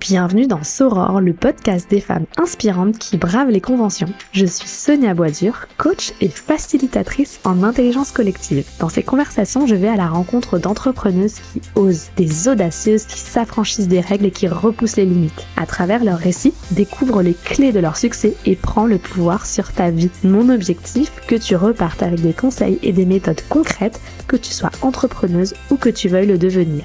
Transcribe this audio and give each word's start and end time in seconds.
Bienvenue 0.00 0.48
dans 0.48 0.64
Soror, 0.64 1.20
le 1.20 1.32
podcast 1.32 1.88
des 1.88 2.00
femmes 2.00 2.26
inspirantes 2.36 2.98
qui 2.98 3.16
bravent 3.16 3.50
les 3.50 3.60
conventions. 3.60 4.08
Je 4.32 4.44
suis 4.44 4.66
Sonia 4.66 5.14
Boisdur, 5.14 5.66
coach 5.78 6.12
et 6.20 6.28
facilitatrice 6.28 7.38
en 7.44 7.62
intelligence 7.62 8.10
collective. 8.10 8.66
Dans 8.80 8.88
ces 8.88 9.04
conversations, 9.04 9.68
je 9.68 9.76
vais 9.76 9.86
à 9.86 9.94
la 9.94 10.08
rencontre 10.08 10.58
d'entrepreneuses 10.58 11.34
qui 11.34 11.60
osent, 11.76 12.10
des 12.16 12.48
audacieuses 12.48 13.04
qui 13.04 13.20
s'affranchissent 13.20 13.86
des 13.86 14.00
règles 14.00 14.26
et 14.26 14.30
qui 14.32 14.48
repoussent 14.48 14.96
les 14.96 15.04
limites. 15.04 15.46
À 15.56 15.64
travers 15.64 16.02
leurs 16.02 16.18
récits, 16.18 16.54
découvre 16.72 17.22
les 17.22 17.34
clés 17.34 17.70
de 17.70 17.78
leur 17.78 17.96
succès 17.96 18.34
et 18.46 18.56
prends 18.56 18.86
le 18.86 18.98
pouvoir 18.98 19.46
sur 19.46 19.72
ta 19.72 19.90
vie. 19.90 20.10
Mon 20.24 20.48
objectif, 20.48 21.12
que 21.28 21.36
tu 21.36 21.54
repartes 21.54 22.02
avec 22.02 22.20
des 22.20 22.32
conseils 22.32 22.80
et 22.82 22.92
des 22.92 23.06
méthodes 23.06 23.42
concrètes, 23.48 24.00
que 24.26 24.36
tu 24.36 24.52
sois 24.52 24.72
entrepreneuse 24.82 25.54
ou 25.70 25.76
que 25.76 25.88
tu 25.88 26.08
veuilles 26.08 26.26
le 26.26 26.36
devenir. 26.36 26.84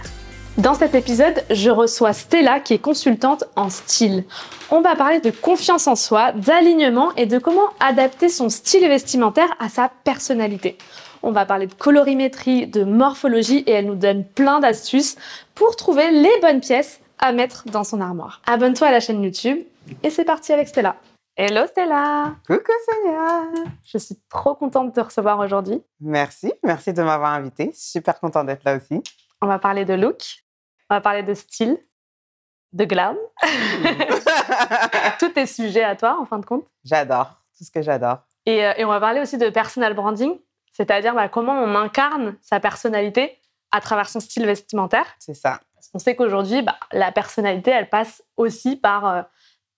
Dans 0.58 0.74
cet 0.74 0.94
épisode, 0.94 1.44
je 1.50 1.70
reçois 1.70 2.12
Stella 2.12 2.60
qui 2.60 2.74
est 2.74 2.80
consultante 2.80 3.46
en 3.56 3.70
style. 3.70 4.26
On 4.72 4.82
va 4.82 4.96
parler 4.96 5.22
de 5.22 5.32
confiance 5.32 5.88
en 5.88 5.96
soi, 5.96 6.34
d'alignement 6.34 7.14
et 7.16 7.26
de 7.26 7.38
comment 7.38 7.70
adapter 7.80 8.28
son 8.28 8.50
style 8.50 8.86
vestimentaire 8.88 9.56
à 9.60 9.70
sa 9.70 9.90
personnalité. 10.04 10.78
On 11.24 11.32
va 11.32 11.46
parler 11.46 11.68
de 11.68 11.74
colorimétrie, 11.74 12.68
de 12.68 12.84
morphologie 12.84 13.64
et 13.68 13.72
elle 13.72 13.86
nous 13.86 13.96
donne 13.96 14.26
plein 14.26 14.60
d'astuces 14.60 15.16
pour 15.56 15.76
trouver 15.76 16.12
les 16.12 16.40
bonnes 16.42 16.62
pièces 16.62 17.00
à 17.20 17.32
mettre 17.32 17.64
dans 17.68 17.84
son 17.84 18.02
armoire. 18.02 18.42
Abonne-toi 18.46 18.88
à 18.88 18.92
la 18.92 19.00
chaîne 19.00 19.24
YouTube 19.24 19.60
et 20.04 20.10
c'est 20.10 20.26
parti 20.26 20.52
avec 20.52 20.68
Stella. 20.68 20.96
Hello 21.38 21.68
Stella 21.68 22.36
Coucou 22.46 22.74
Sonia 22.86 23.44
Je 23.86 23.98
suis 23.98 24.20
trop 24.30 24.56
contente 24.56 24.90
de 24.90 24.94
te 24.94 25.00
recevoir 25.00 25.40
aujourd'hui. 25.40 25.82
Merci, 26.02 26.52
merci 26.64 26.92
de 26.92 27.02
m'avoir 27.02 27.32
invitée. 27.32 27.72
Super 27.74 28.20
contente 28.20 28.48
d'être 28.48 28.66
là 28.66 28.76
aussi. 28.76 29.02
On 29.42 29.48
va 29.48 29.60
parler 29.60 29.86
de 29.86 29.94
look, 29.94 30.22
on 30.90 30.96
va 30.96 31.02
parler 31.02 31.24
de 31.24 31.34
style, 31.34 31.78
de 32.74 32.86
glam. 32.86 33.16
Tout 35.20 35.38
est 35.40 35.46
sujet 35.46 35.84
à 35.84 35.96
toi, 35.96 36.18
en 36.20 36.26
fin 36.26 36.40
de 36.40 36.46
compte. 36.46 36.66
J'adore, 36.84 37.42
tout 37.58 37.64
ce 37.64 37.72
que 37.72 37.82
j'adore. 37.82 38.20
Et, 38.46 38.66
euh, 38.66 38.74
et, 38.78 38.86
on 38.86 38.90
va 38.90 39.00
parler 39.00 39.22
aussi 39.22 39.38
de 39.38 39.50
personal 39.50 39.94
branding, 39.94 40.38
c'est-à-dire 40.72 41.14
bah, 41.14 41.30
comment 41.30 41.54
on 41.54 41.76
incarne 41.76 42.36
sa 42.42 42.60
personnalité 42.60 43.38
à 43.72 43.82
travers 43.82 44.10
son 44.10 44.20
style 44.20 44.46
vestimentaire. 44.46 45.06
C'est 45.20 45.34
ça. 45.34 45.60
Parce 45.76 45.88
qu'on 45.90 46.00
sait 46.00 46.16
qu'aujourd'hui, 46.16 46.62
bah, 46.62 46.76
la 46.92 47.12
personnalité, 47.12 47.72
elle 47.72 47.90
passe 47.90 48.24
aussi 48.38 48.76
par 48.76 49.06
euh, 49.06 49.22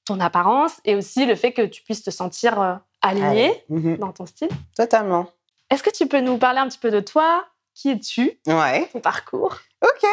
ton 0.06 0.20
apparence 0.20 0.80
et 0.86 0.96
aussi 0.96 1.26
le 1.26 1.36
fait 1.36 1.54
que 1.54 1.64
tu 1.64 1.84
puisses 1.84 2.04
te 2.04 2.10
sentir 2.12 2.60
euh, 2.62 2.76
aligné 3.02 3.64
Mhm. 3.70 3.98
dans 3.98 4.12
ton 4.12 4.26
style. 4.26 4.50
Totalement. 4.76 5.28
Est-ce 5.70 5.84
que 5.84 5.90
tu 5.90 6.08
peux 6.08 6.20
nous 6.22 6.38
parler 6.38 6.60
un 6.60 6.68
petit 6.68 6.80
peu 6.80 6.92
de 6.92 7.00
toi 7.00 7.46
Qui 7.74 7.92
es-tu? 7.92 8.40
Ouais, 8.48 8.90
Ton 8.92 9.00
parcours 9.00 9.58
ok. 9.82 10.10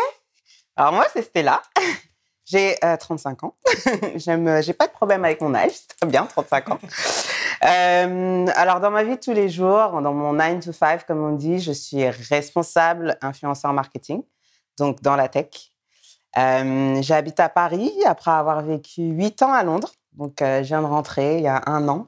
Alors 0.77 0.93
moi, 0.93 1.07
c'est 1.13 1.23
Stella. 1.23 1.63
J'ai 2.47 2.77
euh, 2.83 2.97
35 2.97 3.45
ans. 3.45 3.57
J'aime, 4.15 4.49
euh, 4.49 4.63
j'ai 4.63 4.73
pas 4.73 4.87
de 4.87 4.93
problème 4.93 5.23
avec 5.23 5.43
mon 5.43 5.55
âge, 5.55 5.73
c'est 5.73 5.89
très 5.99 6.07
bien, 6.07 6.25
35 6.25 6.71
ans. 6.71 6.79
Euh, 7.65 8.47
alors 8.55 8.79
dans 8.79 8.93
ma 8.93 9.03
vie 9.03 9.17
de 9.17 9.21
tous 9.21 9.33
les 9.33 9.49
jours, 9.49 10.01
dans 10.01 10.15
mon 10.15 10.35
9 10.35 10.65
to 10.65 10.73
5, 10.73 11.05
comme 11.05 11.25
on 11.25 11.35
dit, 11.35 11.59
je 11.59 11.73
suis 11.73 12.09
responsable 12.09 13.19
influenceur 13.21 13.73
marketing, 13.73 14.23
donc 14.79 15.03
dans 15.03 15.17
la 15.17 15.29
tech. 15.29 15.73
Euh, 16.39 17.03
J'habite 17.03 17.41
à 17.41 17.49
Paris 17.49 17.93
après 18.07 18.31
avoir 18.31 18.63
vécu 18.63 19.03
8 19.03 19.43
ans 19.43 19.53
à 19.53 19.65
Londres. 19.65 19.91
Donc 20.13 20.41
euh, 20.41 20.63
je 20.63 20.69
viens 20.69 20.83
de 20.83 20.87
rentrer 20.87 21.39
il 21.39 21.43
y 21.43 21.49
a 21.49 21.63
un 21.67 21.89
an 21.89 22.07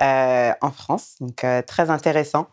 euh, 0.00 0.52
en 0.62 0.70
France, 0.70 1.16
donc 1.20 1.44
euh, 1.44 1.60
très 1.60 1.90
intéressant. 1.90 2.48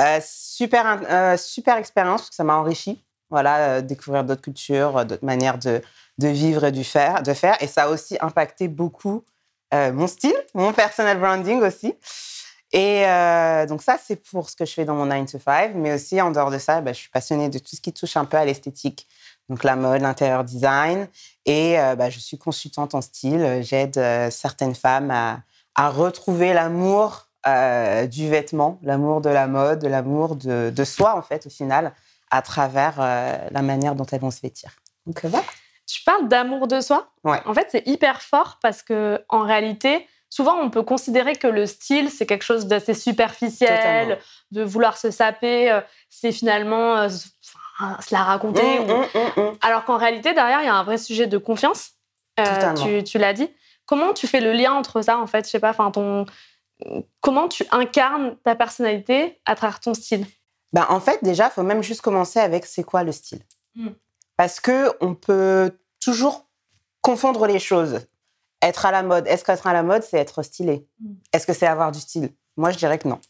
Euh, 0.00 0.20
super, 0.24 1.00
euh, 1.08 1.36
super 1.36 1.76
expérience, 1.76 2.22
parce 2.22 2.30
que 2.30 2.36
ça 2.36 2.44
m'a 2.44 2.56
enrichi. 2.56 3.04
Voilà, 3.30 3.78
euh, 3.78 3.80
découvrir 3.80 4.22
d'autres 4.22 4.42
cultures, 4.42 4.98
euh, 4.98 5.04
d'autres 5.04 5.24
manières 5.24 5.58
de, 5.58 5.80
de 6.18 6.28
vivre 6.28 6.64
et 6.64 6.72
du 6.72 6.84
faire, 6.84 7.22
de 7.22 7.32
faire. 7.34 7.60
Et 7.60 7.66
ça 7.66 7.84
a 7.84 7.88
aussi 7.88 8.16
impacté 8.20 8.68
beaucoup 8.68 9.24
euh, 9.72 9.92
mon 9.92 10.06
style, 10.06 10.36
mon 10.54 10.72
personal 10.72 11.18
branding 11.18 11.60
aussi. 11.62 11.94
Et 12.72 13.04
donc 13.68 13.82
ça, 13.82 13.98
c'est 14.02 14.16
pour 14.16 14.50
ce 14.50 14.56
que 14.56 14.64
je 14.64 14.72
fais 14.72 14.84
dans 14.84 14.96
mon 14.96 15.06
9 15.06 15.30
to 15.30 15.38
5. 15.38 15.74
Mais 15.76 15.94
aussi, 15.94 16.20
en 16.20 16.32
dehors 16.32 16.50
de 16.50 16.58
ça, 16.58 16.80
bah, 16.80 16.92
je 16.92 16.98
suis 16.98 17.08
passionnée 17.08 17.48
de 17.48 17.60
tout 17.60 17.76
ce 17.76 17.80
qui 17.80 17.92
touche 17.92 18.16
un 18.16 18.24
peu 18.24 18.36
à 18.36 18.44
l'esthétique. 18.44 19.06
Donc 19.48 19.62
la 19.62 19.76
mode, 19.76 20.02
l'intérieur 20.02 20.42
design. 20.42 21.06
Et 21.46 21.76
bah, 21.96 22.10
je 22.10 22.18
suis 22.18 22.36
consultante 22.36 22.96
en 22.96 23.00
style. 23.00 23.60
J'aide 23.62 23.94
certaines 24.32 24.74
femmes 24.74 25.12
à, 25.12 25.42
à 25.76 25.88
retrouver 25.88 26.52
l'amour 26.52 27.28
euh, 27.46 28.06
du 28.06 28.28
vêtement, 28.28 28.78
l'amour 28.82 29.20
de 29.20 29.30
la 29.30 29.46
mode, 29.46 29.84
l'amour 29.84 30.36
de, 30.36 30.70
de 30.70 30.84
soi, 30.84 31.16
en 31.16 31.22
fait, 31.22 31.46
au 31.46 31.50
final, 31.50 31.92
à 32.30 32.42
travers 32.42 32.94
euh, 33.00 33.36
la 33.50 33.62
manière 33.62 33.94
dont 33.94 34.06
elles 34.10 34.20
vont 34.20 34.30
se 34.30 34.40
vêtir. 34.40 34.70
Donc 35.06 35.24
euh, 35.24 35.28
voilà. 35.28 35.44
Tu 35.86 36.02
parles 36.02 36.28
d'amour 36.28 36.66
de 36.66 36.80
soi? 36.80 37.08
Ouais. 37.24 37.40
En 37.44 37.52
fait, 37.54 37.68
c'est 37.70 37.86
hyper 37.86 38.22
fort 38.22 38.58
parce 38.62 38.82
que 38.82 39.22
en 39.28 39.40
réalité, 39.42 40.06
souvent 40.30 40.56
on 40.56 40.70
peut 40.70 40.82
considérer 40.82 41.36
que 41.36 41.46
le 41.46 41.66
style 41.66 42.10
c'est 42.10 42.24
quelque 42.24 42.42
chose 42.42 42.66
d'assez 42.66 42.94
superficiel, 42.94 43.68
Totalement. 43.76 44.16
de 44.52 44.62
vouloir 44.62 44.96
se 44.96 45.10
saper, 45.10 45.78
c'est 46.08 46.32
finalement 46.32 46.96
euh, 46.96 47.08
se 47.10 48.14
la 48.14 48.22
raconter. 48.22 48.78
Mmh, 48.80 48.90
ou- 48.90 48.96
mmh, 48.96 49.40
mmh. 49.42 49.58
Alors 49.60 49.84
qu'en 49.84 49.98
réalité, 49.98 50.32
derrière, 50.32 50.60
il 50.62 50.66
y 50.66 50.70
a 50.70 50.74
un 50.74 50.84
vrai 50.84 50.96
sujet 50.96 51.26
de 51.26 51.36
confiance. 51.38 51.90
Tu 52.82 53.04
tu 53.04 53.18
l'as 53.18 53.32
dit. 53.34 53.48
Comment 53.86 54.14
tu 54.14 54.26
fais 54.26 54.40
le 54.40 54.52
lien 54.52 54.72
entre 54.72 55.02
ça 55.02 55.18
en 55.18 55.26
fait? 55.26 55.44
Je 55.44 55.50
sais 55.50 55.60
pas. 55.60 55.70
Enfin, 55.70 55.90
ton 55.90 56.24
comment 57.20 57.48
tu 57.48 57.64
incarnes 57.70 58.36
ta 58.44 58.54
personnalité 58.54 59.40
à 59.44 59.54
travers 59.54 59.80
ton 59.80 59.94
style? 59.94 60.26
Ben, 60.72 60.86
en 60.88 61.00
fait, 61.00 61.22
déjà, 61.22 61.46
il 61.46 61.50
faut 61.50 61.62
même 61.62 61.82
juste 61.82 62.00
commencer 62.00 62.40
avec 62.40 62.66
c'est 62.66 62.84
quoi 62.84 63.04
le 63.04 63.12
style. 63.12 63.42
Mm. 63.76 63.90
Parce 64.36 64.60
que 64.60 64.90
on 65.00 65.14
peut 65.14 65.70
toujours 66.00 66.48
confondre 67.00 67.46
les 67.46 67.58
choses. 67.60 68.00
Être 68.62 68.86
à 68.86 68.90
la 68.90 69.02
mode, 69.02 69.26
est-ce 69.26 69.44
qu'être 69.44 69.66
à 69.66 69.72
la 69.72 69.82
mode, 69.82 70.02
c'est 70.02 70.18
être 70.18 70.42
stylé? 70.42 70.86
Mm. 71.00 71.12
Est-ce 71.32 71.46
que 71.46 71.52
c'est 71.52 71.66
avoir 71.66 71.92
du 71.92 72.00
style? 72.00 72.30
Moi, 72.56 72.70
je 72.70 72.78
dirais 72.78 72.98
que 72.98 73.08
non. 73.08 73.20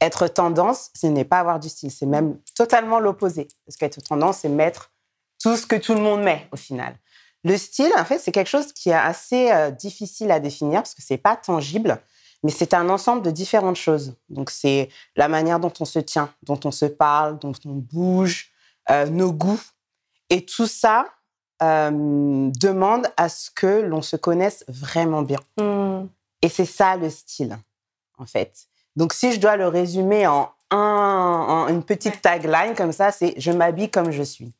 Être 0.00 0.28
tendance, 0.28 0.90
ce 0.94 1.06
n'est 1.06 1.24
pas 1.24 1.38
avoir 1.38 1.60
du 1.60 1.68
style, 1.68 1.90
c'est 1.90 2.06
même 2.06 2.38
totalement 2.56 3.00
l'opposé. 3.00 3.48
Parce 3.66 3.76
qu'être 3.76 4.02
tendance, 4.02 4.38
c'est 4.38 4.48
mettre 4.48 4.92
tout 5.40 5.56
ce 5.56 5.66
que 5.66 5.76
tout 5.76 5.94
le 5.94 6.00
monde 6.00 6.22
met 6.22 6.48
au 6.52 6.56
final. 6.56 6.96
Le 7.44 7.56
style, 7.56 7.92
en 7.98 8.04
fait, 8.04 8.18
c'est 8.18 8.32
quelque 8.32 8.48
chose 8.48 8.72
qui 8.72 8.90
est 8.90 8.94
assez 8.94 9.50
euh, 9.50 9.70
difficile 9.70 10.30
à 10.30 10.38
définir 10.38 10.82
parce 10.82 10.94
que 10.94 11.02
c'est 11.02 11.18
pas 11.18 11.36
tangible, 11.36 12.00
mais 12.42 12.50
c'est 12.50 12.74
un 12.74 12.88
ensemble 12.88 13.22
de 13.22 13.30
différentes 13.30 13.76
choses. 13.76 14.14
Donc, 14.28 14.50
c'est 14.50 14.88
la 15.16 15.28
manière 15.28 15.60
dont 15.60 15.72
on 15.80 15.84
se 15.84 15.98
tient, 15.98 16.32
dont 16.42 16.58
on 16.64 16.70
se 16.70 16.86
parle, 16.86 17.38
dont 17.38 17.52
on 17.64 17.74
bouge, 17.74 18.50
euh, 18.90 19.06
nos 19.06 19.32
goûts. 19.32 19.60
Et 20.28 20.44
tout 20.44 20.66
ça 20.66 21.06
euh, 21.62 22.50
demande 22.58 23.06
à 23.16 23.28
ce 23.28 23.50
que 23.50 23.82
l'on 23.82 24.02
se 24.02 24.16
connaisse 24.16 24.64
vraiment 24.66 25.22
bien. 25.22 25.38
Hmm. 25.56 26.06
Et 26.40 26.48
c'est 26.48 26.64
ça 26.64 26.96
le 26.96 27.10
style, 27.10 27.56
en 28.18 28.26
fait. 28.26 28.66
Donc, 28.96 29.12
si 29.12 29.32
je 29.32 29.38
dois 29.38 29.56
le 29.56 29.68
résumer 29.68 30.26
en, 30.26 30.50
un, 30.70 30.76
en 30.76 31.68
une 31.68 31.84
petite 31.84 32.20
tagline 32.22 32.74
comme 32.76 32.92
ça, 32.92 33.12
c'est 33.12 33.34
je 33.36 33.52
m'habille 33.52 33.90
comme 33.90 34.10
je 34.10 34.22
suis, 34.22 34.52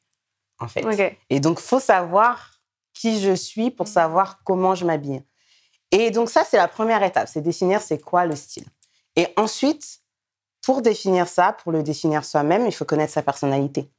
en 0.60 0.68
fait. 0.68 0.84
Ok. 0.84 1.16
Et 1.30 1.40
donc, 1.40 1.58
faut 1.58 1.80
savoir 1.80 2.52
qui 2.94 3.20
je 3.20 3.34
suis 3.34 3.70
pour 3.70 3.88
savoir 3.88 4.42
comment 4.44 4.76
je 4.76 4.84
m'habille. 4.84 5.22
Et 5.92 6.10
donc, 6.10 6.28
ça, 6.30 6.42
c'est 6.44 6.56
la 6.56 6.68
première 6.68 7.02
étape, 7.02 7.28
c'est 7.28 7.40
définir 7.42 7.80
c'est 7.80 7.98
quoi 8.00 8.24
le 8.26 8.34
style. 8.34 8.64
Et 9.14 9.28
ensuite, 9.36 10.00
pour 10.62 10.80
définir 10.82 11.28
ça, 11.28 11.52
pour 11.52 11.70
le 11.70 11.82
définir 11.82 12.24
soi-même, 12.24 12.66
il 12.66 12.72
faut 12.72 12.84
connaître 12.84 13.12
sa 13.12 13.22
personnalité. 13.22 13.90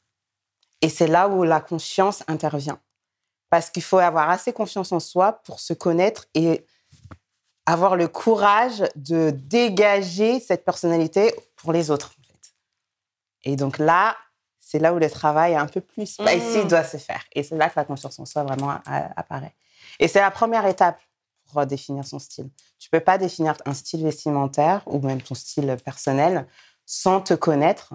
Et 0.81 0.89
c'est 0.89 1.07
là 1.07 1.29
où 1.29 1.43
la 1.43 1.61
confiance 1.61 2.23
intervient. 2.27 2.79
Parce 3.49 3.69
qu'il 3.69 3.83
faut 3.83 3.99
avoir 3.99 4.29
assez 4.31 4.51
confiance 4.51 4.91
en 4.91 4.99
soi 4.99 5.33
pour 5.43 5.59
se 5.59 5.73
connaître 5.73 6.25
et 6.33 6.65
avoir 7.67 7.95
le 7.95 8.07
courage 8.07 8.83
de 8.95 9.29
dégager 9.29 10.39
cette 10.39 10.65
personnalité 10.65 11.33
pour 11.55 11.71
les 11.71 11.91
autres. 11.91 12.13
En 12.19 12.23
fait. 12.23 12.53
Et 13.51 13.55
donc 13.55 13.77
là, 13.77 14.17
c'est 14.59 14.79
là 14.79 14.93
où 14.93 14.97
le 14.97 15.09
travail 15.09 15.55
un 15.55 15.67
peu 15.67 15.79
plus 15.81 16.07
spicy 16.07 16.63
Mm. 16.63 16.67
doit 16.67 16.83
se 16.83 16.97
faire. 16.97 17.23
Et 17.33 17.43
c'est 17.43 17.55
là 17.55 17.69
que 17.69 17.73
la 17.79 17.85
confiance 17.85 18.17
en 18.19 18.25
soi 18.25 18.43
vraiment 18.43 18.71
a- 18.85 19.11
apparaît. 19.19 19.53
Et 19.99 20.07
c'est 20.07 20.19
la 20.21 20.31
première 20.31 20.65
étape 20.65 20.99
pour 21.53 21.65
définir 21.65 22.05
son 22.05 22.19
style. 22.19 22.49
Tu 22.79 22.89
peux 22.89 22.99
pas 22.99 23.17
définir 23.17 23.55
un 23.65 23.73
style 23.73 24.03
vestimentaire 24.03 24.81
ou 24.85 24.99
même 24.99 25.21
ton 25.21 25.35
style 25.35 25.77
personnel 25.83 26.47
sans 26.85 27.21
te 27.21 27.33
connaître 27.33 27.93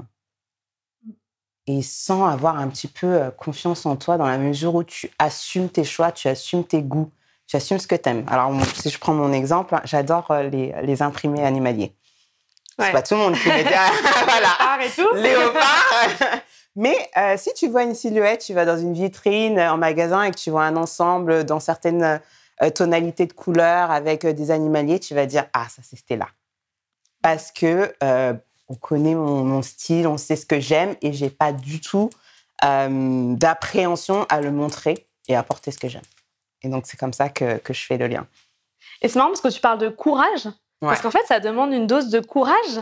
et 1.67 1.83
sans 1.83 2.27
avoir 2.27 2.59
un 2.59 2.69
petit 2.69 2.89
peu 2.89 3.07
euh, 3.07 3.31
confiance 3.31 3.85
en 3.85 3.97
toi 3.97 4.17
dans 4.17 4.27
la 4.27 4.39
mesure 4.39 4.75
où 4.75 4.85
tu 4.85 5.11
assumes 5.19 5.69
tes 5.69 5.85
choix, 5.85 6.13
tu 6.13 6.29
assumes 6.29 6.65
tes 6.65 6.83
goûts, 6.83 7.11
tu 7.47 7.57
assumes 7.57 7.79
ce 7.79 7.87
que 7.87 7.95
tu 7.95 8.09
aimes. 8.09 8.25
Alors, 8.29 8.53
si 8.75 8.89
je 8.89 8.99
prends 8.99 9.13
mon 9.13 9.33
exemple, 9.33 9.75
hein, 9.75 9.83
j'adore 9.85 10.31
euh, 10.31 10.45
les, 10.45 10.75
les 10.83 11.03
imprimés 11.03 11.45
animaliers. 11.45 11.95
Ouais. 12.79 12.87
C'est 12.87 12.93
pas 12.93 13.03
tout 13.03 13.15
le 13.15 13.21
monde 13.21 13.35
qui 13.35 13.49
met 13.49 13.65
des... 13.65 13.71
voilà. 14.25 14.49
Léopard 14.59 14.81
et 14.81 14.91
tout. 14.91 15.15
Léopard. 15.15 16.41
Mais 16.77 16.97
euh, 17.17 17.35
si 17.37 17.53
tu 17.55 17.69
vois 17.69 17.83
une 17.83 17.95
silhouette, 17.95 18.41
tu 18.41 18.55
vas 18.55 18.65
dans 18.65 18.79
une 18.79 18.95
vitrine 18.95 19.59
en 19.59 19.77
magasin 19.77 20.23
et 20.23 20.31
que 20.31 20.39
tu 20.39 20.51
vois 20.51 20.65
un 20.65 20.77
ensemble 20.77 21.45
dans 21.45 21.59
certaines 21.59 22.21
euh, 22.63 22.71
tonalités 22.71 23.27
de 23.27 23.33
couleurs 23.33 23.91
avec 23.91 24.25
euh, 24.25 24.33
des 24.33 24.51
animaliers, 24.51 25.01
tu 25.01 25.15
vas 25.15 25.27
dire 25.27 25.47
ah 25.53 25.69
ça 25.69 25.83
c'est 25.83 25.97
Stella 25.97 26.29
parce 27.23 27.53
que 27.53 27.93
euh, 28.03 28.35
on 28.69 28.75
connaît 28.75 29.15
mon, 29.15 29.45
mon 29.45 29.63
style, 29.63 30.07
on 30.07 30.19
sait 30.19 30.37
ce 30.37 30.47
que 30.47 30.61
j'aime 30.61 30.97
et 31.03 31.13
j'ai 31.13 31.31
pas 31.31 31.53
du 31.53 31.81
tout 31.81 32.11
euh, 32.65 33.35
d'appréhension 33.35 34.27
à 34.29 34.41
le 34.41 34.51
montrer 34.51 35.07
et 35.29 35.37
à 35.37 35.43
porter 35.43 35.71
ce 35.71 35.79
que 35.79 35.89
j'aime. 35.89 36.03
Et 36.63 36.69
donc, 36.69 36.85
c'est 36.87 36.97
comme 36.97 37.13
ça 37.13 37.29
que, 37.29 37.59
que 37.59 37.73
je 37.73 37.85
fais 37.85 37.99
le 37.99 38.09
lien. 38.09 38.27
Et 39.01 39.09
c'est 39.09 39.19
marrant 39.19 39.31
parce 39.31 39.41
que 39.41 39.49
tu 39.49 39.61
parles 39.61 39.79
de 39.79 39.89
courage. 39.89 40.49
Parce 40.81 41.01
qu'en 41.01 41.11
fait, 41.11 41.27
ça 41.27 41.41
demande 41.41 41.73
une 41.73 41.87
dose 41.89 42.09
de 42.09 42.21
courage 42.21 42.81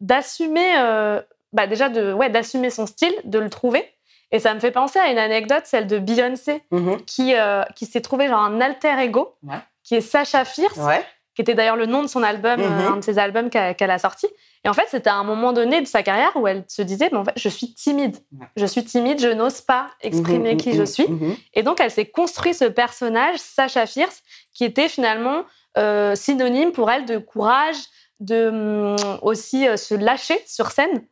d'assumer, 0.00 0.76
euh, 0.78 1.22
bah 1.52 1.68
déjà 1.68 1.88
de, 1.88 2.12
ouais, 2.12 2.30
d'assumer 2.30 2.68
son 2.68 2.86
style, 2.86 3.14
de 3.24 3.38
le 3.38 3.48
trouver. 3.48 3.88
Et 4.32 4.38
ça 4.38 4.54
me 4.54 4.60
fait 4.60 4.70
penser 4.70 4.98
à 4.98 5.08
une 5.12 5.18
anecdote, 5.18 5.62
celle 5.64 5.86
de 5.86 5.98
Beyoncé, 5.98 6.62
Mhm. 6.70 7.02
qui, 7.04 7.34
euh, 7.34 7.62
qui 7.76 7.86
s'est 7.86 8.00
trouvé 8.00 8.28
genre 8.28 8.40
un 8.40 8.60
alter 8.60 8.98
ego, 9.00 9.34
Ouais. 9.42 9.56
qui 9.84 9.94
est 9.94 10.00
Sacha 10.00 10.44
Fierce, 10.44 10.78
Ouais. 10.78 11.04
qui 11.34 11.42
était 11.42 11.54
d'ailleurs 11.54 11.76
le 11.76 11.86
nom 11.86 12.02
de 12.02 12.06
son 12.08 12.22
album, 12.22 12.58
euh, 12.60 12.68
Mhm. 12.68 12.92
un 12.92 12.96
de 12.96 13.00
ses 13.04 13.18
albums 13.18 13.50
qu'elle 13.50 13.90
a 13.90 13.98
sorti. 13.98 14.26
Et 14.64 14.68
en 14.68 14.74
fait, 14.74 14.86
c'était 14.88 15.10
à 15.10 15.16
un 15.16 15.24
moment 15.24 15.52
donné 15.52 15.80
de 15.80 15.86
sa 15.86 16.02
carrière 16.02 16.30
où 16.36 16.46
elle 16.46 16.64
se 16.68 16.82
disait, 16.82 17.08
mais 17.12 17.18
en 17.18 17.24
fait, 17.24 17.32
je 17.36 17.48
suis 17.48 17.74
timide. 17.74 18.16
Je 18.56 18.64
suis 18.64 18.84
timide, 18.84 19.20
je 19.20 19.28
n'ose 19.28 19.60
pas 19.60 19.88
exprimer 20.02 20.52
Mhm, 20.52 20.56
qui 20.60 20.70
mhm, 20.70 20.76
je 20.76 20.84
suis. 20.84 21.06
Et 21.54 21.62
donc, 21.62 21.80
elle 21.80 21.90
s'est 21.90 22.06
construit 22.06 22.54
ce 22.54 22.64
personnage, 22.64 23.38
Sacha 23.38 23.86
Fierce, 23.86 24.22
qui 24.54 24.64
était 24.64 24.88
finalement 24.88 25.42
euh, 25.78 26.14
synonyme 26.14 26.70
pour 26.72 26.90
elle 26.90 27.06
de 27.06 27.16
courage, 27.18 27.76
de 28.20 28.48
hum, 28.48 29.18
aussi 29.22 29.66
euh, 29.66 29.76
se 29.78 29.94
lâcher 29.94 30.38
sur 30.46 30.70
scène 30.70 31.02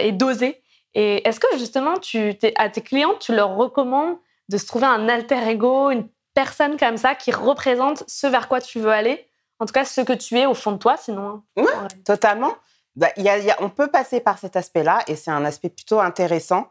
et 0.00 0.12
d'oser. 0.12 0.62
Et 1.00 1.26
est-ce 1.28 1.38
que 1.38 1.46
justement, 1.58 1.96
tu, 1.98 2.34
à 2.56 2.68
tes 2.70 2.80
clients, 2.80 3.14
tu 3.20 3.32
leur 3.32 3.54
recommandes 3.54 4.16
de 4.48 4.58
se 4.58 4.66
trouver 4.66 4.86
un 4.86 5.08
alter 5.08 5.48
ego, 5.48 5.90
une 5.90 6.08
personne 6.34 6.76
comme 6.76 6.96
ça 6.96 7.14
qui 7.14 7.30
représente 7.30 8.02
ce 8.08 8.26
vers 8.26 8.48
quoi 8.48 8.60
tu 8.60 8.80
veux 8.80 8.90
aller? 8.90 9.24
En 9.60 9.66
tout 9.66 9.72
cas, 9.72 9.84
ce 9.84 10.00
que 10.00 10.12
tu 10.12 10.36
es 10.38 10.46
au 10.46 10.54
fond 10.54 10.72
de 10.72 10.78
toi, 10.78 10.96
sinon. 10.96 11.42
Ouais. 11.56 11.64
Totalement. 12.04 12.52
Bah, 12.96 13.10
il 13.16 13.22
y 13.22 13.28
a- 13.28 13.38
il 13.38 13.44
y 13.44 13.50
a- 13.52 13.56
on 13.62 13.68
peut 13.70 13.86
passer 13.86 14.18
par 14.18 14.38
cet 14.38 14.56
aspect-là 14.56 14.98
et 15.06 15.14
c'est 15.14 15.30
un 15.30 15.44
aspect 15.44 15.68
plutôt 15.68 16.00
intéressant. 16.00 16.66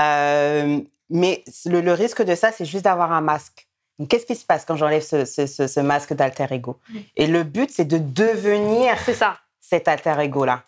Euh, 0.00 0.80
mais 1.10 1.44
le, 1.66 1.82
le 1.82 1.92
risque 1.92 2.22
de 2.22 2.34
ça, 2.34 2.52
c'est 2.52 2.64
juste 2.64 2.84
d'avoir 2.84 3.12
un 3.12 3.20
masque. 3.20 3.68
Qu'est-ce 4.08 4.24
qui 4.24 4.36
se 4.36 4.46
passe 4.46 4.64
quand 4.64 4.76
j'enlève 4.76 5.02
ce, 5.02 5.26
ce- 5.26 5.46
ce- 5.46 5.66
ce 5.66 5.80
masque 5.80 6.14
d'alter 6.14 6.46
ego? 6.50 6.78
Oui. 6.94 7.06
Et 7.16 7.26
le 7.26 7.42
but, 7.42 7.70
c'est 7.70 7.84
de 7.84 7.98
devenir 7.98 8.96
ça. 9.14 9.34
cet 9.60 9.86
alter 9.88 10.14
ego-là. 10.20 10.62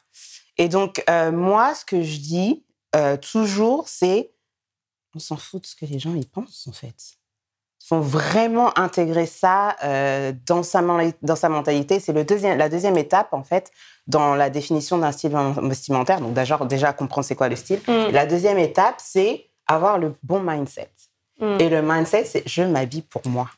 Et 0.58 0.68
donc, 0.68 1.02
euh, 1.08 1.32
moi, 1.32 1.74
ce 1.74 1.84
que 1.86 2.02
je 2.02 2.18
dis 2.18 2.62
euh, 2.96 3.16
toujours, 3.16 3.88
c'est 3.88 4.30
on 5.14 5.18
s'en 5.18 5.36
fout 5.36 5.62
de 5.62 5.66
ce 5.66 5.76
que 5.76 5.84
les 5.84 5.98
gens 5.98 6.14
y 6.14 6.24
pensent, 6.24 6.66
en 6.68 6.72
fait. 6.72 6.94
Il 7.84 7.86
faut 7.88 8.00
vraiment 8.00 8.76
intégrer 8.78 9.26
ça 9.26 9.76
euh, 9.84 10.32
dans, 10.46 10.62
sa, 10.62 10.82
dans 11.22 11.36
sa 11.36 11.48
mentalité. 11.48 12.00
C'est 12.00 12.12
le 12.12 12.24
deuxième, 12.24 12.56
la 12.56 12.68
deuxième 12.68 12.96
étape, 12.96 13.32
en 13.32 13.42
fait, 13.42 13.70
dans 14.06 14.34
la 14.34 14.50
définition 14.50 14.98
d'un 14.98 15.12
style 15.12 15.36
vestimentaire. 15.62 16.20
Donc, 16.20 16.32
déjà, 16.32 16.56
déjà 16.58 16.92
comprendre 16.92 17.26
c'est 17.26 17.34
quoi 17.34 17.48
le 17.48 17.56
style. 17.56 17.80
Mm. 17.88 18.12
La 18.12 18.24
deuxième 18.24 18.58
étape, 18.58 18.94
c'est 18.98 19.46
avoir 19.66 19.98
le 19.98 20.14
bon 20.22 20.40
mindset. 20.40 20.90
Mm. 21.40 21.56
Et 21.60 21.68
le 21.68 21.82
mindset, 21.82 22.24
c'est 22.24 22.42
je 22.46 22.62
m'habille 22.62 23.02
pour 23.02 23.22
moi. 23.26 23.50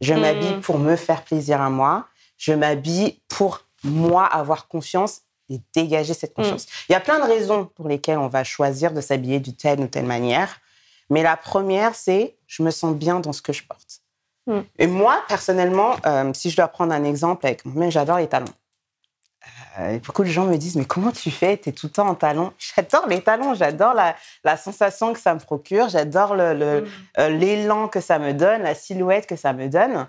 Je 0.00 0.14
Mm. 0.14 0.20
m'habille 0.20 0.60
pour 0.62 0.78
me 0.78 0.96
faire 0.96 1.22
plaisir 1.22 1.60
à 1.60 1.70
moi. 1.70 2.06
Je 2.38 2.52
m'habille 2.54 3.20
pour 3.28 3.60
moi 3.84 4.24
avoir 4.24 4.68
confiance 4.68 5.20
et 5.50 5.60
dégager 5.74 6.14
cette 6.14 6.34
confiance. 6.34 6.66
Il 6.88 6.92
y 6.92 6.94
a 6.94 7.00
plein 7.00 7.18
de 7.18 7.24
raisons 7.24 7.66
pour 7.74 7.88
lesquelles 7.88 8.18
on 8.18 8.28
va 8.28 8.44
choisir 8.44 8.92
de 8.92 9.00
s'habiller 9.00 9.40
d'une 9.40 9.54
telle 9.54 9.80
ou 9.80 9.86
telle 9.86 10.06
manière. 10.06 10.60
Mais 11.10 11.22
la 11.22 11.36
première, 11.36 11.94
c'est 11.94 12.36
je 12.46 12.62
me 12.62 12.70
sens 12.70 12.94
bien 12.94 13.20
dans 13.20 13.32
ce 13.32 13.42
que 13.42 13.52
je 13.52 13.62
porte. 13.64 14.00
Mm. 14.46 14.60
Et 14.78 14.86
moi, 14.86 15.22
personnellement, 15.28 15.96
euh, 16.06 16.32
si 16.34 16.50
je 16.50 16.56
dois 16.56 16.68
prendre 16.68 16.92
un 16.92 17.04
exemple 17.04 17.46
avec 17.46 17.64
moi, 17.64 17.90
j'adore 17.90 18.18
les 18.18 18.28
talons. 18.28 18.46
Euh, 19.78 19.98
beaucoup 20.00 20.24
de 20.24 20.28
gens 20.28 20.46
me 20.46 20.56
disent, 20.56 20.76
mais 20.76 20.84
comment 20.86 21.12
tu 21.12 21.30
fais? 21.30 21.56
Tu 21.58 21.68
es 21.68 21.72
tout 21.72 21.86
le 21.86 21.92
temps 21.92 22.08
en 22.08 22.14
talons. 22.14 22.52
J'adore 22.76 23.06
les 23.08 23.20
talons, 23.20 23.54
j'adore 23.54 23.94
la, 23.94 24.16
la 24.42 24.56
sensation 24.56 25.12
que 25.12 25.20
ça 25.20 25.34
me 25.34 25.38
procure, 25.40 25.88
j'adore 25.88 26.34
le- 26.34 26.54
le, 26.54 26.80
Mm. 26.80 26.86
euh, 27.18 27.28
l'élan 27.28 27.88
que 27.88 28.00
ça 28.00 28.18
me 28.18 28.32
donne, 28.32 28.62
la 28.62 28.74
silhouette 28.74 29.26
que 29.26 29.36
ça 29.36 29.52
me 29.52 29.68
donne. 29.68 30.06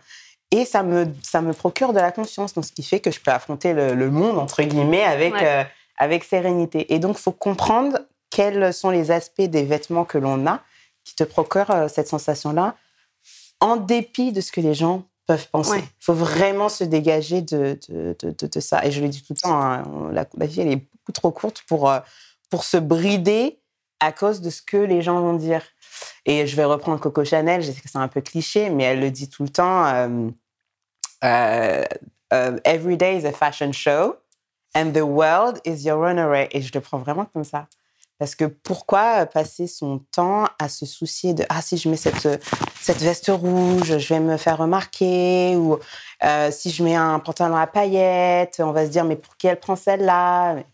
Et 0.51 0.63
ça 0.65 0.81
me, 0.83 1.07
ça 1.23 1.41
me 1.41 1.51
procure 1.53 1.91
de 1.93 1.99
la 1.99 2.11
confiance, 2.11 2.53
donc 2.53 2.65
ce 2.65 2.71
qui 2.71 2.83
fait 2.83 2.99
que 3.01 3.11
je 3.11 3.19
peux 3.19 3.31
affronter 3.31 3.73
le, 3.73 3.93
le 3.93 4.09
monde, 4.09 4.37
entre 4.39 4.63
guillemets, 4.63 5.03
avec, 5.03 5.33
Ouais. 5.33 5.45
euh, 5.45 5.63
avec 5.97 6.23
sérénité. 6.23 6.93
Et 6.93 6.99
donc, 6.99 7.17
il 7.19 7.21
faut 7.21 7.31
comprendre 7.33 7.99
quels 8.29 8.73
sont 8.73 8.89
les 8.89 9.11
aspects 9.11 9.41
des 9.41 9.63
vêtements 9.63 10.05
que 10.05 10.17
l'on 10.17 10.47
a 10.47 10.61
qui 11.03 11.15
te 11.15 11.23
procurent 11.23 11.71
euh, 11.71 11.87
cette 11.87 12.07
sensation-là, 12.07 12.75
en 13.59 13.75
dépit 13.77 14.31
de 14.31 14.39
ce 14.41 14.51
que 14.51 14.61
les 14.61 14.73
gens 14.73 15.03
peuvent 15.25 15.49
penser. 15.49 15.77
Il 15.77 15.81
Ouais. 15.81 15.87
faut 15.99 16.13
vraiment 16.13 16.69
se 16.69 16.83
dégager 16.85 17.41
de, 17.41 17.77
de, 17.89 18.15
de, 18.21 18.59
ça. 18.61 18.85
Et 18.85 18.91
je 18.91 19.01
le 19.01 19.09
dis 19.09 19.21
tout 19.23 19.33
le 19.33 19.39
temps, 19.41 19.61
hein, 19.61 19.83
la 20.13 20.45
vie, 20.45 20.61
elle 20.61 20.71
est 20.71 20.75
beaucoup 20.77 21.11
trop 21.13 21.31
courte 21.31 21.63
pour, 21.67 21.89
euh, 21.89 21.99
pour 22.49 22.63
se 22.63 22.77
brider 22.77 23.59
à 23.99 24.11
cause 24.13 24.39
de 24.41 24.49
ce 24.49 24.61
que 24.61 24.77
les 24.77 25.01
gens 25.01 25.19
vont 25.19 25.33
dire. 25.33 25.61
Et 26.27 26.45
je 26.45 26.55
vais 26.57 26.65
reprendre 26.65 26.99
Coco 26.99 27.23
Chanel, 27.23 27.61
je 27.63 27.71
sais 27.71 27.79
que 27.79 27.89
c'est 27.89 27.97
un 27.97 28.09
peu 28.09 28.19
cliché, 28.19 28.69
mais 28.69 28.83
elle 28.83 28.99
le 28.99 29.09
dit 29.09 29.29
tout 29.29 29.43
le 29.43 29.49
temps. 29.49 29.85
euh, 31.23 31.85
euh, 32.33 32.59
Every 32.65 32.97
day 32.97 33.17
is 33.17 33.25
a 33.25 33.31
fashion 33.31 33.71
show 33.71 34.17
and 34.75 34.91
the 34.91 35.01
world 35.01 35.61
is 35.65 35.85
your 35.85 35.99
runaway. 35.99 36.49
Et 36.51 36.61
je 36.61 36.71
le 36.73 36.81
prends 36.81 36.97
vraiment 36.97 37.25
comme 37.25 37.45
ça. 37.45 37.67
Parce 38.19 38.35
que 38.35 38.45
pourquoi 38.45 39.25
passer 39.27 39.67
son 39.67 39.99
temps 40.11 40.45
à 40.59 40.69
se 40.69 40.85
soucier 40.85 41.33
de 41.33 41.45
ah 41.49 41.61
si 41.61 41.77
je 41.77 41.87
mets 41.87 41.97
cette 41.97 42.43
cette 42.81 43.01
veste 43.01 43.27
rouge, 43.29 43.97
je 43.97 44.09
vais 44.13 44.19
me 44.19 44.37
faire 44.37 44.57
remarquer 44.57 45.55
ou 45.55 45.77
euh, 46.23 46.51
si 46.51 46.71
je 46.71 46.83
mets 46.83 46.95
un 46.95 47.19
pantalon 47.19 47.55
à 47.55 47.67
paillettes, 47.67 48.59
on 48.59 48.71
va 48.71 48.85
se 48.85 48.91
dire 48.91 49.05
mais 49.05 49.15
pour 49.15 49.37
qui 49.37 49.47
elle 49.47 49.59
prend 49.59 49.75
celle-là? 49.75 50.57
Il 50.57 50.65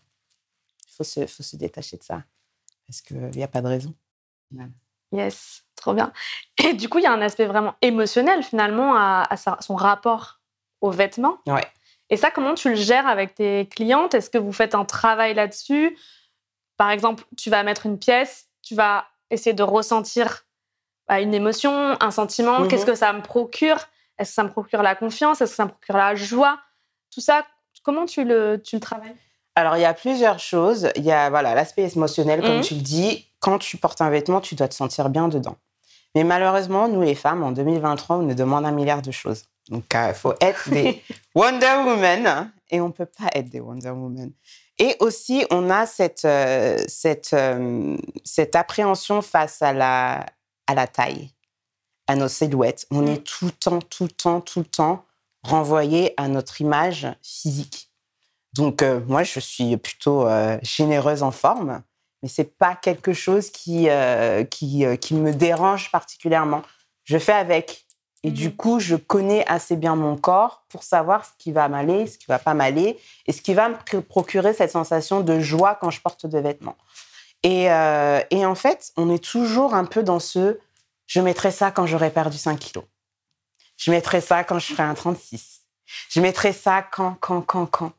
faut 0.96 1.04
se 1.04 1.26
faut 1.26 1.42
se 1.42 1.56
détacher 1.56 1.98
de 1.98 2.02
ça 2.02 2.22
parce 2.86 3.02
qu'il 3.02 3.30
n'y 3.36 3.42
a 3.42 3.48
pas 3.48 3.60
de 3.60 3.68
raison. 3.68 3.94
Yes, 5.12 5.62
trop 5.76 5.92
bien. 5.94 6.12
Et 6.62 6.72
du 6.74 6.88
coup, 6.88 6.98
il 6.98 7.04
y 7.04 7.06
a 7.06 7.12
un 7.12 7.20
aspect 7.22 7.46
vraiment 7.46 7.74
émotionnel 7.82 8.42
finalement 8.42 8.94
à, 8.96 9.26
à 9.30 9.36
sa- 9.36 9.58
son 9.60 9.76
rapport 9.76 10.40
aux 10.80 10.90
vêtements. 10.90 11.38
Ouais. 11.46 11.64
Et 12.10 12.16
ça, 12.16 12.30
comment 12.30 12.54
tu 12.54 12.68
le 12.70 12.74
gères 12.74 13.06
avec 13.06 13.34
tes 13.34 13.66
clientes? 13.68 14.14
Est-ce 14.14 14.28
que 14.30 14.38
vous 14.38 14.52
faites 14.52 14.74
un 14.74 14.84
travail 14.84 15.34
là-dessus? 15.34 15.96
Par 16.76 16.90
exemple, 16.90 17.24
tu 17.36 17.50
vas 17.50 17.62
mettre 17.62 17.86
une 17.86 17.98
pièce, 17.98 18.46
tu 18.62 18.74
vas 18.74 19.06
essayer 19.30 19.54
de 19.54 19.62
ressentir 19.62 20.42
bah, 21.08 21.20
une 21.20 21.34
émotion, 21.34 21.96
un 22.00 22.10
sentiment. 22.10 22.60
Mhm. 22.60 22.68
Qu'est-ce 22.68 22.86
que 22.86 22.94
ça 22.94 23.12
me 23.12 23.22
procure? 23.22 23.76
Est-ce 24.18 24.30
que 24.30 24.34
ça 24.34 24.42
me 24.44 24.50
procure 24.50 24.82
la 24.82 24.94
confiance? 24.94 25.40
Est-ce 25.40 25.52
que 25.52 25.56
ça 25.56 25.64
me 25.64 25.70
procure 25.70 25.96
la 25.96 26.14
joie? 26.14 26.58
Tout 27.12 27.20
ça, 27.20 27.44
comment 27.82 28.06
tu 28.06 28.24
le, 28.24 28.60
tu 28.62 28.76
le 28.76 28.80
travailles? 28.80 29.14
Alors, 29.54 29.76
il 29.76 29.80
y 29.82 29.84
a 29.84 29.94
plusieurs 29.94 30.40
choses. 30.40 30.90
Il 30.96 31.04
y 31.04 31.12
a 31.12 31.30
voilà 31.30 31.54
l'aspect 31.54 31.88
émotionnel, 31.94 32.40
comme 32.42 32.56
Mhm. 32.56 32.62
tu 32.62 32.74
le 32.74 32.80
dis. 32.80 33.26
Quand 33.44 33.58
tu 33.58 33.76
portes 33.76 34.00
un 34.00 34.10
vêtement, 34.10 34.40
tu 34.40 34.54
dois 34.54 34.68
te 34.68 34.74
sentir 34.74 35.10
bien 35.10 35.28
dedans. 35.28 35.56
Mais 36.14 36.24
malheureusement, 36.24 36.88
nous 36.88 37.02
les 37.02 37.14
femmes, 37.14 37.42
en 37.42 37.52
2023, 37.52 38.16
on 38.16 38.22
nous 38.22 38.34
demande 38.34 38.64
un 38.64 38.70
milliard 38.72 39.02
de 39.02 39.10
choses. 39.10 39.44
Donc, 39.68 39.84
il 39.94 40.14
faut 40.14 40.34
être 40.40 40.70
des 40.70 41.02
Wonder 41.34 41.82
Woman 41.84 42.26
hein, 42.26 42.52
et 42.70 42.80
on 42.80 42.90
peut 42.90 43.06
pas 43.06 43.28
être 43.34 43.50
des 43.50 43.60
Wonder 43.60 43.90
Woman. 43.90 44.30
Et 44.78 44.96
aussi, 45.00 45.44
on 45.50 45.70
a 45.70 45.86
cette, 45.86 46.24
euh, 46.24 46.78
cette, 46.88 47.32
euh, 47.32 47.96
cette 48.24 48.56
appréhension 48.56 49.22
face 49.22 49.60
à 49.62 49.72
la, 49.72 50.26
à 50.66 50.74
la 50.74 50.86
taille, 50.86 51.30
à 52.06 52.16
nos 52.16 52.28
silhouettes. 52.28 52.86
On 52.90 53.02
Mhm. 53.02 53.08
est 53.08 53.24
tout 53.24 53.46
le 53.46 53.50
temps, 53.52 53.78
tout 53.80 54.04
le 54.04 54.10
temps, 54.10 54.40
tout 54.40 54.60
le 54.60 54.64
temps 54.66 55.04
renvoyé 55.42 56.14
à 56.16 56.28
notre 56.28 56.60
image 56.60 57.06
physique. 57.22 57.90
Donc, 58.54 58.82
euh, 58.82 59.00
moi, 59.06 59.22
je 59.24 59.40
suis 59.40 59.76
plutôt 59.76 60.26
euh, 60.26 60.58
généreuse 60.62 61.22
en 61.22 61.30
forme, 61.32 61.82
mais 62.24 62.30
c'est 62.30 62.56
pas 62.56 62.74
quelque 62.74 63.12
chose 63.12 63.50
qui, 63.50 63.90
euh, 63.90 64.44
qui, 64.44 64.86
euh, 64.86 64.96
qui 64.96 65.12
me 65.12 65.34
dérange 65.34 65.90
particulièrement. 65.90 66.62
Je 67.04 67.18
fais 67.18 67.34
avec. 67.34 67.84
Et 68.22 68.30
du 68.30 68.46
Mhm. 68.48 68.56
coup, 68.56 68.80
je 68.80 68.96
connais 68.96 69.46
assez 69.46 69.76
bien 69.76 69.94
mon 69.94 70.16
corps 70.16 70.64
pour 70.70 70.84
savoir 70.84 71.26
ce 71.26 71.32
qui 71.38 71.52
va 71.52 71.68
m'aller, 71.68 72.06
ce 72.06 72.16
qui 72.16 72.24
va 72.26 72.38
pas 72.38 72.54
m'aller, 72.54 72.98
et 73.26 73.32
ce 73.32 73.42
qui 73.42 73.52
va 73.52 73.68
me 73.68 73.74
pr- 73.74 74.00
procurer 74.00 74.54
cette 74.54 74.70
sensation 74.70 75.20
de 75.20 75.38
joie 75.38 75.74
quand 75.78 75.90
je 75.90 76.00
porte 76.00 76.24
des 76.24 76.40
vêtements. 76.40 76.78
Et, 77.42 77.70
euh, 77.70 78.22
et 78.30 78.46
en 78.46 78.54
fait, 78.54 78.90
on 78.96 79.10
est 79.10 79.22
toujours 79.22 79.74
un 79.74 79.84
peu 79.84 80.02
dans 80.02 80.18
ce 80.18 80.58
je 81.06 81.20
mettrai 81.20 81.50
ça 81.50 81.70
quand 81.70 81.84
j'aurai 81.84 82.08
perdu 82.08 82.38
5 82.38 82.58
kilos. 82.58 82.86
Je 83.76 83.90
mettrai 83.90 84.22
ça 84.22 84.44
quand 84.44 84.58
je 84.58 84.72
ferai 84.72 84.84
un 84.84 84.94
36. 84.94 85.60
Je 86.08 86.22
mettrai 86.22 86.54
ça 86.54 86.80
quand, 86.90 87.18
quand, 87.20 87.42
quand, 87.42 87.66
quand. 87.66 87.92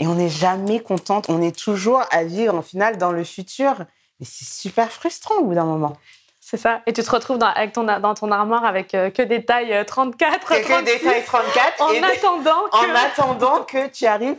Et 0.00 0.06
on 0.08 0.14
n'est 0.14 0.28
jamais 0.28 0.80
contente. 0.80 1.26
On 1.28 1.40
est 1.40 1.56
toujours 1.56 2.02
à 2.10 2.24
vivre 2.24 2.54
en 2.56 2.62
finale 2.62 2.96
dans 2.98 3.12
le 3.12 3.22
futur. 3.22 3.74
Et 4.20 4.24
c'est 4.24 4.44
super 4.46 4.90
frustrant 4.90 5.36
au 5.36 5.44
bout 5.44 5.54
d'un 5.54 5.64
moment. 5.64 5.92
C'est 6.40 6.56
ça. 6.56 6.80
Et 6.86 6.92
tu 6.92 7.02
te 7.02 7.10
retrouves 7.10 7.38
dans, 7.38 7.46
avec 7.46 7.72
ton, 7.72 7.84
dans 7.84 8.14
ton 8.14 8.32
armoire 8.32 8.64
avec 8.64 8.94
euh, 8.94 9.10
que 9.10 9.22
des 9.22 9.44
tailles 9.44 9.72
euh, 9.72 9.84
34, 9.84 10.48
C'est 10.48 10.62
que 10.62 10.68
36, 10.68 10.84
des 10.84 10.98
tailles 11.00 11.24
34. 11.24 11.80
en 11.82 11.90
et 11.92 11.98
attendant 12.02 12.64
que... 12.72 12.76
en 12.76 12.94
attendant 12.96 13.62
que 13.64 13.86
tu 13.88 14.06
arrives 14.06 14.36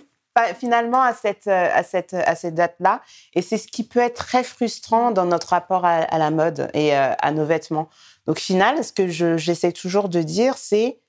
finalement 0.57 1.01
à 1.01 1.13
cette, 1.13 1.47
euh, 1.47 1.69
à 1.73 1.83
cette, 1.83 2.13
à 2.13 2.35
cette 2.35 2.55
date-là. 2.55 3.01
Et 3.33 3.41
c'est 3.41 3.57
ce 3.57 3.67
qui 3.67 3.85
peut 3.87 3.99
être 3.99 4.25
très 4.25 4.43
frustrant 4.43 5.11
dans 5.11 5.25
notre 5.25 5.49
rapport 5.49 5.85
à, 5.85 5.97
à 5.97 6.17
la 6.17 6.31
mode 6.31 6.69
et 6.73 6.97
euh, 6.97 7.13
à 7.21 7.31
nos 7.31 7.45
vêtements. 7.45 7.87
Donc, 8.27 8.39
final, 8.39 8.83
ce 8.83 8.91
que 8.93 9.07
je- 9.07 9.37
j'essaie 9.37 9.71
toujours 9.71 10.09
de 10.09 10.21
dire, 10.21 10.57
c'est 10.57 10.99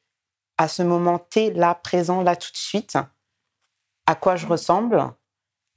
à 0.58 0.68
ce 0.68 0.82
moment 0.82 1.18
T, 1.18 1.50
là, 1.52 1.74
présent, 1.74 2.22
là, 2.22 2.36
tout 2.36 2.50
de 2.50 2.56
suite, 2.56 2.96
à 4.06 4.14
quoi 4.14 4.36
je 4.36 4.46
ressemble, 4.46 5.04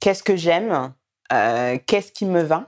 qu'est-ce 0.00 0.22
que 0.22 0.36
j'aime, 0.36 0.92
euh, 1.32 1.78
qu'est-ce 1.86 2.12
qui 2.12 2.24
me 2.24 2.42
va. 2.42 2.64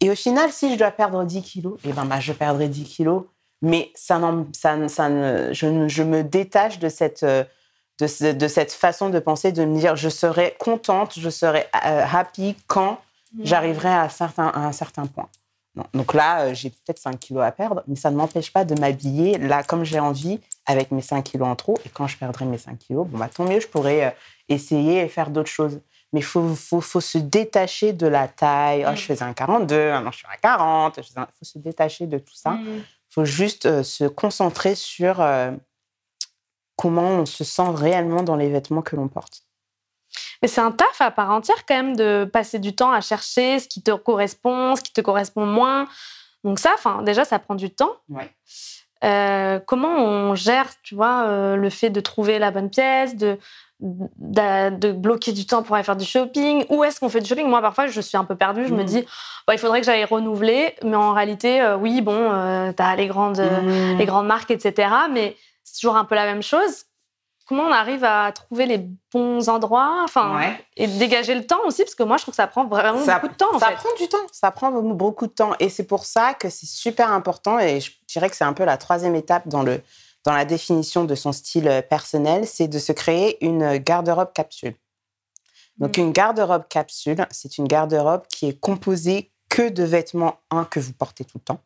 Et 0.00 0.10
au 0.10 0.14
final, 0.14 0.52
si 0.52 0.72
je 0.72 0.78
dois 0.78 0.90
perdre 0.90 1.24
10 1.24 1.42
kilos, 1.42 1.78
eh 1.84 1.92
ben, 1.92 2.04
bah, 2.04 2.20
je 2.20 2.32
perdrai 2.32 2.68
10 2.68 2.84
kilos. 2.84 3.24
Mais 3.60 3.92
ça, 3.94 4.20
ça, 4.52 4.88
ça 4.88 5.52
je, 5.52 5.88
je, 5.88 6.02
me 6.02 6.24
détache 6.24 6.80
de 6.80 6.88
cette, 6.88 7.24
de, 7.24 8.32
de, 8.32 8.48
cette 8.48 8.72
façon 8.72 9.08
de 9.08 9.20
penser, 9.20 9.52
de 9.52 9.64
me 9.64 9.78
dire 9.78 9.94
je 9.94 10.08
serai 10.08 10.56
contente, 10.58 11.16
je 11.16 11.30
serai 11.30 11.66
happy 11.72 12.56
quand 12.66 12.98
mmh. 13.34 13.44
j'arriverai 13.44 13.88
à, 13.88 14.08
à 14.36 14.66
un 14.66 14.72
certain 14.72 15.06
point. 15.06 15.28
Donc 15.94 16.12
là, 16.12 16.42
euh, 16.42 16.54
j'ai 16.54 16.70
peut-être 16.70 16.98
5 16.98 17.18
kilos 17.18 17.42
à 17.42 17.50
perdre, 17.50 17.82
mais 17.86 17.96
ça 17.96 18.10
ne 18.10 18.16
m'empêche 18.16 18.52
pas 18.52 18.64
de 18.64 18.78
m'habiller 18.78 19.38
là 19.38 19.62
comme 19.62 19.84
j'ai 19.84 20.00
envie 20.00 20.40
avec 20.66 20.90
mes 20.90 21.02
5 21.02 21.22
kilos 21.22 21.48
en 21.48 21.56
trop. 21.56 21.78
Et 21.84 21.88
quand 21.88 22.06
je 22.06 22.16
perdrai 22.16 22.44
mes 22.44 22.58
5 22.58 22.78
kilos, 22.78 23.06
bon, 23.06 23.18
bah, 23.18 23.28
tant 23.28 23.44
mieux, 23.44 23.60
je 23.60 23.68
pourrai 23.68 24.06
euh, 24.06 24.10
essayer 24.48 25.00
et 25.00 25.08
faire 25.08 25.30
d'autres 25.30 25.50
choses. 25.50 25.80
Mais 26.12 26.20
il 26.20 26.24
faut, 26.24 26.54
faut, 26.54 26.80
faut, 26.80 27.00
se 27.00 27.18
détacher 27.18 27.92
de 27.92 28.06
la 28.06 28.28
taille. 28.28 28.84
Oh, 28.86 28.94
je 28.94 29.02
faisais 29.02 29.24
un 29.24 29.32
42, 29.32 29.90
maintenant 29.92 30.10
je 30.10 30.18
suis 30.18 30.26
à 30.30 30.36
40. 30.36 30.98
Il 30.98 31.02
faut 31.02 31.44
se 31.44 31.58
détacher 31.58 32.06
de 32.06 32.18
tout 32.18 32.34
ça. 32.34 32.58
Il 32.60 32.70
mm. 32.70 32.84
faut 33.08 33.24
juste 33.24 33.66
euh, 33.66 33.82
se 33.82 34.04
concentrer 34.04 34.74
sur 34.74 35.24
comment 36.76 37.10
on 37.10 37.26
se 37.26 37.44
sent 37.44 37.70
réellement 37.74 38.22
dans 38.22 38.36
les 38.36 38.50
vêtements 38.50 38.82
que 38.82 38.96
l'on 38.96 39.08
porte. 39.08 39.44
Mais 40.42 40.48
c'est 40.48 40.60
un 40.60 40.72
taf 40.72 41.00
à 41.00 41.10
part 41.10 41.30
entière 41.30 41.64
quand 41.66 41.76
même 41.76 41.96
de 41.96 42.28
passer 42.30 42.58
du 42.58 42.74
temps 42.74 42.90
à 42.90 43.00
chercher 43.00 43.60
ce 43.60 43.68
qui 43.68 43.82
te 43.82 43.92
correspond, 43.92 44.74
ce 44.76 44.82
qui 44.82 44.92
te 44.92 45.00
correspond 45.00 45.46
moins. 45.46 45.86
Donc 46.44 46.58
ça, 46.58 46.72
enfin 46.74 47.02
déjà, 47.02 47.24
ça 47.24 47.38
prend 47.38 47.54
du 47.54 47.70
temps. 47.70 47.96
Euh, 49.04 49.58
comment 49.66 49.96
on 49.96 50.34
gère, 50.34 50.68
tu 50.82 50.94
vois, 50.94 51.24
euh, 51.26 51.56
le 51.56 51.70
fait 51.70 51.90
de 51.90 52.00
trouver 52.00 52.38
la 52.38 52.50
bonne 52.50 52.70
pièce, 52.70 53.16
de, 53.16 53.38
de, 53.80 54.92
bloquer 54.92 55.32
du 55.32 55.44
temps 55.46 55.62
pour 55.62 55.74
aller 55.74 55.84
faire 55.84 55.96
du 55.96 56.04
shopping? 56.04 56.64
Où 56.68 56.84
est-ce 56.84 57.00
qu'on 57.00 57.08
fait 57.08 57.20
du 57.20 57.28
shopping? 57.28 57.48
Moi, 57.48 57.60
parfois, 57.60 57.88
je 57.88 58.00
suis 58.00 58.16
un 58.16 58.24
peu 58.24 58.36
perdue. 58.36 58.66
Je 58.66 58.74
me 58.74 58.82
mmh. 58.82 58.86
dis, 58.86 59.04
il 59.50 59.58
faudrait 59.58 59.80
que 59.80 59.86
j'aille 59.86 60.04
renouveler. 60.04 60.74
Mais 60.84 60.96
en 60.96 61.12
réalité, 61.12 61.60
euh, 61.60 61.76
oui, 61.76 62.00
bon, 62.00 62.14
tu 62.76 62.82
as 62.82 62.96
les 62.96 63.08
grandes, 63.08 63.40
mmh. 63.40 63.98
les 63.98 64.06
grandes 64.06 64.26
marques, 64.26 64.50
etc. 64.50 64.88
Mais 65.10 65.36
c'est 65.64 65.80
toujours 65.80 65.96
un 65.96 66.04
peu 66.04 66.14
la 66.14 66.24
même 66.24 66.42
chose 66.42 66.84
comment 67.52 67.68
on 67.68 67.72
arrive 67.72 68.02
à 68.02 68.32
trouver 68.32 68.64
les 68.64 68.88
bons 69.12 69.50
endroits, 69.50 70.00
enfin, 70.04 70.54
et 70.74 70.86
dégager 70.86 71.34
le 71.34 71.46
temps 71.46 71.60
aussi, 71.66 71.82
parce 71.82 71.94
que 71.94 72.02
moi, 72.02 72.16
je 72.16 72.22
trouve 72.22 72.32
que 72.32 72.36
ça 72.36 72.46
prend 72.46 72.64
vraiment 72.64 73.04
beaucoup 73.04 73.28
de 73.28 73.34
temps. 73.34 73.58
ça 73.58 73.72
prend 73.72 73.94
du 73.98 74.08
temps, 74.08 74.26
ça 74.32 74.50
prend 74.50 74.70
beaucoup 74.70 75.26
de 75.26 75.32
temps, 75.32 75.52
et 75.60 75.68
c'est 75.68 75.84
pour 75.84 76.06
ça 76.06 76.32
que 76.32 76.48
c'est 76.48 76.66
super 76.66 77.12
important, 77.12 77.58
et 77.58 77.80
je 77.80 77.90
dirais 78.08 78.30
que 78.30 78.36
c'est 78.36 78.44
un 78.44 78.54
peu 78.54 78.64
la 78.64 78.78
troisième 78.78 79.14
étape 79.14 79.48
dans 79.48 79.62
le 79.62 79.82
dans 80.24 80.32
la 80.32 80.44
définition 80.44 81.04
de 81.04 81.16
son 81.16 81.32
style 81.32 81.66
euh, 81.66 81.82
personnel, 81.82 82.46
c'est 82.46 82.68
de 82.68 82.78
se 82.78 82.92
créer 82.92 83.44
une 83.44 83.78
garde-robe 83.78 84.32
capsule. 84.32 84.76
Donc, 85.78 85.98
mm. 85.98 86.00
une 86.00 86.12
garde-robe 86.12 86.68
capsule, 86.68 87.26
c'est 87.32 87.58
une 87.58 87.66
garde-robe 87.66 88.22
qui 88.28 88.46
est 88.46 88.58
composée 88.58 89.32
que 89.48 89.68
de 89.68 89.82
vêtements, 89.82 90.38
un, 90.52 90.64
que 90.64 90.78
vous 90.78 90.92
portez 90.92 91.24
tout 91.24 91.38
le 91.38 91.42
temps, 91.42 91.60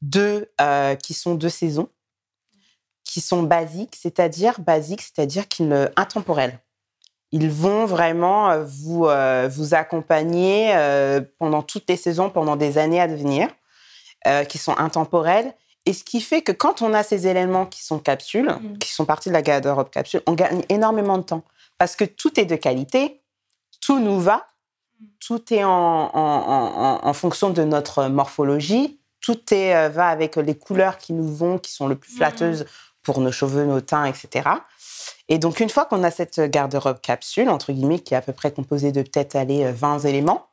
deux, 0.00 0.50
euh, 0.60 0.96
qui 0.96 1.14
sont 1.14 1.36
de 1.36 1.48
saison, 1.48 1.88
qui 3.04 3.20
sont 3.20 3.42
basiques, 3.42 3.96
c'est-à-dire 4.00 4.60
basiques, 4.60 5.02
c'est-à-dire 5.02 5.48
qu'ils 5.48 5.90
intemporels. 5.96 6.58
Ils 7.32 7.50
vont 7.50 7.86
vraiment 7.86 8.50
euh, 8.50 8.64
vous, 8.64 9.06
euh, 9.06 9.48
vous 9.50 9.74
accompagner 9.74 10.74
euh, 10.74 11.22
pendant 11.38 11.62
toutes 11.62 11.88
les 11.88 11.96
saisons, 11.96 12.28
pendant 12.28 12.56
des 12.56 12.78
années 12.78 13.00
à 13.00 13.06
venir, 13.06 13.48
qui 14.48 14.58
sont 14.58 14.78
intemporels. 14.78 15.52
Et 15.84 15.92
ce 15.92 16.04
qui 16.04 16.20
fait 16.20 16.42
que 16.42 16.52
quand 16.52 16.80
on 16.80 16.94
a 16.94 17.02
ces 17.02 17.26
éléments 17.26 17.66
qui 17.66 17.82
sont 17.82 17.98
capsules, 17.98 18.50
mmh. 18.50 18.78
qui 18.78 18.92
sont 18.92 19.04
partis 19.04 19.30
de 19.30 19.34
la 19.34 19.42
garde-robe 19.42 19.90
capsule, 19.90 20.22
on 20.26 20.34
gagne 20.34 20.62
énormément 20.68 21.18
de 21.18 21.24
temps. 21.24 21.42
Parce 21.76 21.96
que 21.96 22.04
tout 22.04 22.38
est 22.38 22.44
de 22.44 22.54
qualité, 22.54 23.20
tout 23.80 23.98
nous 23.98 24.20
va, 24.20 24.46
tout 25.18 25.52
est 25.52 25.64
en, 25.64 25.70
en, 26.14 27.00
en, 27.02 27.12
fonction 27.14 27.50
de 27.50 27.64
notre 27.64 28.06
morphologie, 28.06 29.00
tout 29.20 29.52
est, 29.52 29.88
va 29.88 30.06
avec 30.06 30.36
les 30.36 30.56
couleurs 30.56 30.98
qui 30.98 31.14
nous 31.14 31.34
vont, 31.34 31.58
qui 31.58 31.72
sont 31.72 31.88
le 31.88 31.96
plus 31.96 32.14
mmh. 32.14 32.64
Pour 33.02 33.20
nos 33.20 33.32
cheveux, 33.32 33.64
nos 33.64 33.80
teints, 33.80 34.04
etc. 34.04 34.48
Et 35.28 35.38
donc, 35.38 35.60
une 35.60 35.70
fois 35.70 35.86
qu'on 35.86 36.02
a 36.04 36.10
cette 36.10 36.40
garde-robe 36.40 37.00
capsule, 37.00 37.48
entre 37.48 37.72
guillemets, 37.72 38.00
qui 38.00 38.14
est 38.14 38.16
à 38.16 38.22
peu 38.22 38.32
près 38.32 38.52
composée 38.52 38.92
de 38.92 39.02
peut-être 39.02 39.36
aller 39.36 39.70
20 39.70 40.00
éléments, 40.00 40.48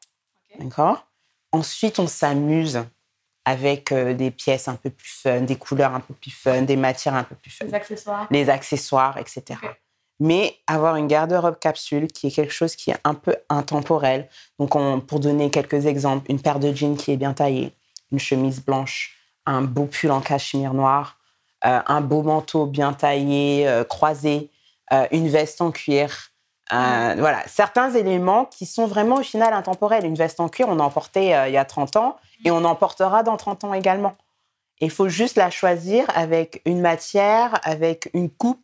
d'accord 0.59 1.05
Ensuite, 1.51 1.97
on 1.99 2.07
s'amuse 2.07 2.83
avec 3.45 3.91
euh, 3.91 4.13
des 4.13 4.29
pièces 4.29 4.67
un 4.67 4.75
peu 4.75 4.91
plus 4.91 5.09
fun, 5.09 5.41
des 5.41 5.55
couleurs 5.55 5.95
un 5.95 5.99
peu 5.99 6.13
plus 6.13 6.31
fun, 6.31 6.61
des 6.61 6.75
matières 6.75 7.15
un 7.15 7.23
peu 7.23 7.35
plus 7.35 7.49
fun. 7.49 7.65
Les 7.65 7.73
accessoires. 7.73 8.27
Les 8.29 8.49
accessoires, 8.49 9.17
etc. 9.17 9.59
Mais 10.19 10.57
avoir 10.67 10.97
une 10.97 11.07
garde-robe 11.07 11.57
capsule 11.57 12.07
qui 12.07 12.27
est 12.27 12.31
quelque 12.31 12.53
chose 12.53 12.75
qui 12.75 12.91
est 12.91 12.97
un 13.03 13.15
peu 13.15 13.35
intemporel. 13.47 14.29
Donc, 14.59 14.75
pour 15.07 15.19
donner 15.19 15.49
quelques 15.49 15.85
exemples, 15.85 16.29
une 16.29 16.41
paire 16.41 16.59
de 16.59 16.73
jeans 16.73 16.97
qui 16.97 17.11
est 17.11 17.17
bien 17.17 17.33
taillée, 17.33 17.73
une 18.11 18.19
chemise 18.19 18.63
blanche, 18.63 19.15
un 19.45 19.61
beau 19.61 19.85
pull 19.85 20.11
en 20.11 20.21
cachemire 20.21 20.73
noir, 20.73 21.18
euh, 21.65 21.79
un 21.87 21.99
beau 21.99 22.23
manteau 22.23 22.65
bien 22.65 22.93
taillé, 22.93 23.67
euh, 23.67 23.83
croisé, 23.83 24.49
euh, 24.93 25.05
une 25.11 25.27
veste 25.27 25.61
en 25.61 25.71
cuir. 25.71 26.31
Mm. 26.71 27.15
voilà, 27.17 27.41
certains 27.47 27.91
éléments 27.95 28.45
qui 28.45 28.67
sont 28.67 28.85
vraiment 28.85 29.15
au 29.15 29.23
final 29.23 29.53
intemporels. 29.53 30.05
Une 30.05 30.15
veste 30.15 30.39
en 30.39 30.49
cuir, 30.49 30.67
on 30.69 30.79
en 30.79 30.91
portait 30.91 31.33
il 31.47 31.53
y 31.53 31.57
a 31.57 31.65
30 31.65 31.95
ans 31.95 32.17
et 32.45 32.51
on 32.51 32.63
en 32.63 32.75
portera 32.75 33.23
dans 33.23 33.37
30 33.37 33.63
ans 33.63 33.73
également. 33.73 34.13
Il 34.79 34.91
faut 34.91 35.09
juste 35.09 35.35
la 35.35 35.49
choisir 35.49 36.05
avec 36.13 36.61
une 36.65 36.79
matière, 36.79 37.59
avec 37.63 38.11
une 38.13 38.29
coupe 38.29 38.61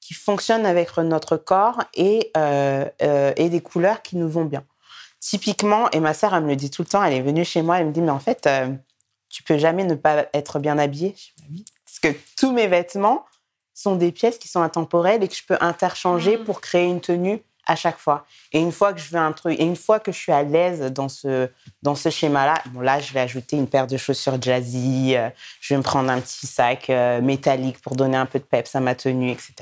qui 0.00 0.14
fonctionne 0.14 0.64
avec 0.66 0.96
notre 0.98 1.36
corps 1.36 1.82
et, 1.94 2.32
et 2.36 3.48
des 3.48 3.60
couleurs 3.60 4.02
qui 4.02 4.16
nous 4.16 4.28
vont 4.28 4.44
bien. 4.44 4.62
Typiquement, 5.18 5.90
et 5.90 5.98
ma 5.98 6.14
sœur, 6.14 6.36
elle 6.36 6.44
me 6.44 6.50
le 6.50 6.56
dit 6.56 6.70
tout 6.70 6.82
le 6.82 6.88
temps, 6.88 7.02
elle 7.02 7.14
est 7.14 7.22
venue 7.22 7.44
chez 7.44 7.62
moi, 7.62 7.80
elle 7.80 7.86
me 7.86 7.92
dit, 7.92 8.02
mais 8.02 8.10
en 8.10 8.20
fait, 8.20 8.48
tu 9.28 9.42
peux 9.42 9.58
jamais 9.58 9.82
ne 9.82 9.96
pas 9.96 10.26
être 10.32 10.60
bien 10.60 10.78
habillée. 10.78 11.16
Je 11.16 11.77
parce 12.00 12.14
que 12.14 12.20
tous 12.36 12.52
mes 12.52 12.66
vêtements 12.66 13.24
sont 13.74 13.96
des 13.96 14.12
pièces 14.12 14.38
qui 14.38 14.48
sont 14.48 14.60
intemporelles 14.60 15.22
et 15.22 15.28
que 15.28 15.34
je 15.34 15.44
peux 15.44 15.56
interchanger 15.60 16.36
mmh. 16.36 16.44
pour 16.44 16.60
créer 16.60 16.86
une 16.86 17.00
tenue 17.00 17.42
à 17.66 17.76
chaque 17.76 17.98
fois. 17.98 18.24
Et 18.52 18.60
une 18.60 18.72
fois 18.72 18.92
que 18.92 19.00
je 19.00 19.10
veux 19.10 19.18
un 19.18 19.32
truc, 19.32 19.60
et 19.60 19.64
une 19.64 19.76
fois 19.76 20.00
que 20.00 20.10
je 20.10 20.18
suis 20.18 20.32
à 20.32 20.42
l'aise 20.42 20.80
dans 20.92 21.08
ce, 21.08 21.50
dans 21.82 21.94
ce 21.94 22.08
schéma-là, 22.08 22.62
bon 22.70 22.80
là, 22.80 22.98
je 22.98 23.12
vais 23.12 23.20
ajouter 23.20 23.56
une 23.56 23.68
paire 23.68 23.86
de 23.86 23.96
chaussures 23.96 24.40
jazzy, 24.40 25.14
euh, 25.14 25.28
je 25.60 25.74
vais 25.74 25.78
me 25.78 25.82
prendre 25.82 26.10
un 26.10 26.20
petit 26.20 26.46
sac 26.46 26.88
euh, 26.88 27.20
métallique 27.20 27.80
pour 27.82 27.94
donner 27.94 28.16
un 28.16 28.26
peu 28.26 28.38
de 28.38 28.44
peps 28.44 28.74
à 28.74 28.80
ma 28.80 28.94
tenue, 28.94 29.30
etc. 29.30 29.54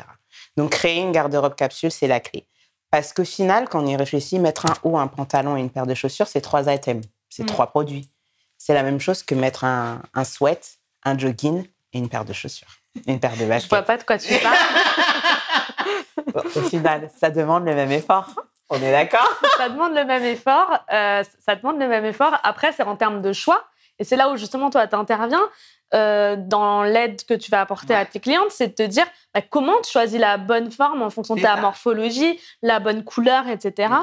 Donc, 0.57 0.71
créer 0.71 1.01
une 1.01 1.13
garde-robe 1.13 1.57
capsule, 1.57 1.91
c'est 1.91 2.07
la 2.07 2.21
clé. 2.21 2.47
Parce 2.91 3.13
qu'au 3.13 3.25
final, 3.25 3.69
quand 3.69 3.83
on 3.83 3.87
y 3.87 3.97
réfléchit, 3.97 4.39
mettre 4.39 4.67
un 4.67 4.75
haut, 4.85 4.97
un 4.97 5.09
pantalon 5.09 5.57
et 5.57 5.61
une 5.61 5.71
paire 5.71 5.87
de 5.87 5.95
chaussures, 5.95 6.29
c'est 6.29 6.41
trois 6.41 6.73
items, 6.73 7.05
c'est 7.29 7.43
mmh. 7.43 7.47
trois 7.47 7.67
produits. 7.67 8.09
C'est 8.57 8.73
la 8.73 8.85
même 8.85 9.01
chose 9.01 9.25
que 9.25 9.35
mettre 9.35 9.65
un, 9.65 10.01
un 10.15 10.25
sweat, 10.25 10.79
un 11.05 11.19
jogging 11.19 11.67
une 11.97 12.09
paire 12.09 12.25
de 12.25 12.33
chaussures, 12.33 12.69
une 13.07 13.21
paire 13.21 13.37
de 13.37 13.45
baskets. 13.45 13.65
Je 13.65 13.69
vois 13.69 13.83
pas 13.83 13.97
de 13.97 14.03
quoi 14.03 14.19
tu 14.19 14.35
parles. 14.39 14.57
au 16.57 16.61
final, 16.63 17.11
ça 17.17 17.31
demande 17.31 17.65
le 17.65 17.75
même 17.75 17.93
effort. 17.93 18.29
On 18.69 18.77
est 18.77 18.91
d'accord? 18.91 19.29
Ça 19.59 19.69
demande 19.69 19.95
le 19.95 20.05
même 20.05 20.25
effort. 20.25 20.79
Euh, 20.93 21.23
ça 21.45 21.55
demande 21.55 21.79
le 21.79 21.89
même 21.89 22.05
effort. 22.05 22.39
Après, 22.43 22.73
c'est 22.73 22.83
en 22.83 22.97
termes 22.97 23.23
de 23.23 23.33
choix. 23.33 23.65
Et 23.99 24.05
c'est 24.05 24.17
là 24.17 24.29
où 24.29 24.37
justement 24.37 24.71
toi, 24.71 24.87
tu 24.87 24.95
interviens 24.95 25.49
euh, 25.95 26.37
dans 26.37 26.83
l'aide 26.83 27.25
que 27.25 27.35
tu 27.35 27.51
vas 27.51 27.61
apporter 27.61 27.95
à 27.95 28.05
tes 28.05 28.19
clientes, 28.19 28.51
c'est 28.51 28.69
de 28.69 28.75
te 28.75 28.83
dire 28.83 29.07
bah, 29.33 29.41
comment 29.41 29.81
tu 29.83 29.93
choisis 29.93 30.19
la 30.19 30.37
bonne 30.37 30.71
forme 30.71 31.03
en 31.03 31.11
fonction 31.11 31.37
de 31.37 31.43
ta 31.43 31.57
morphologie, 31.57 32.41
la 32.61 32.81
bonne 32.81 33.05
couleur, 33.05 33.49
etc. 33.49 33.95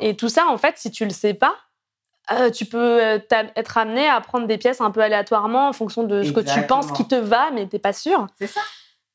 Et 0.00 0.16
tout 0.16 0.28
ça, 0.28 0.46
en 0.46 0.56
fait, 0.56 0.78
si 0.78 0.90
tu 0.90 1.04
le 1.04 1.10
sais 1.10 1.34
pas, 1.34 1.54
euh, 2.30 2.50
tu 2.50 2.66
peux 2.66 3.02
euh, 3.02 3.18
être 3.30 3.78
amené 3.78 4.08
à 4.08 4.20
prendre 4.20 4.46
des 4.46 4.56
pièces 4.56 4.80
un 4.80 4.90
peu 4.90 5.00
aléatoirement 5.00 5.68
en 5.68 5.72
fonction 5.72 6.04
de 6.04 6.22
ce 6.22 6.32
que 6.32 6.40
tu 6.40 6.62
penses 6.66 6.92
qui 6.92 7.06
te 7.06 7.16
va, 7.16 7.50
mais 7.50 7.66
tu 7.66 7.76
n'es 7.76 7.80
pas 7.80 7.92
sûr. 7.92 8.26
C'est 8.38 8.46
ça. 8.46 8.60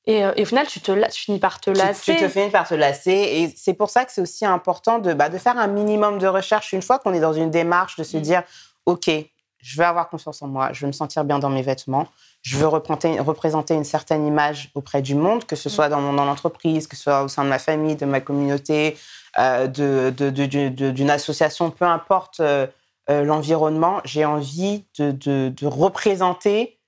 Et, 0.05 0.25
euh, 0.25 0.33
au 0.37 0.45
final, 0.45 0.67
tu, 0.67 0.79
te, 0.79 0.91
tu 1.09 1.21
finis 1.21 1.39
par 1.39 1.59
te 1.59 1.69
lasser. 1.69 2.15
Tu, 2.15 2.21
te 2.21 2.29
finis 2.29 2.49
par 2.49 2.67
te 2.67 2.73
lasser. 2.73 3.11
Et 3.11 3.53
c'est 3.55 3.73
pour 3.73 3.89
ça 3.89 4.05
que 4.05 4.11
c'est 4.11 4.21
aussi 4.21 4.45
important 4.45 4.99
de, 4.99 5.13
bah, 5.13 5.29
de 5.29 5.37
faire 5.37 5.57
un 5.57 5.67
minimum 5.67 6.17
de 6.17 6.27
recherche 6.27 6.73
une 6.73 6.81
fois 6.81 6.99
qu'on 6.99 7.13
est 7.13 7.19
dans 7.19 7.33
une 7.33 7.51
démarche 7.51 7.95
de 7.97 8.03
se 8.03 8.17
mm. 8.17 8.21
dire 8.21 8.43
OK, 8.85 9.09
je 9.09 9.77
vais 9.77 9.85
avoir 9.85 10.09
confiance 10.09 10.41
en 10.41 10.47
moi, 10.47 10.69
je 10.71 10.81
vais 10.81 10.87
me 10.87 10.93
sentir 10.93 11.25
bien 11.25 11.39
dans 11.39 11.49
mes 11.49 11.61
vêtements, 11.61 12.07
je 12.41 12.57
veux 12.57 12.67
représenter 12.67 13.73
une 13.73 13.83
certaine 13.83 14.25
image 14.25 14.69
auprès 14.75 15.01
du 15.01 15.15
monde, 15.15 15.45
que 15.45 15.57
ce 15.57 15.67
mm. 15.67 15.71
soit 15.71 15.89
dans 15.89 15.99
mon 15.99 16.17
entreprise, 16.17 16.87
que 16.87 16.95
ce 16.95 17.03
soit 17.03 17.23
au 17.23 17.27
sein 17.27 17.43
de 17.43 17.49
ma 17.49 17.59
famille, 17.59 17.95
de 17.95 18.05
ma 18.05 18.21
communauté, 18.21 18.97
d'une 19.37 20.11
de, 20.13 21.09
association, 21.09 21.69
peu 21.69 21.85
importe 21.85 22.39
euh, 22.39 22.65
l'environnement, 23.09 24.01
j'ai 24.05 24.25
envie 24.25 24.85
de, 24.99 25.65
représenter, 25.65 26.79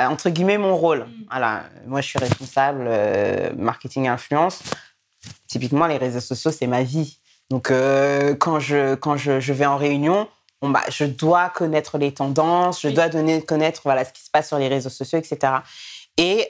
euh, 0.00 0.06
entre 0.06 0.30
guillemets, 0.30 0.58
mon 0.58 0.76
rôle. 0.76 1.00
Mm. 1.00 1.24
Voilà. 1.30 1.64
Moi, 1.86 2.00
je 2.00 2.08
suis 2.08 2.18
responsable 2.18 2.86
euh, 2.88 3.52
marketing 3.56 4.04
et 4.04 4.08
influence. 4.08 4.62
Typiquement, 5.46 5.86
les 5.86 5.98
réseaux 5.98 6.20
sociaux, 6.20 6.50
c'est 6.50 6.66
ma 6.66 6.82
vie. 6.82 7.18
Donc, 7.50 7.70
quand, 7.70 8.60
je, 8.60 8.94
quand 8.94 9.16
je, 9.18 9.52
vais 9.52 9.66
en 9.66 9.76
réunion, 9.76 10.26
bah, 10.62 10.80
je 10.88 11.04
dois 11.04 11.50
connaître 11.50 11.98
les 11.98 12.14
tendances, 12.14 12.80
je 12.80 12.88
dois 12.88 13.10
donner, 13.10 13.42
connaître 13.42 13.82
voilà, 13.84 14.06
ce 14.06 14.12
qui 14.12 14.22
se 14.22 14.30
passe 14.30 14.48
sur 14.48 14.58
les 14.58 14.68
réseaux 14.68 14.88
sociaux, 14.88 15.18
etc. 15.18 15.52
Et 16.16 16.48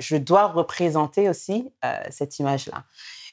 je 0.00 0.16
dois 0.16 0.48
représenter 0.48 1.28
aussi 1.28 1.70
cette 2.10 2.40
image-là. 2.40 2.82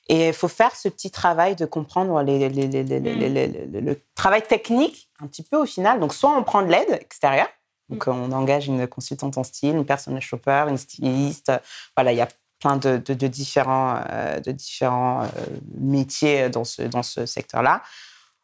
Et 0.09 0.29
il 0.29 0.33
faut 0.33 0.47
faire 0.47 0.75
ce 0.75 0.87
petit 0.87 1.11
travail 1.11 1.55
de 1.55 1.65
comprendre 1.65 2.21
les, 2.21 2.49
mm. 2.49 3.79
le 3.79 4.01
travail 4.15 4.41
technique, 4.41 5.09
un 5.19 5.27
petit 5.27 5.43
peu 5.43 5.57
au 5.57 5.65
final. 5.65 5.99
Donc, 5.99 6.13
soit 6.13 6.35
on 6.35 6.43
prend 6.43 6.61
de 6.61 6.67
l'aide 6.67 6.91
extérieure, 7.01 7.49
Donc, 7.89 8.07
on 8.07 8.31
engage 8.31 8.67
une 8.67 8.87
consultante 8.87 9.37
en 9.37 9.43
style, 9.43 9.75
une 9.75 9.85
personne 9.85 10.19
shopper, 10.21 10.65
une 10.69 10.77
styliste. 10.77 11.51
Voilà, 11.95 12.13
il 12.13 12.17
y 12.17 12.21
a 12.21 12.27
plein 12.59 12.77
de, 12.77 12.97
différents, 13.27 14.01
de 14.43 14.51
différents 14.51 15.29
métiers 15.77 16.49
dans 16.49 16.63
ce, 16.63 16.81
dans 16.83 17.03
ce 17.03 17.25
secteur-là 17.25 17.83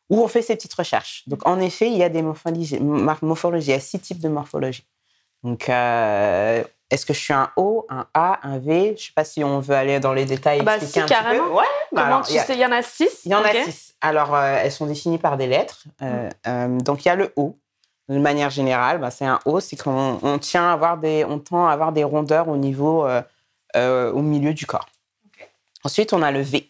où 0.10 0.22
on 0.22 0.28
fait 0.28 0.42
ces 0.42 0.56
petites 0.56 0.74
recherches. 0.74 1.24
Donc, 1.28 1.48
en 1.48 1.60
effet, 1.60 1.88
il 1.88 1.98
y 1.98 2.04
a 2.04 2.10
des 2.10 2.22
morphologies. 2.22 2.80
morphologies 2.80 3.68
il 3.68 3.72
y 3.72 3.74
a 3.74 3.80
six 3.80 4.00
types 4.00 4.20
de 4.20 4.30
morphologie. 4.30 4.86
Donc, 5.44 5.70
est-ce 6.94 7.08
que 7.08 7.14
je 7.14 7.20
suis 7.20 7.34
un 7.34 7.50
O, 7.56 7.88
un 7.90 8.06
A, 8.14 8.40
un 8.48 8.60
V? 8.60 8.86
Je 8.86 8.92
ne 8.92 8.98
sais 8.98 9.12
pas 9.16 9.24
si 9.24 9.44
on 9.44 9.60
veut 9.60 9.74
aller 9.74 10.00
dans 10.00 10.14
les 10.14 10.26
détails. 10.26 10.62
Bah, 10.62 10.80
si, 10.80 11.04
carrément. 11.06 11.56
Ouais, 11.56 11.64
bah, 11.92 12.04
Comment 12.04 12.22
tu 12.22 12.34
sais 12.34 12.54
Il 12.54 12.60
y 12.60 12.66
en 12.66 12.72
a 12.72 12.84
six? 12.84 13.22
Il 13.26 13.32
y 13.32 13.36
en 13.36 13.44
a 13.44 13.52
six. 13.52 13.96
Alors, 14.00 14.36
euh, 14.36 14.60
elles 14.62 14.72
sont 14.72 14.86
définies 14.86 15.18
par 15.18 15.36
des 15.36 15.48
lettres. 15.48 15.86
Euh, 16.04 16.28
mm. 16.28 16.32
euh, 16.46 16.80
donc, 16.82 17.04
il 17.04 17.08
y 17.08 17.12
a 17.12 17.16
le 17.16 17.34
O. 17.36 17.58
De 18.10 18.20
manière 18.20 18.52
générale, 18.52 19.00
bah, 19.00 19.10
c'est 19.10 19.26
un 19.26 19.40
O, 19.46 19.60
c'est 19.60 19.76
qu'on 19.76 20.20
on 20.22 20.38
tient 20.38 20.70
à 20.70 20.74
avoir 20.74 21.00
des, 21.00 21.26
on 21.26 21.40
tend 21.40 21.66
à 21.66 21.72
avoir 21.72 21.94
des 21.94 22.04
rondeurs 22.04 22.48
au 22.48 22.58
niveau, 22.58 23.08
au 23.76 24.22
milieu 24.22 24.54
du 24.54 24.68
corps. 24.68 24.88
Ensuite, 25.84 26.14
on 26.14 26.22
a 26.22 26.30
le 26.30 26.42
V. 26.42 26.70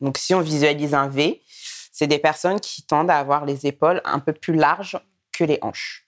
Donc, 0.00 0.18
si 0.18 0.34
on 0.34 0.40
visualise 0.40 0.94
un 0.94 1.08
V, 1.08 1.42
c'est 1.90 2.06
des 2.06 2.18
personnes 2.18 2.60
qui 2.60 2.82
tendent 2.82 3.10
à 3.10 3.18
avoir 3.18 3.44
les 3.44 3.66
épaules 3.66 4.02
un 4.04 4.20
peu 4.20 4.32
plus 4.32 4.54
larges 4.54 5.00
que 5.32 5.42
les 5.42 5.58
hanches. 5.62 6.06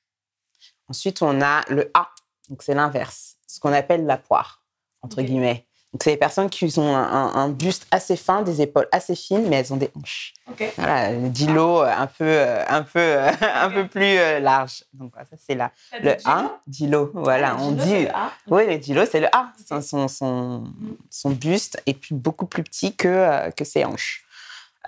Ensuite, 0.89 1.21
on 1.23 1.41
a 1.41 1.63
le 1.69 1.91
A. 1.95 2.11
Donc, 2.49 2.63
c'est 2.63 2.75
l'inverse 2.75 3.36
ce 3.47 3.61
qu'on 3.61 3.73
appelle 3.73 4.07
la 4.07 4.17
poire, 4.17 4.63
entre 5.03 5.23
guillemets. 5.23 5.67
Donc, 5.97 6.03
c'est 6.03 6.11
des 6.11 6.19
personnes 6.19 6.51
qui 6.51 6.71
ont 6.79 6.95
un, 6.95 7.49
buste 7.49 7.87
assez 7.91 8.17
fin, 8.17 8.43
des 8.43 8.61
épaules 8.61 8.87
assez 8.93 9.15
fines, 9.15 9.49
mais 9.49 9.57
elles 9.57 9.73
ont 9.73 9.79
des 9.79 9.91
hanches. 9.97 10.35
Voilà, 10.77 11.15
dilo 11.15 11.81
un 11.81 12.07
peu, 12.07 12.45
un 12.69 12.83
peu, 12.83 13.19
un 13.41 13.71
peu 13.71 13.89
plus 13.89 14.03
euh, 14.03 14.39
large. 14.39 14.85
Donc, 14.93 15.13
ça, 15.17 15.37
c'est 15.39 15.55
là. 15.55 15.73
Le 16.03 16.17
A, 16.27 16.61
dilo. 16.67 17.11
Voilà, 17.15 17.57
ah, 17.57 17.63
on 17.63 17.71
dit. 17.71 18.09
Oui, 18.49 18.67
le 18.67 18.77
dilo, 18.77 19.07
c'est 19.11 19.21
le 19.21 19.35
A. 19.35 19.53
Son, 19.67 20.09
son, 20.09 20.65
son, 21.09 21.31
buste 21.31 21.81
est 21.87 22.13
beaucoup 22.13 22.45
plus 22.45 22.63
petit 22.63 22.95
que, 22.95 23.09
euh, 23.09 23.51
que 23.51 23.65
ses 23.65 23.87
hanches. 23.87 24.27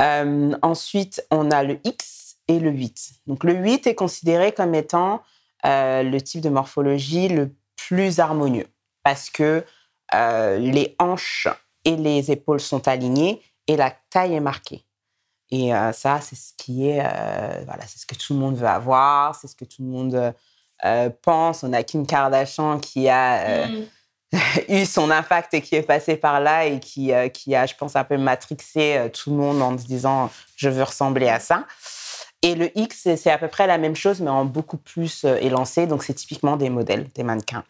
Euh, 0.00 0.54
ensuite, 0.60 1.24
on 1.30 1.50
a 1.50 1.62
le 1.62 1.78
X 1.84 2.36
et 2.48 2.58
le 2.58 2.68
8. 2.68 3.12
Donc, 3.26 3.44
le 3.44 3.54
8 3.54 3.86
est 3.86 3.94
considéré 3.94 4.52
comme 4.52 4.74
étant 4.74 5.22
le 5.64 6.18
type 6.18 6.42
de 6.42 6.50
morphologie 6.50 7.28
le 7.28 7.50
plus 7.88 8.20
harmonieux 8.20 8.66
parce 9.02 9.30
que 9.30 9.64
euh, 10.14 10.58
les 10.58 10.94
hanches 10.98 11.48
et 11.86 11.96
les 11.96 12.30
épaules 12.30 12.60
sont 12.60 12.86
alignées 12.86 13.42
et 13.66 13.76
la 13.76 13.92
taille 14.10 14.34
est 14.34 14.40
marquée. 14.40 14.84
Et 15.50 15.74
euh, 15.74 15.92
ça, 15.92 16.20
c'est 16.20 16.36
ce 16.36 16.52
qui 16.58 16.88
est, 16.88 17.00
euh, 17.00 17.62
voilà, 17.64 17.86
c'est 17.86 17.98
ce 17.98 18.04
que 18.04 18.14
tout 18.14 18.34
le 18.34 18.40
monde 18.40 18.56
veut 18.56 18.66
avoir, 18.66 19.34
c'est 19.34 19.48
ce 19.48 19.56
que 19.56 19.64
tout 19.64 19.82
le 19.82 19.88
monde 19.88 20.34
pense. 21.22 21.64
On 21.64 21.72
a 21.72 21.82
Kim 21.82 22.06
Kardashian 22.06 22.78
qui 22.78 23.08
a 23.08 23.66
eu 24.68 24.84
son 24.84 25.10
impact 25.10 25.54
et 25.54 25.62
qui 25.62 25.74
est 25.74 25.82
passé 25.82 26.16
par 26.16 26.40
là 26.40 26.66
et 26.66 26.78
qui, 26.78 27.10
qui 27.32 27.54
a, 27.56 27.64
je 27.64 27.74
pense, 27.74 27.96
un 27.96 28.04
peu 28.04 28.18
matrixé 28.18 29.10
tout 29.14 29.30
le 29.30 29.36
monde 29.36 29.62
en 29.62 29.78
se 29.78 29.86
disant 29.86 30.30
je 30.56 30.68
veux 30.68 30.82
ressembler 30.82 31.28
à 31.28 31.40
ça. 31.40 31.66
Et 32.42 32.54
le 32.54 32.70
X, 32.78 33.08
c'est 33.16 33.30
à 33.30 33.38
peu 33.38 33.48
près 33.48 33.66
la 33.66 33.78
même 33.78 33.96
chose, 33.96 34.20
mais 34.20 34.30
en 34.30 34.44
beaucoup 34.44 34.76
plus 34.76 35.24
élancé. 35.24 35.86
Donc, 35.86 36.04
c'est 36.04 36.14
typiquement 36.14 36.56
des 36.56 36.70
modèles, 36.70 37.08
des 37.14 37.24
mannequins. 37.24 37.64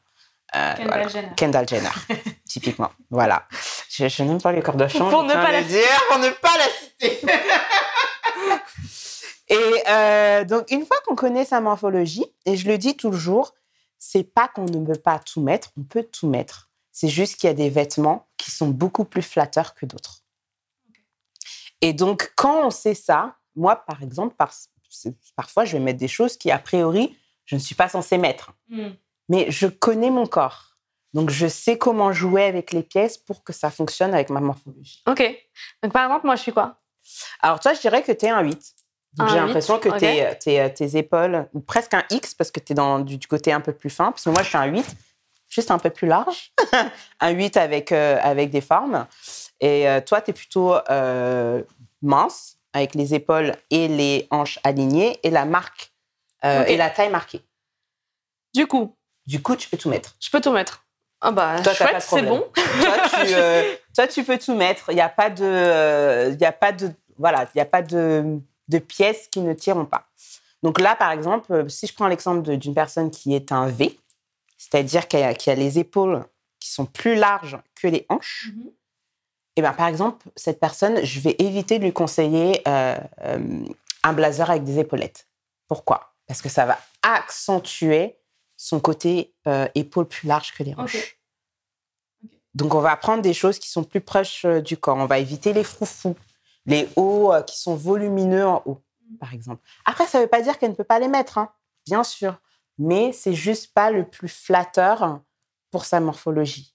Euh, 0.57 0.75
Kendall, 0.77 1.11
Jenner. 1.11 1.33
Kendall 1.37 1.69
Jenner, 1.69 1.91
typiquement. 2.49 2.91
Voilà. 3.11 3.47
Je, 3.91 4.09
je 4.09 4.23
n'aime 4.23 4.41
pas 4.41 4.53
les 4.53 4.63
Kardashians. 4.63 5.11
Pour 5.11 5.23
ne 5.23 5.35
pas 5.35 5.53
la 5.53 5.63
dire, 5.63 6.05
pour 6.09 6.19
ne 6.19 6.31
pas 6.31 6.57
la 6.57 7.09
citer. 7.09 7.27
et 9.49 9.83
euh, 9.89 10.45
donc, 10.45 10.71
une 10.71 10.87
fois 10.87 10.97
qu'on 11.07 11.15
connaît 11.15 11.45
sa 11.45 11.61
morphologie, 11.61 12.25
et 12.47 12.57
je 12.57 12.67
le 12.67 12.79
dis 12.79 12.97
toujours, 12.97 13.55
c'est 13.99 14.25
pas 14.25 14.49
qu'on 14.49 14.65
ne 14.65 14.87
peut 14.87 14.99
pas 14.99 15.19
tout 15.19 15.43
mettre, 15.43 15.69
on 15.79 15.83
peut 15.83 16.05
tout 16.05 16.29
mettre. 16.29 16.71
C'est 16.93 17.09
juste 17.09 17.37
qu'il 17.37 17.49
y 17.49 17.51
a 17.51 17.55
des 17.55 17.71
vêtements 17.71 18.27
qui 18.37 18.51
sont 18.51 18.69
beaucoup 18.69 19.05
plus 19.05 19.23
flatteurs 19.23 19.75
que 19.75 19.87
d'autres. 19.87 20.23
Et 21.81 21.93
donc, 21.93 22.33
quand 22.37 22.67
on 22.67 22.71
sait 22.71 22.95
ça, 22.95 23.37
moi, 23.55 23.77
par 23.77 24.03
exemple, 24.03 24.35
parfois, 25.37 25.65
je 25.65 25.77
vais 25.77 25.83
mettre 25.83 25.99
des 25.99 26.09
choses 26.09 26.37
qui, 26.37 26.51
a 26.51 26.59
priori, 26.59 27.17
je 27.45 27.55
ne 27.55 27.61
suis 27.61 27.75
pas 27.75 27.89
censée 27.89 28.19
mettre. 28.19 28.53
Hmm. 28.69 28.91
Mais 29.29 29.51
je 29.51 29.67
connais 29.67 30.11
mon 30.11 30.27
corps. 30.27 30.77
Donc, 31.15 31.31
je 31.31 31.47
sais 31.47 31.79
comment 31.79 32.13
jouer 32.13 32.45
avec 32.45 32.73
les 32.73 32.83
pièces 32.83 33.17
pour 33.17 33.43
que 33.43 33.53
ça 33.53 33.71
fonctionne 33.71 34.13
avec 34.13 34.31
ma 34.31 34.41
morphologie. 34.41 35.03
OK. 35.07 35.23
Donc, 35.83 35.93
par 35.93 36.05
exemple, 36.05 36.27
moi, 36.27 36.37
je 36.37 36.43
suis 36.43 36.53
quoi? 36.53 36.77
Alors, 37.41 37.61
toi, 37.61 37.73
je 37.73 37.81
dirais 37.81 38.03
que 38.03 38.13
tu 38.13 38.27
es 38.27 38.29
un 38.29 38.43
8. 38.43 38.75
j'ai 39.29 39.35
l'impression 39.37 39.79
que 39.79 39.89
tes, 39.99 40.73
tes, 40.75 40.99
épaules, 40.99 41.49
ou 41.55 41.61
presque 41.61 41.95
un 41.95 42.05
X, 42.11 42.35
parce 42.35 42.51
que 42.51 42.61
tu 42.61 42.73
es 42.73 42.75
dans, 42.75 42.99
du, 43.01 43.19
côté 43.27 43.53
un 43.53 43.61
peu 43.61 43.73
plus 43.73 43.91
fin. 43.91 44.13
Parce 44.13 44.25
que 44.25 44.31
moi, 44.31 44.43
je 44.43 44.49
suis 44.49 44.59
un 44.59 44.67
8, 44.67 44.85
juste 45.49 45.71
un 45.71 45.79
peu 45.79 45.91
plus 45.91 46.07
large. 46.07 46.53
un 47.21 47.31
8 47.31 47.57
avec, 47.57 47.93
euh, 47.93 48.19
avec 48.23 48.51
des 48.51 48.61
formes. 48.61 49.07
Et 49.61 49.89
euh, 49.89 50.01
toi, 50.01 50.21
tu 50.21 50.31
es 50.31 50.35
plutôt 50.35 50.75
euh, 50.91 51.63
mince 52.03 52.59
avec 52.73 52.95
les 52.95 53.15
épaules 53.15 53.55
et 53.71 53.89
les 53.89 54.27
hanches 54.31 54.59
alignées 54.63 55.19
et 55.23 55.31
la 55.31 55.45
marque 55.45 55.93
euh, 56.45 56.65
et 56.65 56.77
la 56.77 56.91
taille 56.91 57.11
marquée. 57.11 57.43
Du 58.55 58.67
coup 58.67 58.97
Du 59.29 59.43
coup, 59.43 59.57
tu 59.57 59.69
peux 59.69 59.77
tout 59.77 59.91
mettre. 59.91 60.17
Je 60.21 60.31
peux 60.31 60.41
tout 60.41 60.53
mettre. 60.53 60.87
Ah 61.21 61.31
bah, 61.33 61.63
chouette, 61.63 62.01
c'est 62.01 62.23
bon. 62.23 62.47
Euh, 63.31 63.75
toi, 63.95 64.07
tu, 64.07 64.23
peux 64.23 64.39
tout 64.39 64.55
mettre. 64.55 64.91
Il 64.91 64.95
n'y 64.95 65.01
a 65.01 65.09
pas 65.09 65.29
de, 65.29 66.31
il 66.33 66.41
y 66.41 66.45
a 66.45 66.53
pas 66.53 66.73
de, 66.73 66.91
voilà, 67.19 67.49
il 67.55 67.59
y 67.59 67.61
a 67.61 67.67
pas 67.67 67.83
de, 67.83 68.39
de 68.69 68.79
pièces 68.79 69.27
qui 69.29 69.41
ne 69.41 69.53
tireront 69.53 69.85
pas. 69.85 70.07
Donc 70.63 70.81
là, 70.81 70.95
par 70.95 71.11
exemple, 71.11 71.69
si 71.69 71.87
je 71.87 71.95
prends 71.95 72.07
l'exemple 72.07 72.57
d'une 72.57 72.75
personne 72.75 73.11
qui 73.11 73.35
est 73.35 73.53
un 73.53 73.67
V, 73.67 73.99
c'est-à-dire 74.57 75.09
qui 75.09 75.17
a, 75.17 75.29
a, 75.29 75.55
les 75.55 75.79
épaules 75.79 76.25
qui 76.61 76.71
sont 76.71 76.87
plus 76.87 77.17
larges 77.17 77.59
que 77.75 77.89
les 77.89 78.07
hanches. 78.09 78.51
Eh 79.57 79.63
ben, 79.63 79.73
par 79.73 79.89
exemple, 79.89 80.27
cette 80.37 80.61
personne, 80.61 81.05
je 81.05 81.21
vais 81.21 81.35
éviter 81.41 81.79
de 81.79 81.85
lui 81.85 81.93
conseiller 81.93 82.63
euh, 82.69 82.97
euh, 83.25 83.65
un 84.05 84.13
blazer 84.13 84.49
avec 84.49 84.65
des 84.65 84.79
épaulettes. 84.79 85.27
Pourquoi? 85.67 86.15
Parce 86.29 86.41
que 86.41 86.49
ça 86.49 86.65
va 86.65 86.79
accentuer 87.03 88.18
son 88.59 88.81
côté 88.81 89.33
euh, 89.47 89.67
épaule 89.75 90.07
plus 90.07 90.29
large 90.29 90.53
que 90.53 90.63
les 90.63 90.75
hanches. 90.75 91.19
Donc, 92.55 92.75
on 92.75 92.81
va 92.81 92.97
prendre 92.97 93.23
des 93.23 93.33
choses 93.33 93.59
qui 93.59 93.69
sont 93.71 93.85
plus 93.85 94.01
proches 94.01 94.45
du 94.45 94.77
corps. 94.77 94.97
On 94.97 95.07
va 95.07 95.19
éviter 95.19 95.55
les 95.55 95.65
froufous, 95.65 96.17
les 96.67 96.89
hauts 96.97 97.33
qui 97.47 97.59
sont 97.59 97.77
volumineux 97.77 98.47
en 98.47 98.63
haut, 98.67 98.83
mm. 99.09 99.17
par 99.19 99.33
exemple. 99.33 99.63
Après, 99.87 100.07
ça 100.07 100.19
ne 100.19 100.25
veut 100.25 100.29
pas 100.29 100.43
dire 100.43 100.59
qu'elle 100.59 100.71
ne 100.73 100.75
peut 100.75 100.85
pas 100.85 100.99
les 100.99 101.09
mettre, 101.09 101.39
hein, 101.39 101.51
bien 101.87 102.05
sûr. 102.05 102.37
Mais 102.79 103.13
c'est 103.13 103.33
juste 103.33 103.73
pas 103.73 103.91
le 103.91 104.09
plus 104.09 104.29
flatteur 104.29 105.21
pour 105.71 105.85
sa 105.85 106.01
morphologie. 106.01 106.75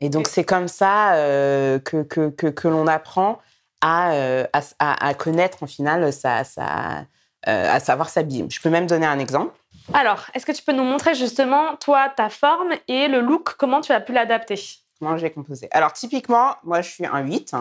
Et 0.00 0.08
donc, 0.08 0.26
c'est 0.26 0.44
comme 0.44 0.66
ça 0.66 1.14
euh, 1.14 1.78
que, 1.78 2.02
que, 2.02 2.28
que, 2.28 2.68
l'on 2.68 2.88
apprend 2.88 3.38
à, 3.80 4.14
euh, 4.14 4.44
à, 4.52 5.06
à, 5.06 5.14
connaître, 5.14 5.62
en 5.62 5.68
final, 5.68 6.12
sa, 6.12 6.42
sa, 6.42 7.06
euh, 7.46 7.70
à 7.70 7.78
savoir 7.78 8.08
s'habiller. 8.08 8.44
Je 8.50 8.60
peux 8.60 8.68
même 8.68 8.88
donner 8.88 9.06
un 9.06 9.20
exemple. 9.20 9.54
Alors, 9.92 10.26
est-ce 10.34 10.46
que 10.46 10.52
tu 10.52 10.62
peux 10.62 10.72
nous 10.72 10.84
montrer 10.84 11.14
justement, 11.14 11.76
toi, 11.76 12.08
ta 12.08 12.28
forme 12.30 12.72
et 12.88 13.08
le 13.08 13.20
look, 13.20 13.54
comment 13.56 13.80
tu 13.80 13.92
as 13.92 14.00
pu 14.00 14.12
l'adapter? 14.12 14.58
Comment 14.98 15.16
j'ai 15.16 15.30
composé 15.30 15.68
Alors, 15.72 15.92
typiquement, 15.92 16.56
moi, 16.62 16.80
je 16.80 16.90
suis 16.90 17.06
un 17.06 17.20
8, 17.20 17.54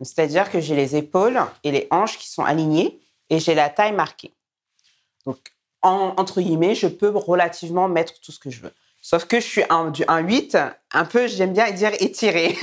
c'est-à-dire 0.00 0.50
que 0.50 0.60
j'ai 0.60 0.76
les 0.76 0.96
épaules 0.96 1.40
et 1.64 1.72
les 1.72 1.86
hanches 1.90 2.18
qui 2.18 2.30
sont 2.30 2.44
alignées 2.44 3.00
et 3.30 3.38
j'ai 3.38 3.54
la 3.54 3.68
taille 3.68 3.92
marquée. 3.92 4.34
Donc, 5.24 5.38
entre 5.82 6.40
guillemets, 6.40 6.74
je 6.74 6.86
peux 6.88 7.10
relativement 7.10 7.88
mettre 7.88 8.20
tout 8.20 8.32
ce 8.32 8.38
que 8.38 8.50
je 8.50 8.62
veux. 8.62 8.72
Sauf 9.02 9.26
que 9.26 9.38
je 9.38 9.46
suis 9.46 9.62
un, 9.70 9.92
8, 10.18 10.58
un 10.92 11.04
peu, 11.04 11.28
j'aime 11.28 11.52
bien 11.52 11.70
dire 11.70 11.92
étiré. 12.00 12.56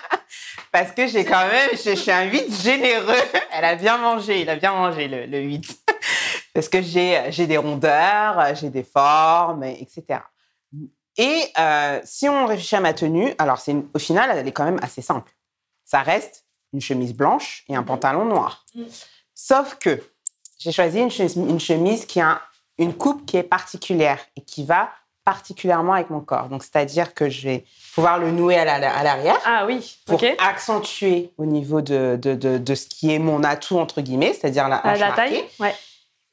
Parce 0.72 0.92
que 0.92 1.06
j'ai 1.06 1.24
quand 1.24 1.46
même, 1.46 1.70
je, 1.72 1.94
suis 1.94 2.10
un 2.10 2.24
8 2.24 2.62
généreux. 2.62 3.14
Elle 3.52 3.64
a 3.64 3.74
bien 3.76 3.96
mangé, 3.96 4.40
il 4.40 4.50
a 4.50 4.56
bien 4.56 4.72
mangé 4.72 5.08
le, 5.08 5.26
le 5.26 5.40
8. 5.40 5.78
Parce 6.58 6.68
que 6.68 6.82
j'ai 6.82 7.46
des 7.46 7.56
rondeurs, 7.56 8.52
j'ai 8.56 8.68
des 8.68 8.82
formes, 8.82 9.62
etc. 9.62 10.18
Et 11.16 11.44
euh, 11.56 12.00
si 12.02 12.28
on 12.28 12.46
réfléchit 12.46 12.74
à 12.74 12.80
ma 12.80 12.92
tenue, 12.94 13.32
alors 13.38 13.62
au 13.94 13.98
final, 14.00 14.36
elle 14.36 14.48
est 14.48 14.50
quand 14.50 14.64
même 14.64 14.80
assez 14.82 15.00
simple. 15.00 15.30
Ça 15.84 16.02
reste 16.02 16.46
une 16.72 16.80
chemise 16.80 17.14
blanche 17.14 17.62
et 17.68 17.76
un 17.76 17.84
pantalon 17.84 18.24
noir. 18.24 18.66
Sauf 19.36 19.76
que 19.76 20.02
j'ai 20.58 20.72
choisi 20.72 20.98
une 20.98 21.12
chemise, 21.12 21.36
une 21.36 21.60
chemise 21.60 22.06
qui 22.06 22.20
a 22.20 22.42
une 22.76 22.92
coupe 22.92 23.24
qui 23.24 23.36
est 23.36 23.44
particulière 23.44 24.18
et 24.34 24.40
qui 24.40 24.64
va 24.64 24.90
particulièrement 25.24 25.92
avec 25.92 26.10
mon 26.10 26.20
corps. 26.20 26.48
Donc, 26.48 26.64
c'est-à-dire 26.64 27.14
que 27.14 27.28
je 27.28 27.42
vais 27.48 27.64
pouvoir 27.94 28.18
le 28.18 28.32
nouer 28.32 28.56
à 28.56 28.64
l'arrière. 28.64 29.38
Ah 29.44 29.64
oui, 29.64 29.96
pour 30.06 30.20
accentuer 30.40 31.30
au 31.38 31.46
niveau 31.46 31.82
de, 31.82 32.18
de, 32.20 32.34
de, 32.34 32.74
ce 32.74 32.86
qui 32.86 33.14
est 33.14 33.20
mon 33.20 33.44
atout, 33.44 33.78
entre 33.78 34.00
guillemets, 34.00 34.32
c'est-à-dire 34.32 34.68
la, 34.68 34.82
la 34.96 35.12
taille. 35.12 35.44
Ouais. 35.60 35.72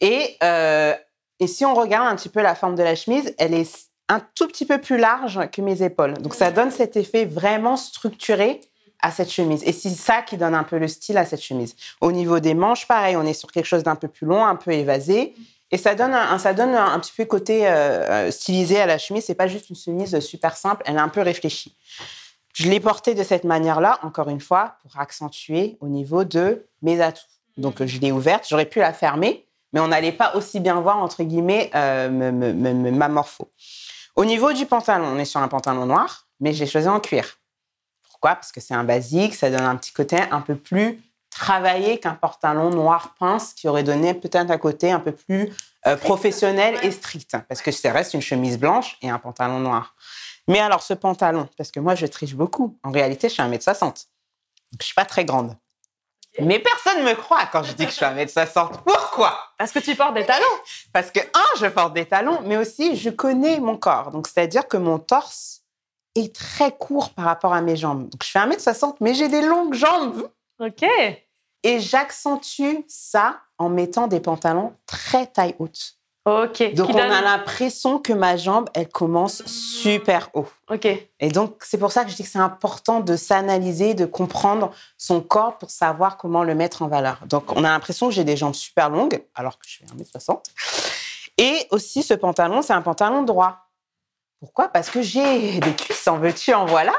Et, 0.01 0.37
euh, 0.43 0.93
et 1.39 1.47
si 1.47 1.65
on 1.65 1.73
regarde 1.73 2.07
un 2.07 2.15
petit 2.15 2.29
peu 2.29 2.41
la 2.41 2.55
forme 2.55 2.75
de 2.75 2.83
la 2.83 2.95
chemise, 2.95 3.33
elle 3.37 3.53
est 3.53 3.89
un 4.09 4.21
tout 4.35 4.47
petit 4.47 4.65
peu 4.65 4.79
plus 4.79 4.97
large 4.97 5.49
que 5.51 5.61
mes 5.61 5.81
épaules. 5.81 6.13
Donc, 6.15 6.35
ça 6.35 6.51
donne 6.51 6.71
cet 6.71 6.95
effet 6.95 7.25
vraiment 7.25 7.77
structuré 7.77 8.61
à 9.01 9.11
cette 9.11 9.31
chemise. 9.31 9.63
Et 9.65 9.71
c'est 9.71 9.89
ça 9.89 10.21
qui 10.21 10.37
donne 10.37 10.55
un 10.55 10.63
peu 10.63 10.77
le 10.77 10.87
style 10.87 11.17
à 11.17 11.25
cette 11.25 11.41
chemise. 11.41 11.75
Au 12.01 12.11
niveau 12.11 12.39
des 12.39 12.53
manches, 12.53 12.87
pareil, 12.87 13.15
on 13.15 13.23
est 13.23 13.33
sur 13.33 13.51
quelque 13.51 13.65
chose 13.65 13.83
d'un 13.83 13.95
peu 13.95 14.07
plus 14.07 14.27
long, 14.27 14.45
un 14.45 14.55
peu 14.55 14.71
évasé. 14.71 15.33
Et 15.71 15.77
ça 15.77 15.95
donne 15.95 16.13
un, 16.13 16.37
ça 16.37 16.53
donne 16.53 16.75
un, 16.75 16.99
petit 16.99 17.11
peu 17.15 17.25
côté 17.25 17.67
euh, 17.67 18.31
stylisé 18.31 18.79
à 18.79 18.85
la 18.85 18.97
chemise. 18.97 19.25
C'est 19.25 19.35
pas 19.35 19.47
juste 19.47 19.69
une 19.69 19.75
chemise 19.75 20.19
super 20.19 20.55
simple, 20.55 20.83
elle 20.85 20.95
est 20.95 20.99
un 20.99 21.09
peu 21.09 21.21
réfléchie. 21.21 21.75
Je 22.53 22.69
l'ai 22.69 22.79
portée 22.79 23.15
de 23.15 23.23
cette 23.23 23.43
manière-là, 23.43 23.99
encore 24.01 24.29
une 24.29 24.39
fois, 24.39 24.77
pour 24.81 24.99
accentuer 24.99 25.77
au 25.81 25.87
niveau 25.87 26.23
de 26.23 26.65
mes 26.81 27.01
atouts. 27.01 27.25
Donc, 27.57 27.83
je 27.83 27.99
l'ai 27.99 28.13
ouverte. 28.13 28.45
J'aurais 28.47 28.65
pu 28.65 28.79
la 28.79 28.93
fermer, 28.93 29.45
mais 29.75 29.81
on 29.81 29.89
n'allait 29.89 30.13
pas 30.13 30.35
aussi 30.35 30.61
bien 30.61 30.79
voir, 30.79 30.99
entre 30.99 31.21
guillemets, 31.23 31.69
euh, 31.75 32.09
ma 32.09 33.09
morpho. 33.09 33.51
Au 34.15 34.23
niveau 34.23 34.53
du 34.53 34.65
pantalon, 34.65 35.05
on 35.05 35.19
est 35.19 35.25
sur 35.25 35.41
un 35.41 35.49
pantalon 35.49 35.85
noir, 35.85 36.27
mais 36.39 36.53
j'ai 36.53 36.65
choisi 36.65 36.87
en 36.87 37.01
cuir. 37.01 37.37
Pourquoi? 38.09 38.35
Parce 38.35 38.53
que 38.53 38.61
c'est 38.61 38.73
un 38.73 38.85
basique, 38.85 39.35
ça 39.35 39.49
donne 39.49 39.65
un 39.65 39.75
petit 39.75 39.91
côté 39.91 40.17
un 40.31 40.39
peu 40.39 40.55
plus 40.55 41.03
travailler 41.29 41.99
qu'un 41.99 42.13
pantalon 42.13 42.69
noir 42.69 43.15
pince 43.19 43.53
qui 43.53 43.67
aurait 43.67 43.83
donné 43.83 44.13
peut-être 44.13 44.49
un 44.49 44.57
côté 44.57 44.93
un 44.93 45.01
peu 45.01 45.11
plus 45.11 45.51
euh, 45.85 45.97
professionnel 45.97 46.79
et 46.81 46.91
strict. 46.91 47.35
Parce 47.49 47.61
que 47.61 47.71
ça 47.71 47.91
reste 47.91 48.13
une 48.13 48.21
chemise 48.21 48.57
blanche 48.57 48.97
et 49.01 49.09
un 49.09 49.19
pantalon 49.19 49.59
noir. 49.59 49.93
Mais 50.47 50.59
alors, 50.59 50.81
ce 50.81 50.93
pantalon, 50.93 51.49
parce 51.57 51.71
que 51.71 51.81
moi, 51.81 51.95
je 51.95 52.05
triche 52.05 52.35
beaucoup. 52.35 52.77
En 52.83 52.91
réalité, 52.91 53.27
je 53.27 53.33
suis 53.33 53.43
1m60. 53.43 53.81
Donc, 53.81 53.97
je 54.79 54.85
suis 54.85 54.95
pas 54.95 55.03
très 55.03 55.25
grande. 55.25 55.53
Mais 56.39 56.59
personne 56.59 57.03
ne 57.03 57.09
me 57.09 57.15
croit 57.15 57.45
quand 57.51 57.63
je 57.63 57.73
dis 57.73 57.85
que 57.85 57.91
je 57.91 57.95
suis 57.95 58.05
1m60. 58.05 58.83
Pourquoi? 58.85 59.37
Parce 59.57 59.71
que 59.71 59.79
tu 59.79 59.95
portes 59.95 60.15
des 60.15 60.25
talons. 60.25 60.45
Parce 60.91 61.11
que, 61.11 61.19
un, 61.19 61.59
je 61.59 61.67
porte 61.67 61.93
des 61.93 62.05
talons, 62.05 62.41
mais 62.43 62.57
aussi, 62.57 62.95
je 62.95 63.09
connais 63.09 63.59
mon 63.59 63.77
corps. 63.77 64.11
Donc, 64.11 64.27
c'est-à-dire 64.27 64.67
que 64.67 64.77
mon 64.77 64.99
torse 64.99 65.61
est 66.15 66.35
très 66.35 66.71
court 66.71 67.11
par 67.11 67.25
rapport 67.25 67.53
à 67.53 67.61
mes 67.61 67.75
jambes. 67.75 68.09
Donc, 68.09 68.23
je 68.23 68.29
fais 68.29 68.39
1m60, 68.39 68.95
mais 69.01 69.13
j'ai 69.13 69.27
des 69.27 69.41
longues 69.41 69.73
jambes. 69.73 70.29
OK. 70.59 70.85
Et 71.63 71.79
j'accentue 71.79 72.81
ça 72.87 73.41
en 73.57 73.69
mettant 73.69 74.07
des 74.07 74.19
pantalons 74.19 74.75
très 74.85 75.27
taille 75.27 75.55
haute. 75.59 75.94
Ok. 76.25 76.73
Donc 76.73 76.89
on 76.89 76.97
a 76.97 77.21
l'impression 77.21 77.99
que 77.99 78.11
ma 78.11 78.35
jambe, 78.35 78.67
elle 78.73 78.89
commence 78.89 79.45
super 79.45 80.29
haut. 80.33 80.47
Ok. 80.71 80.87
Et 81.19 81.29
donc 81.29 81.57
c'est 81.63 81.77
pour 81.77 81.91
ça 81.91 82.03
que 82.03 82.09
je 82.09 82.15
dis 82.15 82.23
que 82.23 82.29
c'est 82.29 82.39
important 82.39 82.99
de 82.99 83.15
s'analyser, 83.15 83.93
de 83.93 84.05
comprendre 84.05 84.71
son 84.97 85.21
corps 85.21 85.59
pour 85.59 85.69
savoir 85.69 86.17
comment 86.17 86.43
le 86.43 86.55
mettre 86.55 86.81
en 86.81 86.87
valeur. 86.87 87.19
Donc 87.27 87.51
on 87.55 87.63
a 87.63 87.69
l'impression 87.69 88.07
que 88.07 88.13
j'ai 88.15 88.23
des 88.23 88.37
jambes 88.37 88.55
super 88.55 88.89
longues, 88.89 89.21
alors 89.35 89.59
que 89.59 89.67
je 89.67 89.77
fais 89.77 89.85
1m60. 89.85 90.41
Et 91.37 91.67
aussi 91.69 92.01
ce 92.01 92.15
pantalon, 92.15 92.63
c'est 92.63 92.73
un 92.73 92.81
pantalon 92.81 93.21
droit. 93.21 93.69
Pourquoi? 94.39 94.69
Parce 94.69 94.89
que 94.89 95.03
j'ai 95.03 95.59
des 95.59 95.73
cuisses, 95.75 96.07
en 96.07 96.17
veux-tu, 96.17 96.55
en 96.55 96.65
voilà. 96.65 96.93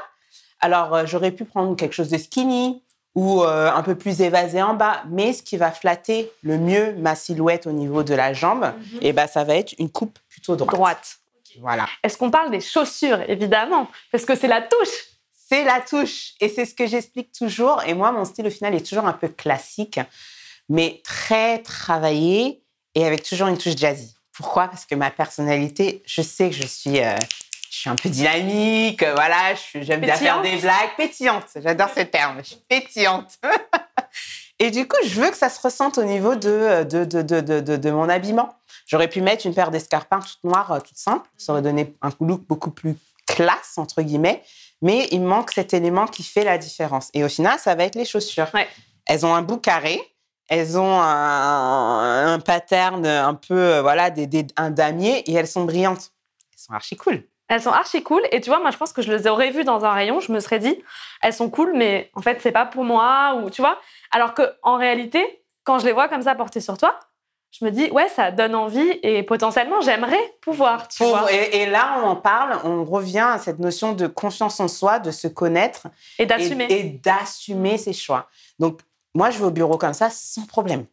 Alors 0.61 0.95
euh, 0.95 1.05
j'aurais 1.05 1.33
pu 1.33 1.45
prendre 1.45 1.75
quelque 1.75 1.95
chose 1.95 2.11
de 2.11 2.19
skinny, 2.19 2.85
ou 3.17 3.43
euh, 3.43 3.73
un 3.73 3.83
peu 3.83 3.97
plus 3.97 4.21
évasé 4.21 4.63
en 4.63 4.75
bas. 4.75 5.03
Mais 5.09 5.33
ce 5.33 5.43
qui 5.43 5.57
va 5.57 5.73
flatter 5.73 6.31
le 6.43 6.59
mieux 6.59 6.95
ma 6.99 7.17
silhouette 7.17 7.67
au 7.67 7.73
niveau 7.73 8.05
de 8.05 8.15
la 8.15 8.33
jambe, 8.33 8.65
mhm. 8.65 8.99
et 9.01 9.09
eh 9.09 9.13
ben, 9.13 9.27
ça 9.27 9.43
va 9.43 9.57
être 9.57 9.75
une 9.79 9.91
coupe 9.91 10.19
plutôt 10.29 10.55
droite. 10.55 10.77
droite. 10.77 11.17
Voilà. 11.61 11.89
Est-ce 12.03 12.19
qu'on 12.19 12.31
parle 12.31 12.51
des 12.51 12.61
chaussures, 12.61 13.19
évidemment? 13.29 13.89
Parce 14.13 14.27
que 14.27 14.37
c'est 14.37 14.47
la 14.47 14.61
touche. 14.61 14.95
C'est 15.33 15.65
la 15.65 15.81
touche. 15.81 16.35
Et 16.41 16.51
c'est 16.51 16.67
ce 16.67 16.75
que 16.75 16.87
j'explique 16.87 17.33
toujours. 17.33 17.83
Et 17.87 17.95
moi, 17.95 18.13
mon 18.13 18.27
style, 18.27 18.47
au 18.47 18.51
final, 18.51 18.75
est 18.75 18.87
toujours 18.87 19.07
un 19.07 19.15
peu 19.15 19.29
classique, 19.29 19.99
mais 20.69 21.01
très 21.03 21.63
travaillé 21.63 22.63
et 22.95 23.07
avec 23.07 23.23
toujours 23.23 23.49
une 23.49 23.57
touche 23.57 23.77
jazzy. 23.77 24.15
Pourquoi? 24.35 24.69
Parce 24.69 24.85
que 24.85 24.95
ma 24.95 25.11
personnalité, 25.11 26.03
je 26.05 26.21
sais 26.21 26.51
que 26.51 26.57
je 26.57 26.67
suis... 26.67 27.01
Euh, 27.01 27.17
je 27.77 27.83
suis 27.83 27.91
un 27.91 27.95
peu 27.95 28.09
dynamique, 28.09 29.03
euh, 29.03 29.13
voilà, 29.13 29.55
j'aime 29.75 30.01
bien 30.01 30.15
faire 30.15 30.41
des 30.41 30.57
blagues, 30.57 30.97
pétillante, 30.97 31.45
j'adore 31.57 31.91
ce 31.95 32.01
terme, 32.01 32.39
je 32.39 32.49
suis 32.51 32.61
pétillante. 32.67 33.39
Et 34.59 34.71
du 34.71 34.89
coup, 34.89 34.97
je 35.05 35.21
veux 35.21 35.29
que 35.29 35.37
ça 35.37 35.51
se 35.51 35.61
ressente 35.61 35.99
au 35.99 36.05
niveau 36.05 36.37
de, 36.37 36.85
de, 36.85 37.05
de, 37.05 37.21
de, 37.21 37.61
de 37.61 37.91
mon 37.91 38.09
habillement. 38.09 38.55
J'aurais 38.87 39.09
pu 39.09 39.21
mettre 39.21 39.45
une 39.45 39.53
paire 39.53 39.71
d'escarpins 39.71 40.21
toute 40.21 40.43
noire, 40.43 40.73
euh, 40.73 40.81
toute 40.81 40.97
simple, 40.97 41.29
ça 41.37 41.53
aurait 41.53 41.61
donné 41.61 41.95
un 42.01 42.09
look 42.19 42.47
beaucoup 42.49 42.71
plus 42.71 42.97
classe, 43.27 43.75
entre 43.77 44.01
guillemets, 44.01 44.43
mais 44.81 45.07
il 45.11 45.21
manque 45.21 45.53
cet 45.53 45.75
élément 45.75 46.07
qui 46.07 46.23
fait 46.23 46.45
la 46.45 46.57
différence. 46.57 47.11
Et 47.13 47.25
au 47.25 47.29
final, 47.29 47.59
ça 47.59 47.75
va 47.75 47.85
être 47.85 47.95
les 47.95 48.07
chaussures. 48.07 48.49
Elles 49.05 49.27
ont 49.27 49.35
un 49.35 49.43
bout 49.43 49.59
carré, 49.59 50.01
elles 50.49 50.79
ont 50.79 50.99
un, 50.99 52.33
un 52.33 52.39
pattern 52.39 53.05
un 53.05 53.35
peu, 53.35 53.59
euh, 53.59 53.83
voilà, 53.83 54.09
des, 54.09 54.27
des, 54.27 54.47
un 54.57 54.71
damier, 54.71 55.31
et 55.31 55.35
elles 55.35 55.47
sont 55.47 55.65
brillantes. 55.65 56.13
Elles 56.55 56.59
sont 56.59 56.73
archi 56.73 56.97
cool. 56.97 57.23
Elles 57.49 57.63
sont 57.63 57.71
archi 57.71 58.03
cool. 58.03 58.23
Et 58.33 58.41
tu 58.41 58.51
vois, 58.51 58.59
moi, 58.59 58.71
je 58.71 58.77
pense 58.77 58.93
que 58.93 59.03
je 59.03 59.13
les 59.13 59.27
aurais 59.27 59.51
vues 59.51 59.65
dans 59.65 59.85
un 59.85 59.93
rayon. 59.93 60.21
Je 60.21 60.33
me 60.33 60.41
serais 60.41 60.59
dit, 60.59 60.83
elles 61.23 61.33
sont 61.33 61.49
cool, 61.49 61.73
mais 61.75 62.11
en 62.15 62.23
fait, 62.23 62.41
c'est 62.41 62.53
pas 62.53 62.67
pour 62.67 62.85
moi. 62.85 63.41
Ou 63.43 63.51
tu 63.51 63.63
vois. 63.63 63.79
Alors 64.11 64.35
que 64.35 64.43
en 64.63 64.77
réalité, 64.77 65.43
quand 65.65 65.79
je 65.79 65.87
les 65.87 65.93
vois 65.93 66.09
comme 66.09 66.23
ça 66.23 66.35
portées 66.35 66.61
sur 66.61 66.77
toi, 66.77 66.99
je 67.53 67.65
me 67.65 67.71
dis, 67.71 67.91
ouais, 67.91 68.09
ça 68.09 68.31
donne 68.31 68.55
envie 68.55 68.99
et 69.03 69.23
potentiellement, 69.23 69.81
j'aimerais 69.81 70.21
pouvoir. 70.43 70.89
Tu 70.89 71.05
vois. 71.05 71.33
Et, 71.33 71.67
là, 71.67 72.01
on 72.03 72.09
en 72.09 72.17
parle, 72.17 72.59
on 72.65 72.85
revient 72.85 73.27
à 73.33 73.39
cette 73.39 73.59
notion 73.59 73.93
de 73.93 74.07
confiance 74.07 74.61
en 74.61 74.69
soi, 74.69 74.99
de 74.99 75.11
se 75.11 75.27
connaître 75.27 75.87
et 76.19 76.27
d'assumer. 76.27 76.67
Et, 76.69 76.81
et 76.81 76.85
d'assumer 76.85 77.79
ses 77.79 77.93
choix. 77.95 78.29
Donc, 78.59 78.81
moi, 79.15 79.31
je 79.31 79.39
vais 79.39 79.47
au 79.47 79.51
bureau 79.51 79.79
comme 79.79 79.95
ça 79.95 80.11
sans 80.11 80.45
problème. 80.45 80.85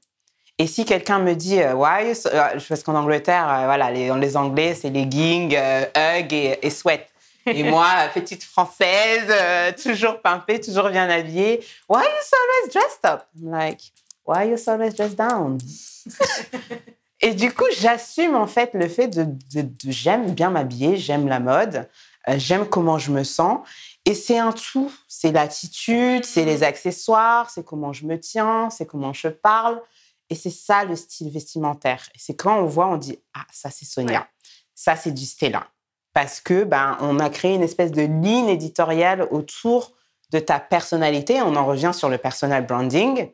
Et 0.59 0.67
si 0.67 0.85
quelqu'un 0.85 1.19
me 1.19 1.33
dit, 1.33 1.59
euh, 1.59 1.73
why, 1.73 2.13
euh, 2.27 2.59
parce 2.69 2.83
qu'en 2.83 2.95
Angleterre, 2.95 3.49
euh, 3.49 3.65
voilà, 3.65 3.89
les, 3.89 4.13
les 4.19 4.37
Anglais, 4.37 4.75
c'est 4.75 4.91
leggings, 4.91 5.55
hug 5.55 6.33
et, 6.33 6.59
et 6.61 6.69
sweat. 6.69 7.07
Et 7.47 7.63
moi, 7.69 7.87
petite 8.13 8.43
française, 8.43 9.33
toujours 9.81 10.21
pimpée, 10.21 10.61
toujours 10.61 10.89
bien 10.89 11.09
habillée. 11.09 11.65
Why 11.89 11.97
are 11.97 12.03
you 12.03 12.23
so 12.23 12.37
always 12.37 12.71
dressed 12.71 13.05
up? 13.05 13.27
I'm 13.35 13.49
like, 13.49 13.81
why 14.25 14.35
are 14.35 14.45
you 14.45 14.57
so 14.57 14.73
always 14.73 14.93
dressed 14.93 15.17
down? 15.17 15.57
et 17.21 17.33
du 17.33 17.51
coup, 17.51 17.65
j'assume 17.79 18.35
en 18.35 18.47
fait 18.47 18.69
le 18.73 18.87
fait 18.87 19.07
de, 19.07 19.23
de, 19.23 19.67
j'aime 19.87 20.31
bien 20.31 20.51
m'habiller, 20.51 20.97
j'aime 20.97 21.27
la 21.27 21.39
mode, 21.39 21.89
j'aime 22.27 22.67
comment 22.67 22.99
je 22.99 23.11
me 23.11 23.23
sens. 23.23 23.67
Et 24.05 24.13
c'est 24.13 24.37
un 24.37 24.51
tout. 24.51 24.91
C'est 25.07 25.31
l'attitude, 25.31 26.25
c'est 26.25 26.45
les 26.45 26.63
accessoires, 26.63 27.49
c'est 27.49 27.65
comment 27.65 27.91
je 27.91 28.05
me 28.05 28.19
tiens, 28.19 28.69
c'est 28.69 28.85
comment 28.85 29.13
je 29.13 29.29
parle. 29.29 29.81
Et 30.29 30.35
c'est 30.35 30.49
ça 30.49 30.85
le 30.85 30.95
style 30.95 31.29
vestimentaire. 31.29 32.09
Et 32.15 32.17
c'est 32.19 32.35
quand 32.35 32.59
on 32.59 32.65
voit, 32.65 32.87
on 32.87 32.97
dit 32.97 33.19
ah 33.33 33.45
ça 33.51 33.69
c'est 33.69 33.85
Sonia, 33.85 34.27
ça 34.73 34.95
c'est 34.95 35.11
du 35.11 35.25
Stella, 35.25 35.67
parce 36.13 36.41
que 36.41 36.63
ben 36.63 36.97
on 37.01 37.19
a 37.19 37.29
créé 37.29 37.53
une 37.53 37.63
espèce 37.63 37.91
de 37.91 38.01
ligne 38.01 38.49
éditoriale 38.49 39.27
autour 39.31 39.93
de 40.31 40.39
ta 40.39 40.59
personnalité. 40.59 41.41
On 41.41 41.55
en 41.55 41.65
revient 41.65 41.91
sur 41.93 42.09
le 42.09 42.17
personal 42.17 42.65
branding. 42.65 43.29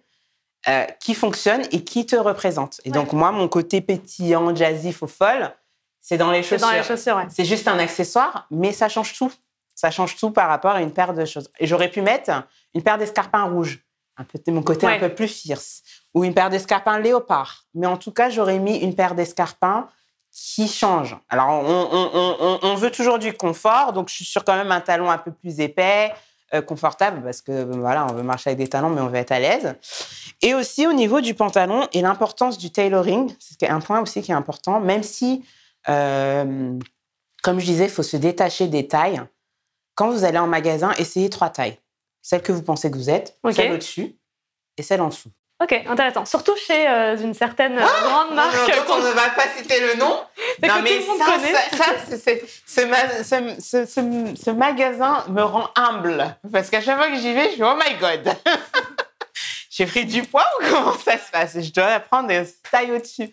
Euh, 0.68 0.84
qui 1.00 1.14
fonctionne 1.14 1.62
et 1.72 1.86
qui 1.86 2.06
te 2.06 2.18
représente. 2.18 2.82
Et 2.84 2.92
donc, 2.92 3.14
moi, 3.14 3.32
mon 3.32 3.48
côté 3.48 3.80
pétillant, 3.80 4.54
jazzy, 4.54 4.92
faux 4.92 5.08
folle, 5.08 5.54
c'est 6.02 6.18
dans 6.18 6.32
les 6.32 6.44
chaussures. 6.44 6.60
C'est 6.60 6.66
dans 6.66 6.78
les 6.78 6.84
chaussures, 6.84 7.26
C'est 7.30 7.46
juste 7.46 7.68
un 7.70 7.80
accessoire, 7.80 8.46
mais 8.52 8.74
ça 8.74 8.90
change 8.90 9.14
tout. 9.14 9.32
Ça 9.74 9.90
change 9.90 10.18
tout 10.18 10.32
par 10.32 10.50
rapport 10.50 10.72
à 10.72 10.82
une 10.82 10.92
paire 10.92 11.14
de 11.14 11.24
choses. 11.24 11.50
Et 11.60 11.66
j'aurais 11.66 11.90
pu 11.90 12.02
mettre 12.02 12.44
une 12.74 12.84
paire 12.84 12.98
d'escarpins 12.98 13.44
rouges, 13.44 13.80
un 14.20 14.24
peu 14.24 14.52
mon 14.52 14.62
côté 14.62 14.86
un 14.86 15.00
peu 15.00 15.10
plus 15.10 15.28
fierce 15.28 15.82
ou 16.14 16.24
une 16.24 16.34
paire 16.34 16.50
d'escarpins 16.50 17.00
léopard. 17.00 17.66
Mais 17.74 17.88
en 17.88 17.98
tout 17.98 18.12
cas, 18.12 18.30
j'aurais 18.30 18.60
mis 18.60 18.78
une 18.78 18.94
paire 18.94 19.16
d'escarpins 19.16 19.88
qui 20.32 20.68
change. 20.68 21.18
Alors, 21.30 21.50
on, 21.50 22.76
veut 22.76 22.92
toujours 22.92 23.18
du 23.18 23.34
confort, 23.34 23.94
donc 23.94 24.10
je 24.10 24.16
suis 24.16 24.26
sur 24.26 24.44
quand 24.44 24.56
même 24.56 24.72
un 24.72 24.82
talon 24.82 25.10
un 25.10 25.18
peu 25.18 25.32
plus 25.32 25.60
épais, 25.60 26.14
euh, 26.54 26.62
confortable, 26.62 27.24
parce 27.24 27.42
que 27.42 27.64
voilà, 27.78 28.06
on 28.06 28.14
veut 28.14 28.24
marcher 28.24 28.52
avec 28.52 28.60
des 28.60 28.68
talons, 28.68 28.90
mais 28.90 29.02
on 29.02 29.08
veut 29.08 29.16
être 29.16 29.32
à 29.32 29.40
l'aise. 29.40 29.76
Et 30.42 30.54
aussi 30.54 30.86
au 30.86 30.94
niveau 30.94 31.22
du 31.22 31.34
pantalon 31.34 31.88
et 31.94 32.02
l'importance 32.02 32.58
du 32.58 32.72
tailoring, 32.72 33.34
c'est 33.40 33.68
un 33.68 33.80
point 33.80 34.02
aussi 34.02 34.22
qui 34.22 34.32
est 34.32 34.36
important, 34.36 34.80
même 34.80 35.04
si, 35.04 35.44
euh, 35.88 36.78
comme 37.42 37.60
je 37.60 37.66
disais, 37.66 37.86
il 37.86 37.92
faut 37.92 38.04
se 38.04 38.18
détacher 38.18 38.68
des 38.68 38.88
tailles. 38.88 39.22
Quand 39.96 40.12
vous 40.12 40.24
allez 40.24 40.38
en 40.38 40.48
magasin, 40.48 40.92
essayez 40.98 41.30
trois 41.30 41.50
tailles. 41.50 41.80
Celle 42.22 42.42
que 42.42 42.52
vous 42.52 42.64
pensez 42.64 42.92
que 42.92 42.98
vous 42.98 43.10
êtes, 43.10 43.38
celle 43.52 43.72
au-dessus 43.72 44.18
et 44.78 44.84
celle 44.84 45.02
en 45.02 45.08
dessous. 45.08 45.32
Ok, 45.62 45.74
intéressant. 45.88 46.24
Surtout 46.24 46.56
chez 46.56 46.88
euh, 46.88 47.18
une 47.18 47.34
certaine 47.34 47.78
euh, 47.78 47.84
ah 47.84 48.04
grande 48.04 48.34
marque. 48.34 48.56
Non, 48.56 48.96
on 48.96 49.00
ne 49.00 49.12
va 49.12 49.30
pas 49.32 49.44
citer 49.58 49.82
le 49.82 50.00
nom. 50.00 50.22
non, 50.64 50.82
mais 50.82 51.02
ça, 51.02 51.38
ça, 53.60 53.86
ce, 53.86 54.50
magasin 54.52 55.26
me 55.28 55.42
rend 55.42 55.70
humble. 55.76 56.38
Parce 56.50 56.70
qu'à 56.70 56.80
chaque 56.80 56.98
fois 56.98 57.10
que 57.10 57.18
j'y 57.18 57.34
vais, 57.34 57.50
je 57.50 57.56
suis 57.56 57.64
oh 57.64 57.76
my 57.76 57.98
god. 58.00 58.34
J'ai 59.70 59.86
pris 59.86 60.06
du 60.06 60.24
poids 60.24 60.46
ou 60.60 60.64
comment 60.70 60.98
ça 60.98 61.18
se 61.18 61.30
passe? 61.30 61.60
Je 61.60 61.74
dois 61.74 62.00
prendre 62.00 62.30
des 62.30 62.46
tailles 62.72 62.94
au-dessus. 62.94 63.30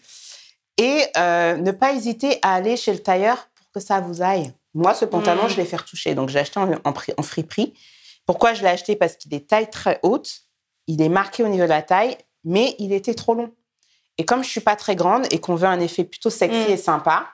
Et 0.79 1.05
euh, 1.17 1.57
ne 1.57 1.71
pas 1.71 1.93
hésiter 1.93 2.41
à 2.43 2.55
aller 2.55 2.77
chez 2.77 2.93
le 2.93 2.99
tailleur 2.99 3.37
pour 3.37 3.67
que 3.75 3.81
ça 3.81 4.01
vous 4.01 4.21
aille. 4.21 4.53
Moi, 4.75 4.95
ce 4.95 5.05
pantalon, 5.05 5.45
mm. 5.45 5.51
je 5.51 5.57
l'ai 5.59 5.65
fait 5.65 5.77
retoucher. 5.77 6.17
Donc, 6.17 6.29
j'ai 6.29 6.41
acheté 6.41 6.59
en, 6.59 6.73
en, 6.73 6.95
en 7.17 7.23
friperie. 7.23 7.73
Pourquoi 8.27 8.55
je 8.55 8.63
l'ai 8.63 8.69
acheté? 8.69 8.97
Parce 8.97 9.17
qu'il 9.17 9.33
est 9.35 9.49
taille 9.49 9.71
très 9.71 9.99
haute 10.03 10.47
il 10.87 11.03
est 11.03 11.09
marqué 11.09 11.43
au 11.43 11.49
niveau 11.49 11.65
de 11.65 11.69
la 11.69 11.83
taille, 11.83 12.17
mais 12.45 12.75
il 12.79 12.93
était 12.93 13.15
trop 13.15 13.35
long. 13.35 13.53
Et 14.19 14.25
comme 14.25 14.43
je 14.43 14.49
suis 14.49 14.61
pas 14.61 14.77
très 14.77 14.97
grande 14.97 15.27
et 15.31 15.41
qu'on 15.41 15.57
veut 15.57 15.69
un 15.69 15.81
effet 15.81 16.05
plutôt 16.05 16.31
sexy 16.31 16.69
mm. 16.69 16.73
et 16.73 16.77
sympa, 16.77 17.29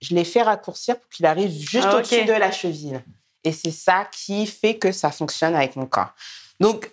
je 0.00 0.14
l'ai 0.14 0.24
fait 0.24 0.42
raccourcir 0.42 0.98
pour 0.98 1.08
qu'il 1.10 1.26
arrive 1.26 1.50
juste 1.50 1.88
ah, 1.90 1.96
au-dessus 1.96 2.24
de 2.24 2.32
la 2.32 2.50
cheville. 2.50 3.02
Et 3.42 3.52
c'est 3.52 3.70
ça 3.70 4.08
qui 4.10 4.46
fait 4.46 4.78
que 4.78 4.92
ça 4.92 5.10
fonctionne 5.10 5.54
avec 5.54 5.76
mon 5.76 5.86
corps. 5.86 6.12
Donc, 6.60 6.90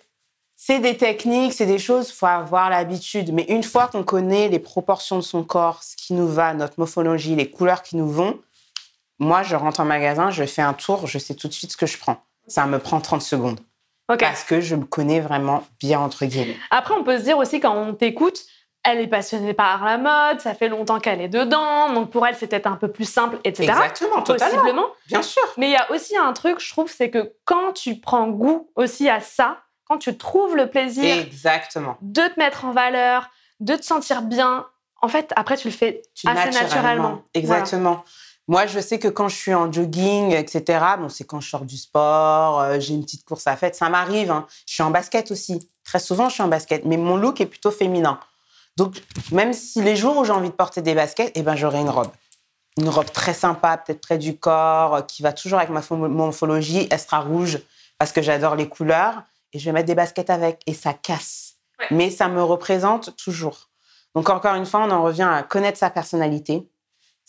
c'est 0.54 0.80
des 0.80 0.96
techniques, 0.96 1.54
c'est 1.54 1.66
des 1.66 1.78
choses, 1.78 2.12
faut 2.12 2.26
avoir 2.26 2.68
l'habitude. 2.68 3.32
Mais 3.32 3.44
une 3.48 3.62
fois 3.62 3.88
qu'on 3.88 4.04
connaît 4.04 4.48
les 4.48 4.58
proportions 4.58 5.16
de 5.16 5.22
son 5.22 5.44
corps, 5.44 5.82
ce 5.82 5.96
qui 5.96 6.12
nous 6.12 6.28
va, 6.28 6.52
notre 6.54 6.74
morphologie, 6.78 7.34
les 7.34 7.50
couleurs 7.50 7.82
qui 7.82 7.96
nous 7.96 8.10
vont, 8.10 8.38
moi, 9.18 9.42
je 9.42 9.56
rentre 9.56 9.80
en 9.80 9.84
magasin, 9.84 10.30
je 10.30 10.44
fais 10.44 10.62
un 10.62 10.74
tour, 10.74 11.06
je 11.06 11.18
sais 11.18 11.34
tout 11.34 11.48
de 11.48 11.52
suite 11.52 11.72
ce 11.72 11.76
que 11.76 11.86
je 11.86 11.96
prends. 11.96 12.22
Ça 12.46 12.66
me 12.66 12.78
prend 12.78 13.00
30 13.00 13.22
secondes. 13.22 13.60
Parce 14.18 14.44
que 14.44 14.60
je 14.60 14.74
me 14.74 14.84
connais 14.84 15.20
vraiment 15.20 15.64
bien, 15.80 16.00
entre 16.00 16.26
guillemets. 16.26 16.56
Après, 16.70 16.94
on 16.94 17.04
peut 17.04 17.18
se 17.18 17.22
dire 17.22 17.38
aussi, 17.38 17.60
quand 17.60 17.74
on 17.74 17.94
t'écoute, 17.94 18.44
elle 18.84 18.98
est 18.98 19.06
passionnée 19.06 19.54
par 19.54 19.84
la 19.84 19.96
mode, 19.96 20.40
ça 20.40 20.54
fait 20.54 20.68
longtemps 20.68 20.98
qu'elle 20.98 21.20
est 21.20 21.28
dedans, 21.28 21.92
donc 21.92 22.10
pour 22.10 22.26
elle, 22.26 22.34
c'est 22.34 22.48
peut-être 22.48 22.66
un 22.66 22.76
peu 22.76 22.88
plus 22.88 23.08
simple, 23.08 23.38
etc. 23.44 23.70
Exactement, 23.70 24.22
totalement. 24.22 24.58
Possiblement. 24.58 24.86
Bien 25.06 25.22
sûr. 25.22 25.42
Mais 25.56 25.68
il 25.68 25.72
y 25.72 25.76
a 25.76 25.90
aussi 25.92 26.16
un 26.16 26.32
truc, 26.32 26.60
je 26.60 26.70
trouve, 26.70 26.90
c'est 26.90 27.08
que 27.08 27.32
quand 27.44 27.72
tu 27.72 28.00
prends 28.00 28.28
goût 28.28 28.70
aussi 28.74 29.08
à 29.08 29.20
ça, 29.20 29.58
quand 29.88 29.98
tu 29.98 30.16
trouves 30.18 30.56
le 30.56 30.68
plaisir 30.68 31.16
Exactement. 31.16 31.96
de 32.02 32.22
te 32.22 32.38
mettre 32.38 32.64
en 32.64 32.72
valeur, 32.72 33.30
de 33.60 33.76
te 33.76 33.84
sentir 33.84 34.22
bien, 34.22 34.66
en 35.00 35.08
fait, 35.08 35.32
après, 35.36 35.56
tu 35.56 35.68
le 35.68 35.74
fais 35.74 36.02
assez 36.26 36.50
naturellement. 36.50 37.22
Exactement. 37.34 38.04
Moi, 38.52 38.66
je 38.66 38.80
sais 38.80 38.98
que 38.98 39.08
quand 39.08 39.28
je 39.28 39.36
suis 39.36 39.54
en 39.54 39.72
jogging, 39.72 40.32
etc., 40.32 40.84
bon, 40.98 41.08
c'est 41.08 41.24
quand 41.24 41.40
je 41.40 41.48
sors 41.48 41.64
du 41.64 41.78
sport, 41.78 42.60
euh, 42.60 42.78
j'ai 42.80 42.92
une 42.92 43.02
petite 43.02 43.24
course 43.24 43.46
à 43.46 43.56
faire, 43.56 43.74
ça 43.74 43.88
m'arrive. 43.88 44.30
Hein. 44.30 44.46
Je 44.66 44.74
suis 44.74 44.82
en 44.82 44.90
basket 44.90 45.30
aussi. 45.30 45.66
Très 45.84 45.98
souvent, 45.98 46.28
je 46.28 46.34
suis 46.34 46.42
en 46.42 46.48
basket, 46.48 46.84
mais 46.84 46.98
mon 46.98 47.16
look 47.16 47.40
est 47.40 47.46
plutôt 47.46 47.70
féminin. 47.70 48.20
Donc, 48.76 49.02
même 49.30 49.54
si 49.54 49.80
les 49.80 49.96
jours 49.96 50.18
où 50.18 50.26
j'ai 50.26 50.32
envie 50.32 50.50
de 50.50 50.54
porter 50.54 50.82
des 50.82 50.94
baskets, 50.94 51.32
eh 51.34 51.40
ben, 51.40 51.56
j'aurai 51.56 51.78
une 51.78 51.88
robe. 51.88 52.10
Une 52.76 52.90
robe 52.90 53.10
très 53.10 53.32
sympa, 53.32 53.78
peut-être 53.78 54.02
près 54.02 54.18
du 54.18 54.36
corps, 54.36 55.06
qui 55.06 55.22
va 55.22 55.32
toujours 55.32 55.58
avec 55.58 55.70
ma 55.70 55.80
morphologie. 55.90 56.88
Elle 56.90 57.00
sera 57.00 57.20
rouge 57.20 57.58
parce 57.98 58.12
que 58.12 58.20
j'adore 58.20 58.54
les 58.54 58.68
couleurs. 58.68 59.22
Et 59.54 59.58
je 59.58 59.64
vais 59.64 59.72
mettre 59.72 59.86
des 59.86 59.94
baskets 59.94 60.28
avec. 60.28 60.60
Et 60.66 60.74
ça 60.74 60.92
casse. 60.92 61.54
Mais 61.90 62.10
ça 62.10 62.28
me 62.28 62.42
représente 62.42 63.16
toujours. 63.16 63.70
Donc, 64.14 64.28
encore 64.28 64.56
une 64.56 64.66
fois, 64.66 64.80
on 64.80 64.90
en 64.90 65.02
revient 65.02 65.22
à 65.22 65.42
connaître 65.42 65.78
sa 65.78 65.88
personnalité, 65.88 66.68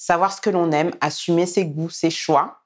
savoir 0.04 0.34
ce 0.34 0.42
que 0.42 0.50
l'on 0.50 0.70
aime, 0.74 0.92
assumer 1.00 1.46
ses 1.46 1.66
goûts, 1.66 1.90
ses 1.90 2.10
choix. 2.10 2.60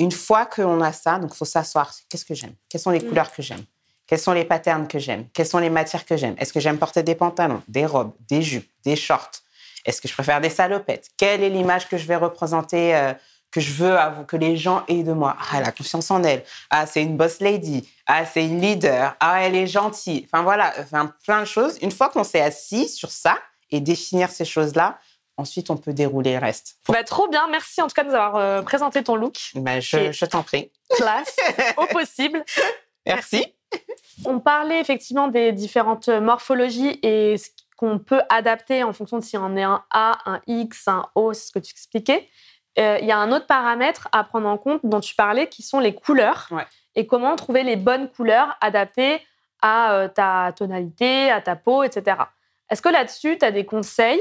Une 0.00 0.10
fois 0.10 0.44
que 0.44 0.60
l'on 0.60 0.80
a 0.80 0.92
ça, 0.92 1.20
donc 1.20 1.30
il 1.32 1.36
faut 1.36 1.44
s'asseoir. 1.44 1.94
Qu'est-ce 2.08 2.24
que 2.24 2.34
j'aime? 2.34 2.54
Quelles 2.68 2.80
sont 2.80 2.90
les 2.90 2.98
mm. 2.98 3.08
couleurs 3.08 3.30
que 3.30 3.42
j'aime? 3.42 3.62
Quels 4.08 4.18
sont 4.18 4.32
les 4.32 4.44
patterns 4.44 4.88
que 4.88 4.98
j'aime? 4.98 5.28
Quelles 5.32 5.46
sont 5.46 5.60
les 5.60 5.70
matières 5.70 6.04
que 6.04 6.16
j'aime? 6.16 6.34
Est-ce 6.36 6.52
que 6.52 6.58
j'aime 6.58 6.78
porter 6.78 7.04
des 7.04 7.14
pantalons, 7.14 7.62
des 7.68 7.86
robes, 7.86 8.12
des 8.28 8.42
jupes, 8.42 8.68
des 8.82 8.96
shorts? 8.96 9.30
Est-ce 9.84 10.00
que 10.00 10.08
je 10.08 10.14
préfère 10.14 10.40
des 10.40 10.50
salopettes? 10.50 11.10
Quelle 11.16 11.44
est 11.44 11.48
l'image 11.48 11.88
que 11.88 11.96
je 11.96 12.06
vais 12.06 12.16
représenter, 12.16 12.96
euh, 12.96 13.14
que 13.52 13.60
je 13.60 13.72
veux 13.72 13.96
que 14.26 14.36
les 14.36 14.56
gens 14.56 14.82
aient 14.88 15.04
de 15.04 15.12
moi? 15.12 15.36
Ah, 15.38 15.58
elle 15.58 15.68
a 15.68 15.70
confiance 15.70 16.10
en 16.10 16.24
elle. 16.24 16.42
Ah, 16.70 16.86
c'est 16.86 17.04
une 17.04 17.16
boss 17.16 17.38
lady. 17.38 17.88
Ah, 18.06 18.26
c'est 18.26 18.44
une 18.44 18.60
leader. 18.60 19.14
Ah, 19.20 19.42
elle 19.42 19.54
est 19.54 19.68
gentille. 19.68 20.26
Enfin, 20.32 20.42
voilà, 20.42 20.72
enfin, 20.80 21.14
plein 21.24 21.42
de 21.42 21.44
choses. 21.44 21.78
Une 21.82 21.92
fois 21.92 22.08
qu'on 22.08 22.24
s'est 22.24 22.40
assis 22.40 22.88
sur 22.88 23.12
ça 23.12 23.38
et 23.70 23.78
définir 23.78 24.28
ces 24.32 24.44
choses-là, 24.44 24.98
Ensuite, 25.40 25.70
on 25.70 25.76
peut 25.76 25.94
dérouler 25.94 26.34
le 26.34 26.38
reste. 26.38 26.76
Bah, 26.88 27.02
trop 27.02 27.28
bien. 27.28 27.48
Merci 27.50 27.80
en 27.80 27.86
tout 27.86 27.94
cas 27.94 28.02
de 28.02 28.08
nous 28.08 28.14
avoir 28.14 28.36
euh, 28.36 28.60
présenté 28.60 29.02
ton 29.02 29.16
look. 29.16 29.52
Bah, 29.54 29.80
je, 29.80 30.12
je 30.12 30.24
t'en 30.26 30.42
prie. 30.42 30.70
Classe, 30.90 31.34
au 31.78 31.86
possible. 31.86 32.44
Merci. 33.06 33.46
On 34.26 34.38
parlait 34.38 34.80
effectivement 34.80 35.28
des 35.28 35.52
différentes 35.52 36.08
morphologies 36.08 36.98
et 37.02 37.38
ce 37.38 37.48
qu'on 37.76 37.98
peut 37.98 38.20
adapter 38.28 38.84
en 38.84 38.92
fonction 38.92 39.18
de 39.18 39.24
si 39.24 39.38
on 39.38 39.56
est 39.56 39.62
un 39.62 39.82
A, 39.90 40.18
un 40.26 40.42
X, 40.46 40.86
un 40.88 41.06
O, 41.14 41.32
c'est 41.32 41.46
ce 41.46 41.52
que 41.52 41.58
tu 41.58 41.72
expliquais. 41.72 42.28
Euh, 42.78 42.98
il 43.00 43.06
y 43.06 43.12
a 43.12 43.18
un 43.18 43.32
autre 43.32 43.46
paramètre 43.46 44.08
à 44.12 44.22
prendre 44.24 44.48
en 44.48 44.58
compte 44.58 44.80
dont 44.84 45.00
tu 45.00 45.14
parlais 45.14 45.48
qui 45.48 45.62
sont 45.62 45.80
les 45.80 45.94
couleurs 45.94 46.50
et 46.94 47.06
comment 47.06 47.34
trouver 47.36 47.62
les 47.62 47.76
bonnes 47.76 48.10
couleurs 48.10 48.56
adaptées 48.60 49.20
à 49.62 49.94
euh, 49.94 50.08
ta 50.08 50.52
tonalité, 50.56 51.30
à 51.30 51.40
ta 51.40 51.56
peau, 51.56 51.82
etc. 51.82 52.16
Est-ce 52.70 52.82
que 52.82 52.88
là-dessus, 52.88 53.38
tu 53.38 53.44
as 53.44 53.50
des 53.50 53.64
conseils 53.64 54.20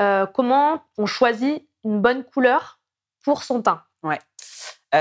euh, 0.00 0.26
Comment 0.26 0.82
on 0.98 1.06
choisit 1.06 1.66
une 1.84 2.00
bonne 2.00 2.24
couleur 2.24 2.80
pour 3.24 3.42
son 3.42 3.62
teint? 3.62 3.82
Ouais. 4.02 4.20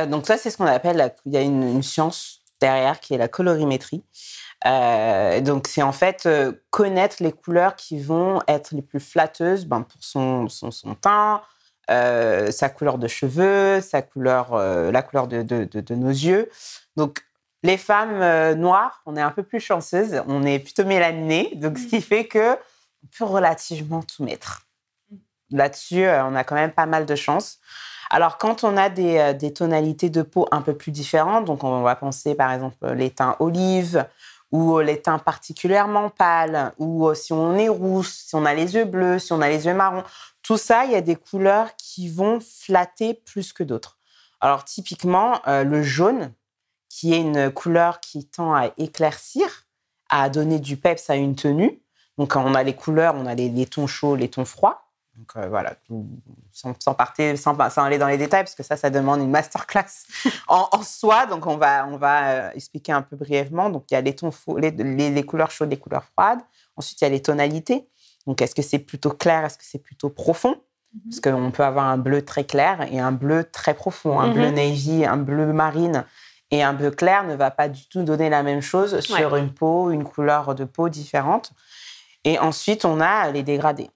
donc 0.08 0.26
ça, 0.26 0.38
c'est 0.38 0.50
ce 0.50 0.58
qu'on 0.58 0.66
appelle, 0.66 1.14
il 1.26 1.34
y 1.34 1.38
a 1.38 1.42
une 1.42 1.84
science 1.84 2.42
derrière, 2.60 3.00
qui 3.00 3.14
est 3.14 3.18
la 3.18 3.28
colorimétrie. 3.28 4.04
Euh, 4.66 5.42
donc, 5.42 5.68
c'est 5.68 5.82
en 5.82 5.92
fait 5.92 6.26
euh, 6.26 6.54
connaître 6.72 7.18
les 7.20 7.32
couleurs 7.32 7.76
qui 7.76 8.00
vont 8.00 8.42
être 8.48 8.72
les 8.74 8.82
plus 8.82 9.00
flatteuses 9.00 9.66
ben, 9.66 9.82
pour 9.82 10.04
son, 10.04 10.48
son, 10.48 10.72
son 10.72 10.96
teint, 10.96 11.42
euh, 11.92 12.52
sa 12.52 12.70
couleur 12.70 12.98
de 12.98 13.08
cheveux, 13.08 13.82
sa 13.82 14.02
couleur, 14.02 14.56
la 14.56 15.02
couleur 15.04 15.28
de, 15.28 15.44
de, 15.44 15.66
de, 15.66 15.96
nos 15.96 16.10
yeux. 16.10 16.50
Donc, 16.96 17.24
les 17.64 17.78
femmes 17.78 18.54
noires, 18.54 19.02
on 19.06 19.16
est 19.16 19.22
un 19.22 19.32
peu 19.32 19.44
plus 19.44 19.60
chanceuses, 19.60 20.22
on 20.28 20.44
est 20.44 20.60
plutôt 20.60 20.86
mélaninées, 20.86 21.54
donc 21.56 21.78
ce 21.78 21.88
qui 21.88 22.02
fait 22.02 22.26
que 22.26 22.54
on 22.54 23.08
peut 23.18 23.26
relativement 23.26 24.02
tout 24.02 24.24
mettre. 24.24 24.65
Là-dessus, 25.52 26.08
on 26.08 26.36
a 26.36 26.44
quand 26.44 26.56
même 26.56 26.72
pas 26.72 26.86
mal 26.86 27.06
de 27.06 27.16
chance. 27.16 27.60
Alors, 28.10 28.38
quand 28.38 28.64
on 28.64 28.78
a 28.78 28.90
euh, 28.90 29.34
des, 29.34 29.54
tonalités 29.54 30.10
de 30.10 30.22
peau 30.22 30.48
un 30.52 30.62
peu 30.62 30.76
plus 30.76 30.92
différentes, 30.92 31.46
donc 31.46 31.64
on 31.64 31.82
va 31.82 31.96
penser 31.96 32.36
par 32.36 32.52
exemple 32.52 32.94
les 32.94 33.10
teints 33.10 33.36
olives 33.40 34.06
ou 34.52 34.80
les 34.80 35.02
teints 35.02 35.18
particulièrement 35.18 36.10
pâles, 36.10 36.72
ou 36.78 37.08
euh, 37.08 37.16
si 37.16 37.34
on 37.34 37.56
est 37.56 37.68
rouge, 37.68 38.08
si 38.10 38.36
on 38.36 38.46
a 38.46 38.54
les 38.54 38.76
yeux 38.76 38.86
bleus, 38.86 39.20
si 39.20 39.34
on 39.34 39.42
a 39.42 39.50
les 39.50 39.66
yeux 39.66 39.74
marrons, 39.74 40.04
tout 40.44 40.58
ça, 40.58 40.86
il 40.86 40.92
y 40.92 40.96
a 40.96 41.02
des 41.02 41.16
couleurs 41.16 41.76
qui 41.78 42.08
vont 42.08 42.40
flatter 42.40 43.16
plus 43.16 43.52
que 43.52 43.64
d'autres. 43.64 43.98
Alors, 44.40 44.64
typiquement, 44.64 45.42
euh, 45.48 45.64
le 45.64 45.82
jaune, 45.82 46.32
qui 46.90 47.14
est 47.14 47.20
une 47.20 47.52
couleur 47.52 48.00
qui 48.00 48.28
tend 48.28 48.54
à 48.54 48.70
éclaircir, 48.78 49.66
à 50.10 50.30
donner 50.30 50.60
du 50.60 50.78
peps 50.78 51.10
à 51.10 51.16
une 51.16 51.36
tenue. 51.36 51.82
Donc, 52.18 52.32
quand 52.32 52.46
on 52.46 52.54
a 52.54 52.64
les 52.64 52.76
couleurs, 52.76 53.16
on 53.16 53.26
a 53.26 53.34
les 53.34 53.66
tons 53.66 53.88
chauds, 53.88 54.16
les 54.16 54.30
tons 54.30 54.46
froids. 54.46 54.85
Donc 55.18 55.32
euh, 55.38 55.48
voilà, 55.48 55.76
sans, 56.52 56.94
partir, 56.94 57.38
sans, 57.38 57.56
aller 57.78 57.98
dans 57.98 58.08
les 58.08 58.18
détails, 58.18 58.44
parce 58.44 58.56
que 58.56 58.64
ça, 58.64 58.76
ça 58.76 58.90
demande 58.90 59.22
une 59.22 59.30
masterclass 59.30 59.86
en, 60.48 60.68
en 60.72 60.84
soi. 60.84 61.26
Donc 61.26 61.46
on 61.48 61.58
va, 61.58 61.88
on 61.88 61.98
va 61.98 62.30
euh, 62.30 62.50
expliquer 62.54 62.92
un 62.92 63.02
peu 63.02 63.16
brièvement. 63.16 63.70
Donc 63.70 63.86
il 63.90 63.94
y 63.94 63.98
a 63.98 64.02
les, 64.02 64.16
tons 64.16 64.32
les, 64.58 64.72
les, 64.72 65.24
couleurs 65.24 65.52
chaudes, 65.52 65.70
les 65.70 65.80
couleurs 65.80 66.04
froides. 66.04 66.42
Ensuite, 66.76 67.00
il 67.02 67.04
y 67.06 67.08
a 67.08 67.10
les 67.10 67.22
tonalités. 67.22 67.88
Donc 68.28 68.42
est-ce 68.42 68.54
que 68.54 68.62
c'est 68.62 68.80
plutôt 68.80 69.12
clair, 69.12 69.46
est-ce 69.46 69.58
que 69.58 69.64
c'est 69.64 69.80
plutôt 69.80 70.10
profond? 70.10 70.56
Mm-hmm. 70.96 71.00
Parce 71.10 71.20
qu'on 71.22 71.52
peut 71.52 71.64
avoir 71.64 71.86
un 71.86 71.98
bleu 71.98 72.24
très 72.24 72.44
clair 72.44 72.86
et 72.92 73.00
un 73.00 73.14
bleu 73.14 73.46
très 73.46 73.74
profond. 73.74 74.20
Un 74.20 74.34
bleu 74.34 74.48
mm-hmm. 74.48 74.56
navy, 74.56 75.06
un 75.06 75.18
bleu 75.18 75.54
marine 75.54 76.04
et 76.52 76.62
un 76.62 76.74
bleu 76.74 76.92
clair 76.92 77.24
ne 77.24 77.36
va 77.36 77.52
pas 77.52 77.70
du 77.70 77.88
tout 77.88 78.04
donner 78.04 78.30
la 78.30 78.44
même 78.44 78.62
chose 78.62 79.00
sur 79.00 79.36
une 79.36 79.52
peau, 79.52 79.92
une 79.92 80.04
couleur 80.04 80.56
de 80.56 80.66
peau 80.66 80.90
différente. 80.90 81.52
Et 82.24 82.40
ensuite, 82.40 82.86
on 82.86 83.00
a 83.00 83.32
les 83.32 83.44
dégradés. 83.44 83.90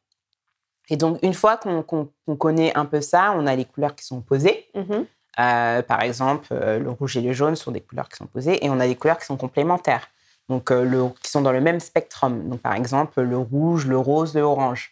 Et 0.89 0.97
donc, 0.97 1.19
une 1.21 1.34
fois 1.34 1.58
qu'on 1.58 2.36
connaît 2.38 2.75
un 2.75 2.86
peu 2.86 3.02
ça, 3.02 3.34
on 3.36 3.45
a 3.45 3.56
les 3.56 3.65
couleurs 3.65 3.95
qui 3.95 4.06
sont 4.06 4.17
opposées. 4.17 4.67
Mm-hmm. 4.75 5.06
Euh, 5.39 5.82
par 5.84 6.02
exemple, 6.02 6.47
euh, 6.52 6.80
le 6.80 6.89
rouge 6.89 7.15
et 7.15 7.21
le 7.21 7.32
jaune 7.34 7.56
sont 7.56 7.71
des 7.71 7.82
couleurs 7.82 8.10
qui 8.10 8.17
sont 8.17 8.25
opposées 8.25 8.63
et 8.65 8.69
on 8.69 8.80
a 8.80 8.88
des 8.88 8.95
couleurs 8.95 9.17
qui 9.17 9.25
sont 9.25 9.38
complémentaires, 9.38 10.10
donc 10.49 10.69
euh, 10.71 10.84
le, 10.84 11.08
qui 11.21 11.32
sont 11.32 11.41
dans 11.41 11.52
le 11.52 11.62
même 11.62 11.80
spectrum. 11.80 12.49
Donc, 12.49 12.62
par 12.62 12.73
exemple, 12.73 13.21
le 13.21 13.38
rouge, 13.38 13.86
le 13.86 13.97
rose, 13.97 14.34
le 14.34 14.41
orange. 14.41 14.91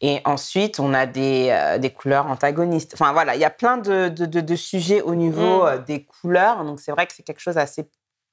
Et 0.00 0.20
ensuite, 0.24 0.80
on 0.80 0.94
a 0.94 1.06
des, 1.06 1.76
des 1.78 1.90
couleurs 1.90 2.26
antagonistes. 2.26 2.94
Enfin, 2.94 3.12
voilà, 3.12 3.36
il 3.36 3.40
y 3.40 3.44
a 3.44 3.50
plein 3.50 3.76
de, 3.76 4.08
de, 4.08 4.26
de, 4.26 4.56
sujets 4.56 5.00
au 5.00 5.14
niveau 5.14 5.64
mm. 5.64 5.84
des 5.84 6.02
couleurs. 6.02 6.64
Donc, 6.64 6.80
c'est 6.80 6.90
vrai 6.90 7.06
que 7.06 7.12
c'est 7.14 7.22
quelque 7.22 7.40
chose 7.40 7.56
assez 7.56 7.88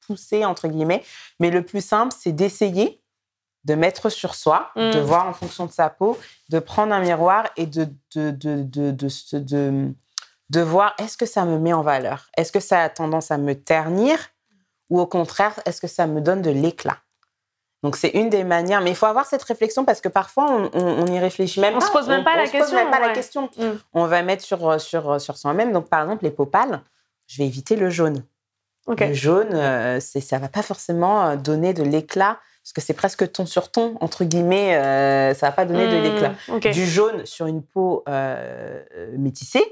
poussé, 0.08 0.46
entre 0.46 0.68
guillemets. 0.68 1.04
Mais 1.40 1.52
le 1.52 1.62
plus 1.62 1.86
simple, 1.86 2.16
c'est 2.18 2.32
d'essayer 2.32 2.99
de 3.70 3.76
mettre 3.76 4.10
sur 4.10 4.34
soi, 4.34 4.72
de 4.76 5.00
mm. 5.00 5.04
voir 5.04 5.28
en 5.28 5.34
fonction 5.34 5.68
de 5.68 5.72
sa 5.72 5.92
peau, 5.92 6.18
de 6.50 6.58
prendre 6.58 6.92
un 6.92 7.02
miroir 7.02 7.46
et 7.56 7.68
de, 7.68 7.88
de, 8.16 8.32
de, 8.32 8.64
de, 8.64 8.92
de, 8.92 9.94
de 10.50 10.62
voir 10.62 10.96
est-ce 10.98 11.18
que 11.18 11.28
ça 11.28 11.46
me 11.46 11.60
met 11.60 11.72
en 11.72 11.84
valeur? 11.84 12.30
Est-ce 12.36 12.52
que 12.52 12.60
ça 12.60 12.82
a 12.82 12.90
tendance 12.90 13.30
à 13.30 13.38
me 13.38 13.54
ternir? 13.54 14.18
Ou 14.90 15.00
au 15.00 15.06
contraire, 15.06 15.54
est-ce 15.68 15.80
que 15.80 15.88
ça 15.88 16.08
me 16.08 16.20
donne 16.20 16.42
de 16.42 16.50
l'éclat? 16.50 16.98
Donc 17.84 17.96
c'est 17.96 18.10
une 18.10 18.30
des 18.30 18.44
manières, 18.44 18.82
mais 18.82 18.90
il 18.90 18.96
faut 18.96 19.06
avoir 19.06 19.28
cette 19.28 19.44
réflexion 19.44 19.86
parce 19.86 20.02
que 20.02 20.10
parfois 20.10 20.48
on, 20.50 20.72
on, 20.74 21.06
y 21.06 21.20
réfléchit 21.20 21.60
même 21.60 21.76
on 21.76 21.80
pas. 21.80 21.86
Se 21.86 21.92
pose 21.92 22.10
même 22.10 22.24
pas 22.24 22.36
la 22.36 22.48
se 22.48 22.52
question. 22.52 22.76
Pose 22.76 22.84
même 22.84 22.92
pas 22.92 23.00
la 23.00 23.14
question. 23.14 23.50
Mm. 23.56 23.78
On 23.94 24.08
va 24.08 24.24
mettre 24.24 24.44
sur 24.44 24.82
sur 24.82 25.22
sur 25.22 25.38
soi-même. 25.38 25.72
Donc 25.72 25.88
par 25.90 26.02
exemple 26.02 26.24
les 26.24 26.32
peaux 26.32 26.48
pâles, 26.48 26.82
je 27.28 27.38
vais 27.38 27.46
éviter 27.46 27.76
le 27.76 27.92
jaune. 27.92 28.24
Le 28.88 29.14
jaune, 29.14 29.54
euh, 29.54 30.00
c'est 30.00 30.22
ça 30.22 30.40
va 30.40 30.50
pas 30.50 30.64
forcément 30.64 31.28
euh, 31.28 31.36
donner 31.36 31.76
de 31.76 31.84
l'éclat 31.84 32.40
parce 32.64 32.74
que 32.74 32.82
c'est 32.82 32.94
presque 32.94 33.32
ton 33.32 33.46
sur 33.46 33.72
ton, 33.72 33.96
entre 34.00 34.24
guillemets, 34.26 34.76
euh, 34.76 35.34
ça 35.34 35.48
va 35.48 35.52
pas 35.52 35.66
donner 35.66 35.88
de 35.88 35.98
hmm, 35.98 36.04
l'éclat. 36.04 36.72
Du 36.72 36.86
jaune 36.86 37.26
sur 37.26 37.48
une 37.48 37.64
peau 37.64 38.04
euh, 38.08 38.84
métissée, 39.18 39.64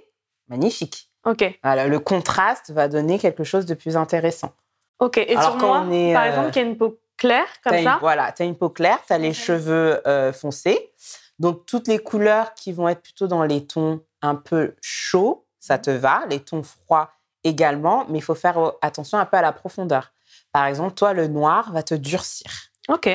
magnifique. 0.47 1.11
Ok. 1.25 1.43
le 1.63 1.97
contraste 1.97 2.71
va 2.71 2.87
donner 2.87 3.19
quelque 3.19 3.43
chose 3.43 3.65
de 3.65 3.73
plus 3.73 3.97
intéressant. 3.97 4.53
Ok, 4.99 5.17
et 5.17 5.37
sur 5.39 5.57
moi, 5.57 5.81
par 5.81 5.89
euh, 5.91 6.27
exemple, 6.27 6.51
qui 6.51 6.59
a 6.59 6.61
une 6.63 6.77
peau 6.77 6.97
claire, 7.17 7.47
comme 7.63 7.83
ça 7.83 7.97
Voilà, 8.01 8.31
tu 8.31 8.41
as 8.41 8.45
une 8.45 8.55
peau 8.55 8.69
claire, 8.69 8.99
tu 9.05 9.13
as 9.13 9.17
les 9.17 9.33
cheveux 9.33 10.01
foncés. 10.33 10.91
Donc, 11.37 11.65
toutes 11.67 11.87
les 11.87 11.99
couleurs 11.99 12.55
qui 12.55 12.71
vont 12.71 12.87
être 12.87 13.03
plutôt 13.03 13.27
dans 13.27 13.43
les 13.43 13.67
tons 13.67 14.01
un 14.23 14.33
peu 14.33 14.75
chauds, 14.81 15.45
ça 15.59 15.77
te 15.77 15.91
va. 15.91 16.23
Les 16.29 16.39
tons 16.39 16.63
froids 16.63 17.11
également, 17.43 18.05
mais 18.09 18.17
il 18.17 18.23
faut 18.23 18.33
faire 18.33 18.73
attention 18.81 19.19
un 19.19 19.25
peu 19.25 19.37
à 19.37 19.41
la 19.41 19.51
profondeur. 19.51 20.13
Par 20.51 20.65
exemple, 20.65 20.95
toi, 20.95 21.13
le 21.13 21.27
noir 21.27 21.71
va 21.73 21.83
te 21.83 21.93
durcir. 21.93 22.49
Ok. 22.87 23.09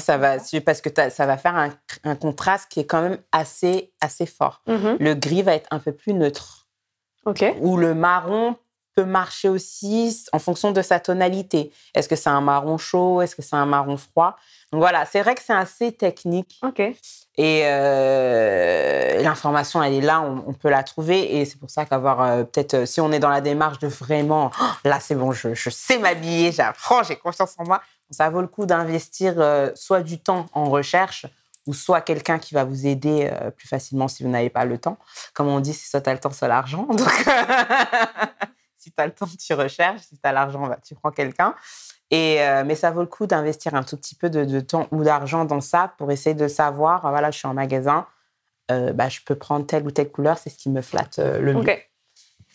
ça 0.00 0.18
va, 0.18 0.36
parce 0.64 0.80
que 0.80 0.90
ça 1.10 1.26
va 1.26 1.36
faire 1.36 1.70
un, 2.04 2.16
contraste 2.16 2.70
qui 2.70 2.80
est 2.80 2.86
quand 2.86 3.02
même 3.02 3.18
assez, 3.32 3.92
assez 4.00 4.26
fort. 4.26 4.62
Mhm. 4.66 4.96
Le 4.98 5.14
gris 5.14 5.42
va 5.42 5.54
être 5.54 5.68
un 5.70 5.78
peu 5.78 5.92
plus 5.92 6.12
neutre. 6.12 6.68
Ok. 7.24 7.44
Ou 7.60 7.76
le 7.76 7.94
marron 7.94 8.56
peut 8.96 9.04
marcher 9.04 9.48
aussi 9.50 10.24
en 10.32 10.38
fonction 10.38 10.72
de 10.72 10.80
sa 10.82 10.98
tonalité. 10.98 11.70
Est-ce 11.94 12.08
que 12.08 12.16
c'est 12.16 12.30
un 12.30 12.40
marron 12.40 12.78
chaud? 12.78 13.20
Est-ce 13.20 13.36
que 13.36 13.42
c'est 13.42 13.54
un 13.54 13.66
marron 13.66 13.98
froid? 13.98 14.36
Donc 14.72 14.80
voilà, 14.80 15.04
c'est 15.04 15.20
vrai 15.20 15.34
que 15.34 15.42
c'est 15.46 15.52
assez 15.52 15.92
technique. 15.92 16.58
Ok. 16.64 16.80
Et 16.80 17.62
euh, 17.64 19.20
l'information, 19.22 19.82
elle 19.82 19.92
est 19.92 20.00
là, 20.00 20.22
on, 20.22 20.54
peut 20.54 20.70
la 20.70 20.82
trouver. 20.82 21.36
Et 21.36 21.44
c'est 21.44 21.58
pour 21.58 21.70
ça 21.70 21.84
qu'avoir 21.84 22.22
euh, 22.22 22.44
peut-être, 22.44 22.74
euh, 22.74 22.86
si 22.86 23.00
on 23.00 23.12
est 23.12 23.18
dans 23.18 23.28
la 23.28 23.42
démarche 23.42 23.78
de 23.78 23.86
vraiment, 23.86 24.50
oh, 24.58 24.64
là 24.84 24.98
c'est 24.98 25.14
bon, 25.14 25.32
je, 25.32 25.70
sais 25.70 25.98
m'habiller, 25.98 26.50
j'apprends, 26.50 27.02
j'ai 27.02 27.16
confiance 27.16 27.54
en 27.58 27.64
moi, 27.64 27.82
ça 28.10 28.30
vaut 28.30 28.40
le 28.40 28.46
coup 28.46 28.64
d'investir 28.64 29.34
soit 29.74 30.00
du 30.00 30.18
temps 30.18 30.46
en 30.52 30.64
recherche, 30.70 31.26
ou 31.66 31.74
soit 31.74 32.00
quelqu'un 32.00 32.38
qui 32.38 32.54
va 32.54 32.64
vous 32.64 32.86
aider 32.86 33.28
plus 33.56 33.66
facilement 33.66 34.06
si 34.06 34.22
vous 34.22 34.28
n'avez 34.30 34.50
pas 34.50 34.64
le 34.64 34.78
temps. 34.78 34.96
Comme 35.34 35.48
on 35.48 35.58
dit, 35.58 35.74
c'est 35.74 35.90
soit 35.90 36.00
tu 36.00 36.08
as 36.08 36.14
le 36.14 36.20
temps, 36.20 36.30
soit 36.30 36.46
l'argent. 36.46 36.84
Donc, 36.84 37.26
si 38.86 38.92
tu 38.92 39.02
as 39.02 39.06
le 39.06 39.12
temps, 39.12 39.26
tu 39.26 39.54
recherches. 39.54 40.02
Si 40.02 40.16
tu 40.16 40.20
as 40.22 40.32
l'argent, 40.32 40.66
bah, 40.68 40.78
tu 40.86 40.94
prends 40.94 41.10
quelqu'un. 41.10 41.54
Et, 42.12 42.40
euh, 42.40 42.62
mais 42.64 42.76
ça 42.76 42.92
vaut 42.92 43.00
le 43.00 43.08
coup 43.08 43.26
d'investir 43.26 43.74
un 43.74 43.82
tout 43.82 43.96
petit 43.96 44.14
peu 44.14 44.30
de, 44.30 44.60
temps 44.60 44.86
ou 44.92 45.02
d'argent 45.02 45.44
dans 45.44 45.60
ça 45.60 45.92
pour 45.98 46.12
essayer 46.12 46.34
de 46.34 46.46
savoir, 46.46 47.04
ah, 47.04 47.10
voilà, 47.10 47.32
je 47.32 47.38
suis 47.38 47.48
en 47.48 47.54
magasin, 47.54 48.06
euh, 48.70 48.92
bah, 48.92 49.08
je 49.08 49.20
peux 49.26 49.34
prendre 49.34 49.66
telle 49.66 49.84
ou 49.84 49.90
telle 49.90 50.10
couleur, 50.10 50.38
c'est 50.38 50.50
ce 50.50 50.56
qui 50.56 50.70
me 50.70 50.82
flatte 50.82 51.18
euh, 51.18 51.40
le 51.40 51.54
mieux. 51.54 51.76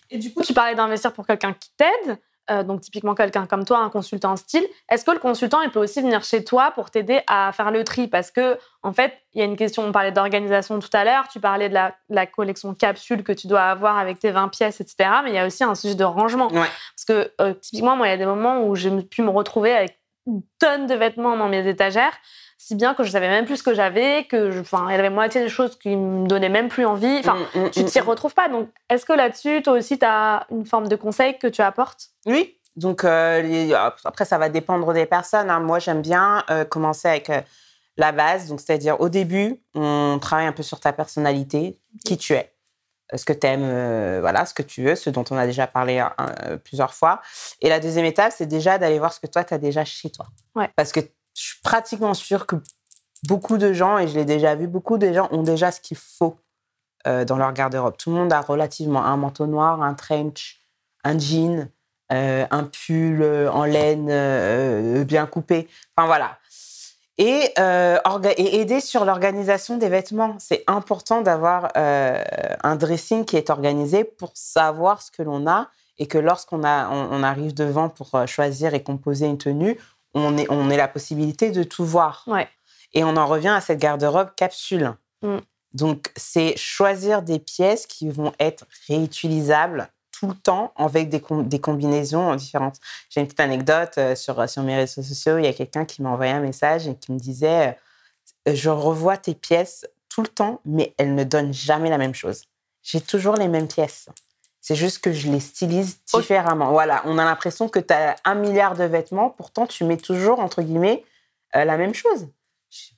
Et 0.10 0.20
du 0.20 0.34
coup, 0.34 0.42
tu 0.42 0.54
parlais 0.54 0.76
d'investir 0.76 1.12
pour 1.12 1.28
quelqu'un 1.28 1.54
qui 1.54 1.70
t'aide. 1.76 2.18
Euh, 2.52 2.64
donc 2.64 2.82
typiquement 2.82 3.16
quelqu'un 3.16 3.46
comme 3.46 3.66
toi, 3.66 3.80
un 3.80 3.90
consultant 3.90 4.36
style, 4.36 4.66
est-ce 4.90 5.06
que 5.06 5.12
le 5.12 5.20
consultant 5.20 5.62
il 5.62 5.70
peut 5.70 5.80
aussi 5.80 6.02
venir 6.02 6.24
chez 6.24 6.44
toi 6.44 6.72
pour 6.72 6.92
t'aider 6.92 7.22
à 7.28 7.52
faire 7.54 7.72
le 7.72 7.84
tri? 7.84 8.08
Parce 8.08 8.32
que 8.32 8.58
en 8.84 8.92
fait, 8.92 9.14
il 9.34 9.40
y 9.40 9.42
a 9.42 9.46
une 9.46 9.56
question, 9.56 9.84
on 9.84 9.92
parlait 9.92 10.12
d'organisation 10.12 10.80
tout 10.80 10.90
à 10.94 11.04
l'heure, 11.04 11.28
tu 11.30 11.40
parlais 11.40 11.70
de 11.70 11.74
la, 11.74 12.26
collection 12.26 12.74
capsule 12.74 13.24
que 13.24 13.32
tu 13.32 13.48
dois 13.48 13.62
avoir 13.62 13.98
avec 13.98 14.20
tes 14.20 14.32
20 14.32 14.50
pièces, 14.50 14.82
etc. 14.82 15.10
Mais 15.24 15.32
il 15.32 15.36
y 15.36 15.40
a 15.40 15.46
aussi 15.46 15.64
un 15.64 15.76
sujet 15.76 15.96
de 15.96 16.04
rangement. 16.04 16.50
Parce 16.50 17.06
que 17.08 17.32
euh, 17.40 17.54
typiquement, 17.54 17.96
moi, 17.96 18.08
il 18.08 18.10
y 18.10 18.14
a 18.14 18.18
des 18.18 18.26
moments 18.26 18.66
où 18.66 18.76
j'ai 18.76 18.92
pu 19.02 19.22
me 19.22 19.30
retrouver 19.30 19.74
avec 19.74 20.00
une 20.28 20.42
tonne 20.60 20.88
de 20.88 20.96
vêtements 20.96 21.38
dans 21.38 21.48
mes 21.48 21.68
étagères 21.68 22.14
si 22.72 22.76
bien 22.76 22.94
que 22.94 23.04
je 23.04 23.12
savais 23.12 23.28
même 23.28 23.44
plus 23.44 23.58
ce 23.58 23.64
que 23.64 23.74
j'avais, 23.74 24.24
que 24.30 24.62
enfin, 24.62 24.86
il 24.88 24.94
y 24.94 24.96
avait 24.96 25.10
moitié 25.10 25.42
des 25.42 25.50
choses 25.50 25.78
qui 25.78 25.94
me 25.94 26.26
donnaient 26.26 26.48
même 26.48 26.70
plus 26.70 26.86
envie. 26.86 27.18
Enfin, 27.20 27.36
tu 27.52 27.60
mm, 27.60 27.64
mm, 27.66 27.70
tu 27.72 27.84
t'y 27.84 28.00
mm, 28.00 28.04
retrouves 28.04 28.34
pas. 28.34 28.48
Donc, 28.48 28.70
est-ce 28.90 29.06
que 29.06 29.12
là-dessus, 29.12 29.62
toi 29.62 29.74
aussi, 29.74 30.00
tu 30.00 30.06
as 30.06 30.48
une 30.52 30.66
forme 30.66 30.88
de 30.88 30.96
conseil 30.96 31.38
que 31.38 31.48
tu 31.48 31.62
apportes? 31.62 32.12
Oui. 32.26 32.58
Donc, 32.78 33.04
euh, 33.04 33.76
après, 34.06 34.24
ça 34.24 34.38
va 34.38 34.48
dépendre 34.48 34.94
des 34.94 35.06
personnes. 35.06 35.50
Hein. 35.50 35.60
Moi, 35.60 35.80
j'aime 35.80 36.02
bien 36.02 36.46
euh, 36.50 36.64
commencer 36.64 37.10
avec 37.10 37.30
euh, 37.30 37.42
la 37.98 38.14
base. 38.14 38.48
Donc, 38.48 38.62
c'est-à-dire, 38.62 39.02
au 39.02 39.10
début, 39.10 39.62
on 39.76 40.18
travaille 40.22 40.48
un 40.48 40.54
peu 40.54 40.64
sur 40.64 40.80
ta 40.80 40.94
personnalité, 40.94 41.78
qui 42.06 42.18
tu 42.18 42.36
es 42.36 42.54
ce 43.14 43.26
que 43.26 43.34
tu 43.34 43.48
aimes, 43.48 44.22
voilà, 44.22 44.46
ce 44.46 44.54
que 44.54 44.64
tu 44.64 44.84
veux, 44.84 44.96
ce 44.96 45.10
dont 45.10 45.26
on 45.30 45.36
a 45.36 45.46
déjà 45.46 45.68
parlé 45.68 46.02
plusieurs 46.64 46.94
fois. 46.94 47.20
Et 47.60 47.68
la 47.68 47.82
deuxième 47.82 48.06
étape, 48.06 48.32
c'est 48.34 48.46
déjà 48.46 48.78
d'aller 48.78 49.00
voir 49.00 49.12
ce 49.12 49.20
que 49.20 49.28
toi, 49.28 49.44
tu 49.44 49.54
as 49.54 49.58
déjà 49.58 49.84
chez 49.84 50.10
toi. 50.10 50.28
Ouais. 50.56 50.70
Parce 50.78 50.94
que 50.94 51.02
je 51.36 51.42
suis 51.42 51.60
pratiquement 51.64 52.14
sûre 52.14 52.46
que 52.46 52.56
beaucoup 53.28 53.58
de 53.58 53.74
gens, 53.74 53.98
et 53.98 54.08
je 54.08 54.16
l'ai 54.16 54.26
déjà 54.26 54.56
vu, 54.56 54.68
beaucoup 54.68 54.98
de 54.98 55.12
gens 55.14 55.28
ont 55.32 55.44
déjà 55.44 55.72
ce 55.72 55.80
qu'il 55.80 55.98
faut 55.98 56.38
euh, 57.08 57.26
dans 57.26 57.38
leur 57.38 57.54
garde-robe. 57.54 57.98
Tout 57.98 58.12
le 58.12 58.18
monde 58.18 58.34
a 58.34 58.42
relativement 58.42 59.04
un 59.04 59.18
manteau 59.18 59.48
noir, 59.48 59.82
un 59.82 59.94
trench, 59.94 60.60
un 61.04 61.18
jean, 61.18 61.68
euh, 62.12 62.46
un 62.52 62.64
pull 62.64 63.22
euh, 63.22 63.52
en 63.52 63.64
laine 63.64 65.04
bien 65.04 65.26
coupé. 65.26 65.68
Enfin 65.96 66.08
voilà. 66.08 66.38
Et, 67.18 67.54
aider 67.58 68.82
sur 68.82 69.06
l'organisation 69.06 69.78
des 69.78 69.90
vêtements. 69.90 70.36
C'est 70.40 70.64
important 70.66 71.22
d'avoir 71.22 71.72
un 71.76 72.76
dressing 72.76 73.26
qui 73.26 73.38
est 73.38 73.52
organisé 73.52 74.04
pour 74.04 74.32
savoir 74.34 75.04
ce 75.04 75.12
que 75.12 75.22
l'on 75.22 75.48
a 75.48 75.70
et 76.00 76.08
que 76.08 76.18
lorsqu'on 76.18 76.64
arrive 76.64 77.54
devant 77.54 77.90
pour 77.90 78.28
choisir 78.28 78.74
et 78.74 78.82
composer 78.82 79.28
une 79.28 79.38
tenue, 79.38 79.78
on 80.14 80.38
est, 80.38 80.48
on 80.50 80.70
est 80.70 80.78
la 80.78 80.88
possibilité 80.88 81.52
de 81.52 81.64
tout 81.64 81.86
voir. 81.86 82.28
Et 82.94 83.04
on 83.04 83.16
en 83.16 83.26
revient 83.26 83.50
à 83.50 83.62
cette 83.62 83.80
garde-robe 83.80 84.32
capsule. 84.36 84.94
Mm. 85.22 85.38
Donc, 85.74 86.12
c'est 86.18 86.58
choisir 86.58 87.22
des 87.22 87.40
pièces 87.40 87.86
qui 87.86 88.10
vont 88.10 88.34
être 88.40 88.66
réutilisables 88.88 89.90
tout 90.12 90.28
le 90.28 90.36
temps 90.36 90.74
avec 90.76 91.10
des, 91.10 91.22
des 91.46 91.60
combinaisons 91.60 92.36
différentes. 92.36 92.78
J'ai 93.10 93.22
une 93.22 93.28
petite 93.28 93.40
anecdote 93.40 93.94
euh, 93.98 94.16
sur, 94.16 94.48
sur 94.50 94.64
mes 94.64 94.76
réseaux 94.76 95.02
sociaux. 95.02 95.38
Il 95.38 95.46
y 95.46 95.48
a 95.48 95.54
quelqu'un 95.54 95.86
qui 95.86 96.02
m'a 96.02 96.10
envoyé 96.10 96.32
un 96.32 96.42
message 96.42 96.88
et 96.88 96.96
qui 96.96 97.12
me 97.12 97.18
disait 97.18 97.78
euh, 98.48 98.54
Je 98.54 98.70
revois 98.70 99.18
tes 99.18 99.34
pièces 99.34 99.88
tout 100.10 100.22
le 100.22 100.28
temps, 100.28 100.60
mais 100.66 100.94
elles 100.98 101.16
ne 101.16 101.24
donnent 101.24 101.54
jamais 101.54 101.90
la 101.90 101.98
même 101.98 102.14
chose. 102.14 102.44
J'ai 102.84 103.02
toujours 103.02 103.36
les 103.36 103.48
mêmes 103.48 103.68
pièces. 103.68 104.10
C'est 104.62 104.76
juste 104.76 105.00
que 105.00 105.12
je 105.12 105.30
les 105.30 105.40
stylise 105.40 105.98
différemment. 106.06 106.72
Voilà, 106.72 107.02
on 107.06 107.18
a 107.18 107.26
l'impression 107.26 107.68
que 107.68 107.80
tu 107.80 107.94
as 107.94 108.16
un 108.24 108.36
milliard 108.36 108.76
de 108.76 108.84
vêtements, 108.84 109.32
pourtant 109.32 109.66
tu 109.66 109.84
mets 109.84 109.98
toujours, 109.98 110.40
entre 110.40 110.62
guillemets, 110.62 111.04
euh, 111.56 111.66
la 111.66 111.78
même 111.78 111.96
chose. 111.96 112.28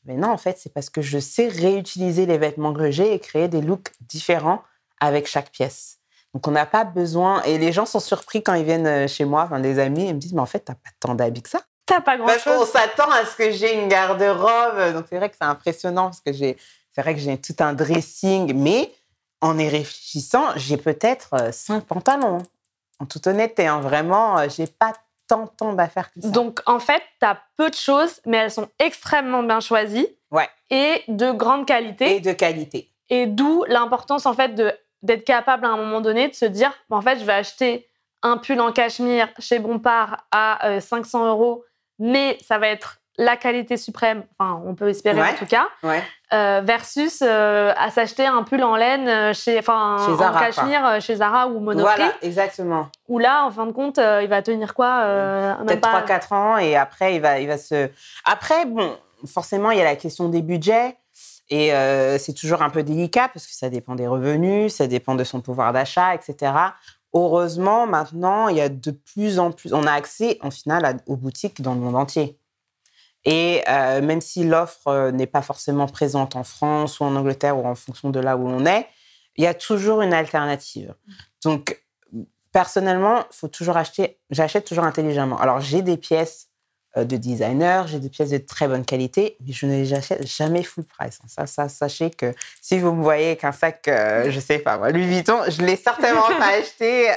Mais 0.06 0.16
non, 0.16 0.30
en 0.30 0.38
fait, 0.38 0.58
c'est 0.60 0.74
parce 0.74 0.90
que 0.90 1.02
je 1.02 1.18
sais 1.18 1.48
réutiliser 1.48 2.26
les 2.26 2.38
vêtements 2.38 2.74
que 2.74 2.92
j'ai 2.92 3.14
et 3.14 3.20
créer 3.20 3.48
des 3.48 3.62
looks 3.62 3.92
différents 4.02 4.62
avec 5.00 5.26
chaque 5.26 5.52
pièce. 5.52 6.00
Donc, 6.34 6.48
on 6.48 6.52
n'a 6.52 6.66
pas 6.66 6.84
besoin. 6.84 7.42
Et 7.44 7.58
les 7.58 7.72
gens 7.72 7.86
sont 7.86 8.00
surpris 8.00 8.44
quand 8.44 8.54
ils 8.56 8.66
viennent 8.66 8.88
euh, 8.88 9.08
chez 9.08 9.26
moi, 9.26 9.44
enfin, 9.44 9.60
des 9.60 9.80
amis, 9.80 10.08
ils 10.10 10.16
me 10.16 10.20
disent, 10.20 10.34
mais 10.34 10.42
en 10.42 10.46
fait, 10.46 10.60
t'as 10.60 10.76
pas 10.76 10.90
tant 11.00 11.16
d'habits 11.16 11.44
que 11.44 11.50
ça. 11.50 11.62
T'as 11.86 12.02
pas 12.02 12.18
grand 12.18 12.28
chose. 12.28 12.44
Parce 12.44 12.58
qu'on 12.58 12.66
s'attend 12.66 13.12
à 13.12 13.26
ce 13.26 13.36
que 13.36 13.52
j'ai 13.52 13.82
une 13.82 13.88
garde-robe. 13.88 14.94
Donc, 14.94 15.06
c'est 15.10 15.18
vrai 15.18 15.30
que 15.30 15.36
c'est 15.40 15.48
impressionnant 15.48 16.06
parce 16.06 16.22
que 16.22 16.34
j'ai, 16.34 16.58
c'est 16.92 17.02
vrai 17.02 17.14
que 17.14 17.20
j'ai 17.20 17.38
tout 17.38 17.56
un 17.60 17.74
dressing, 17.74 18.54
mais 18.54 18.92
en 19.44 19.58
y 19.60 19.68
réfléchissant, 19.68 20.46
j'ai 20.56 20.78
peut-être 20.78 21.34
euh, 21.34 21.52
cinq 21.52 21.86
pantalons. 21.86 22.42
En 23.00 23.06
toute 23.06 23.28
honnêteté, 23.28 23.68
hein, 23.68 23.82
vraiment, 23.82 24.40
euh, 24.40 24.48
j'ai 24.50 24.68
pas 24.68 24.94
tant, 25.28 25.48
tant 25.48 25.76
que 25.76 25.84
ça. 26.22 26.30
Donc, 26.30 26.62
en 26.66 26.80
fait, 26.80 27.02
tu 27.20 27.26
as 27.26 27.42
peu 27.58 27.70
de 27.70 27.76
choses, 27.76 28.22
mais 28.26 28.38
elles 28.38 28.52
sont 28.52 28.70
extrêmement 28.80 29.44
bien 29.44 29.60
choisies. 29.60 30.08
Ouais. 30.32 30.50
Et 30.70 31.04
de 31.10 31.32
grande 31.32 31.66
qualité. 31.66 32.16
Et 32.16 32.20
de 32.22 32.32
qualité. 32.32 32.90
Et 33.10 33.28
d'où 33.28 33.66
l'importance, 33.68 34.26
en 34.26 34.34
fait, 34.34 34.56
d'être 35.02 35.26
capable 35.26 35.66
à 35.66 35.70
un 35.70 35.78
moment 35.78 36.00
donné 36.00 36.30
de 36.30 36.34
se 36.34 36.46
dire, 36.46 36.72
en 36.90 37.02
fait, 37.02 37.20
je 37.20 37.26
vais 37.26 37.34
acheter 37.34 37.90
un 38.22 38.38
pull 38.38 38.62
en 38.62 38.72
cachemire 38.72 39.28
chez 39.40 39.60
Bompard 39.60 40.26
à 40.32 40.80
500 40.80 41.26
euh, 41.26 41.30
euros, 41.30 41.66
mais 42.00 42.38
ça 42.42 42.58
va 42.58 42.70
être 42.70 43.02
la 43.18 43.38
qualité 43.38 43.78
suprême, 43.78 44.24
enfin, 44.38 44.62
on 44.66 44.74
peut 44.74 44.90
espérer 44.90 45.22
en 45.22 45.36
tout 45.36 45.46
cas, 45.46 45.68
euh, 46.34 46.62
versus 46.64 47.22
euh, 47.22 47.72
à 47.78 47.92
s'acheter 47.92 48.26
un 48.26 48.44
pull 48.44 48.64
en 48.64 48.76
laine 48.76 49.08
euh, 49.08 49.34
chez, 49.34 49.60
enfin, 49.60 49.98
en 50.00 50.40
cachemire 50.40 51.00
chez 51.00 51.18
Zara 51.18 51.48
ou 51.48 51.60
Monoprix. 51.60 51.96
Voilà, 51.96 52.14
exactement. 52.24 52.90
Où 53.08 53.20
là, 53.20 53.46
en 53.46 53.52
fin 53.52 53.68
de 53.68 53.72
compte, 53.72 54.00
il 54.00 54.28
va 54.28 54.42
tenir 54.42 54.74
quoi 54.74 55.04
Peut-être 55.66 55.88
3-4 55.88 56.34
ans 56.34 56.58
et 56.58 56.76
après, 56.76 57.16
il 57.16 57.22
va, 57.22 57.40
il 57.40 57.48
va 57.48 57.58
se. 57.58 57.90
Après, 58.26 58.66
bon, 58.66 58.98
forcément, 59.28 59.72
il 59.72 59.78
y 59.78 59.82
a 59.82 59.86
la 59.86 59.96
question 59.96 60.30
des 60.30 60.42
budgets. 60.42 60.98
Et 61.50 61.72
c'est 62.18 62.34
toujours 62.34 62.64
un 62.64 62.72
peu 62.72 62.82
délicat 62.82 63.30
parce 63.32 63.46
que 63.46 63.54
ça 63.54 63.70
dépend 63.70 63.94
des 63.94 64.08
revenus, 64.08 64.74
ça 64.74 64.88
dépend 64.88 65.14
de 65.14 65.24
son 65.24 65.40
pouvoir 65.42 65.72
d'achat, 65.72 66.16
etc. 66.16 66.52
Heureusement, 67.14 67.86
maintenant, 67.86 68.48
il 68.48 68.58
y 68.58 68.62
a 68.62 68.70
de 68.70 68.90
plus 68.90 69.38
en 69.38 69.52
plus, 69.52 69.72
on 69.72 69.86
a 69.86 69.92
accès 69.92 70.40
en 70.42 70.50
final 70.50 70.98
aux 71.06 71.16
boutiques 71.16 71.62
dans 71.62 71.76
le 71.76 71.80
monde 71.80 71.96
entier. 71.96 72.40
Et 73.26 73.64
euh, 73.70 74.02
même 74.02 74.22
si 74.22 74.44
l'offre 74.44 74.88
euh, 74.88 75.12
n'est 75.12 75.28
pas 75.28 75.42
forcément 75.42 75.88
présente 75.88 76.36
en 76.36 76.44
France 76.44 77.00
ou 77.00 77.06
en 77.06 77.16
Angleterre 77.16 77.58
ou 77.58 77.66
en 77.66 77.76
fonction 77.76 78.10
de 78.10 78.20
là 78.20 78.36
où 78.36 78.48
on 78.48 78.66
est, 78.66 78.88
il 79.38 79.44
y 79.44 79.48
a 79.48 79.54
toujours 79.54 80.02
une 80.02 80.14
alternative. 80.14 80.94
Donc, 81.44 81.82
personnellement, 82.52 83.24
faut 83.32 83.48
toujours 83.48 83.78
acheter. 83.78 84.20
J'achète 84.30 84.66
toujours 84.66 84.84
intelligemment. 84.84 85.40
Alors, 85.40 85.62
j'ai 85.62 85.82
des 85.82 85.96
pièces 85.96 86.50
euh, 86.98 87.06
de 87.06 87.16
designer, 87.16 87.88
j'ai 87.88 88.00
des 88.00 88.10
pièces 88.10 88.30
de 88.30 88.38
très 88.40 88.68
bonne 88.68 88.84
qualité, 88.84 89.38
mais 89.40 89.54
je 89.54 89.66
ne 89.68 89.72
les 89.72 89.94
achète 89.94 90.28
jamais 90.28 90.62
full 90.62 90.84
price. 90.84 91.20
Ça, 91.28 91.48
ça, 91.48 91.70
sachez 91.70 92.12
que 92.12 92.34
si 92.62 92.78
vous 92.78 92.92
me 92.92 93.02
voyez 93.02 93.28
avec 93.28 93.46
un 93.46 93.54
sac, 93.54 93.84
je 93.86 94.40
sais 94.40 94.60
pas 94.60 94.78
moi, 94.78 94.92
Louis 94.92 95.08
Vuitton, 95.08 95.40
je 95.48 95.62
l'ai 95.62 95.78
certainement 95.78 96.28
pas 96.40 96.58
acheté 96.60 97.10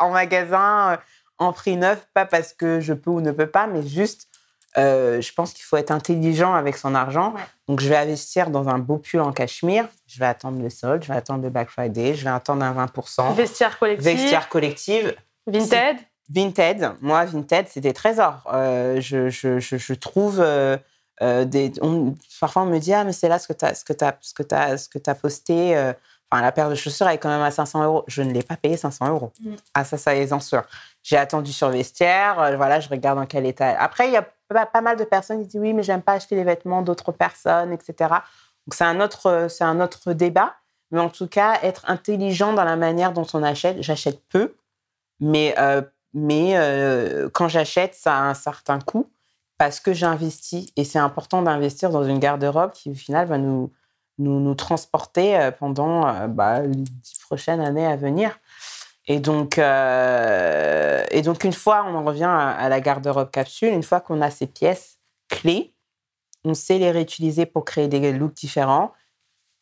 en 0.00 0.10
magasin 0.10 0.98
en 1.38 1.52
prix 1.52 1.76
neuf, 1.76 2.06
pas 2.14 2.24
parce 2.24 2.52
que 2.52 2.80
je 2.80 2.94
peux 2.94 3.10
ou 3.10 3.20
ne 3.20 3.32
peux 3.32 3.46
pas, 3.46 3.66
mais 3.66 3.86
juste 3.86 4.28
euh, 4.76 5.20
je 5.20 5.32
pense 5.32 5.52
qu'il 5.52 5.64
faut 5.64 5.76
être 5.76 5.90
intelligent 5.90 6.54
avec 6.54 6.76
son 6.76 6.94
argent. 6.94 7.34
Donc, 7.68 7.80
je 7.80 7.88
vais 7.88 7.96
investir 7.96 8.50
dans 8.50 8.68
un 8.68 8.78
beau 8.78 8.98
pull 8.98 9.20
en 9.20 9.32
cachemire. 9.32 9.88
Je 10.06 10.18
vais 10.18 10.26
attendre 10.26 10.60
le 10.62 10.70
solde, 10.70 11.02
je 11.02 11.08
vais 11.08 11.14
attendre 11.14 11.42
le 11.42 11.50
Black 11.50 11.70
Friday, 11.70 12.14
je 12.14 12.24
vais 12.24 12.30
attendre 12.30 12.64
un 12.64 12.74
20%. 12.86 13.34
Vestiaire 13.34 13.78
collective. 13.78 14.04
Vestiaire 14.04 14.48
collective. 14.48 15.14
Vinted. 15.46 15.96
Vinted. 16.28 16.92
Moi, 17.00 17.24
Vinted, 17.24 17.66
c'est 17.68 17.80
des 17.80 17.92
trésors. 17.92 18.42
Euh, 18.52 19.00
je, 19.00 19.28
je, 19.28 19.58
je, 19.60 19.94
trouve 19.94 20.40
euh, 20.40 20.76
des. 21.20 21.72
parfois, 22.40 22.62
on 22.62 22.66
me 22.66 22.78
dit 22.78 22.94
Ah, 22.94 23.04
mais 23.04 23.12
c'est 23.12 23.28
là 23.28 23.38
ce 23.38 23.46
que 23.46 23.52
tu 23.52 23.64
as, 23.64 23.74
ce 23.74 23.84
que 23.84 23.92
as, 24.04 24.16
ce 24.20 24.34
que 24.34 24.54
as, 24.54 24.78
ce 24.78 24.88
que 24.88 24.98
as 25.06 25.14
posté. 25.14 25.94
Enfin, 26.30 26.42
la 26.42 26.50
paire 26.50 26.70
de 26.70 26.74
chaussures, 26.74 27.06
elle 27.06 27.14
est 27.14 27.18
quand 27.18 27.28
même 27.28 27.42
à 27.42 27.50
500 27.50 27.84
euros. 27.84 28.04
Je 28.08 28.22
ne 28.22 28.32
l'ai 28.32 28.42
pas 28.42 28.56
payé 28.56 28.76
500 28.76 29.08
euros. 29.08 29.32
Mm. 29.40 29.54
Ah, 29.74 29.84
ça, 29.84 29.98
ça 29.98 30.16
est 30.16 30.32
en 30.32 30.40
sûr. 30.40 30.64
J'ai 31.04 31.18
attendu 31.18 31.52
sur 31.52 31.68
le 31.68 31.76
vestiaire, 31.76 32.40
euh, 32.40 32.56
voilà, 32.56 32.80
je 32.80 32.88
regarde 32.88 33.18
dans 33.18 33.26
quel 33.26 33.44
état. 33.44 33.78
Après, 33.78 34.08
il 34.08 34.12
y 34.12 34.16
a 34.16 34.26
pas, 34.48 34.80
mal 34.80 34.96
de 34.96 35.04
personnes 35.04 35.42
qui 35.42 35.48
disent 35.48 35.60
oui, 35.60 35.74
mais 35.74 35.82
j'aime 35.82 36.02
pas 36.02 36.14
acheter 36.14 36.34
les 36.34 36.44
vêtements 36.44 36.80
d'autres 36.80 37.12
personnes, 37.12 37.72
etc. 37.72 37.94
Donc 38.66 38.74
c'est 38.74 38.84
un 38.84 39.00
autre, 39.00 39.46
c'est 39.50 39.64
un 39.64 39.80
autre 39.80 40.14
débat. 40.14 40.54
Mais 40.90 41.00
en 41.00 41.10
tout 41.10 41.26
cas, 41.26 41.58
être 41.62 41.82
intelligent 41.88 42.54
dans 42.54 42.64
la 42.64 42.76
manière 42.76 43.12
dont 43.12 43.26
on 43.34 43.42
achète. 43.42 43.82
J'achète 43.82 44.22
peu, 44.30 44.54
mais 45.20 45.54
euh, 45.58 45.82
mais 46.14 46.56
euh, 46.56 47.28
quand 47.28 47.48
j'achète, 47.48 47.94
ça 47.94 48.16
a 48.16 48.22
un 48.22 48.34
certain 48.34 48.78
coût 48.78 49.10
parce 49.58 49.80
que 49.80 49.92
j'investis 49.92 50.72
et 50.76 50.84
c'est 50.84 50.98
important 50.98 51.42
d'investir 51.42 51.90
dans 51.90 52.04
une 52.04 52.18
garde-robe 52.18 52.72
qui 52.72 52.90
au 52.90 52.94
final 52.94 53.26
va 53.26 53.38
nous 53.38 53.70
nous, 54.18 54.54
transporter 54.54 55.50
pendant 55.58 56.28
bah, 56.28 56.60
les 56.60 56.76
dix 56.76 57.18
prochaines 57.20 57.60
années 57.60 57.86
à 57.86 57.96
venir. 57.96 58.38
Et 59.06 59.20
donc, 59.20 59.58
euh, 59.58 61.04
et 61.10 61.22
donc, 61.22 61.44
une 61.44 61.52
fois, 61.52 61.84
on 61.86 61.94
en 61.94 62.04
revient 62.04 62.24
à, 62.24 62.50
à 62.50 62.68
la 62.68 62.80
garde-robe 62.80 63.30
capsule, 63.30 63.68
une 63.72 63.82
fois 63.82 64.00
qu'on 64.00 64.20
a 64.22 64.30
ces 64.30 64.46
pièces 64.46 64.98
clés, 65.28 65.74
on 66.44 66.54
sait 66.54 66.78
les 66.78 66.90
réutiliser 66.90 67.46
pour 67.46 67.64
créer 67.64 67.88
des 67.88 68.12
looks 68.12 68.34
différents. 68.34 68.92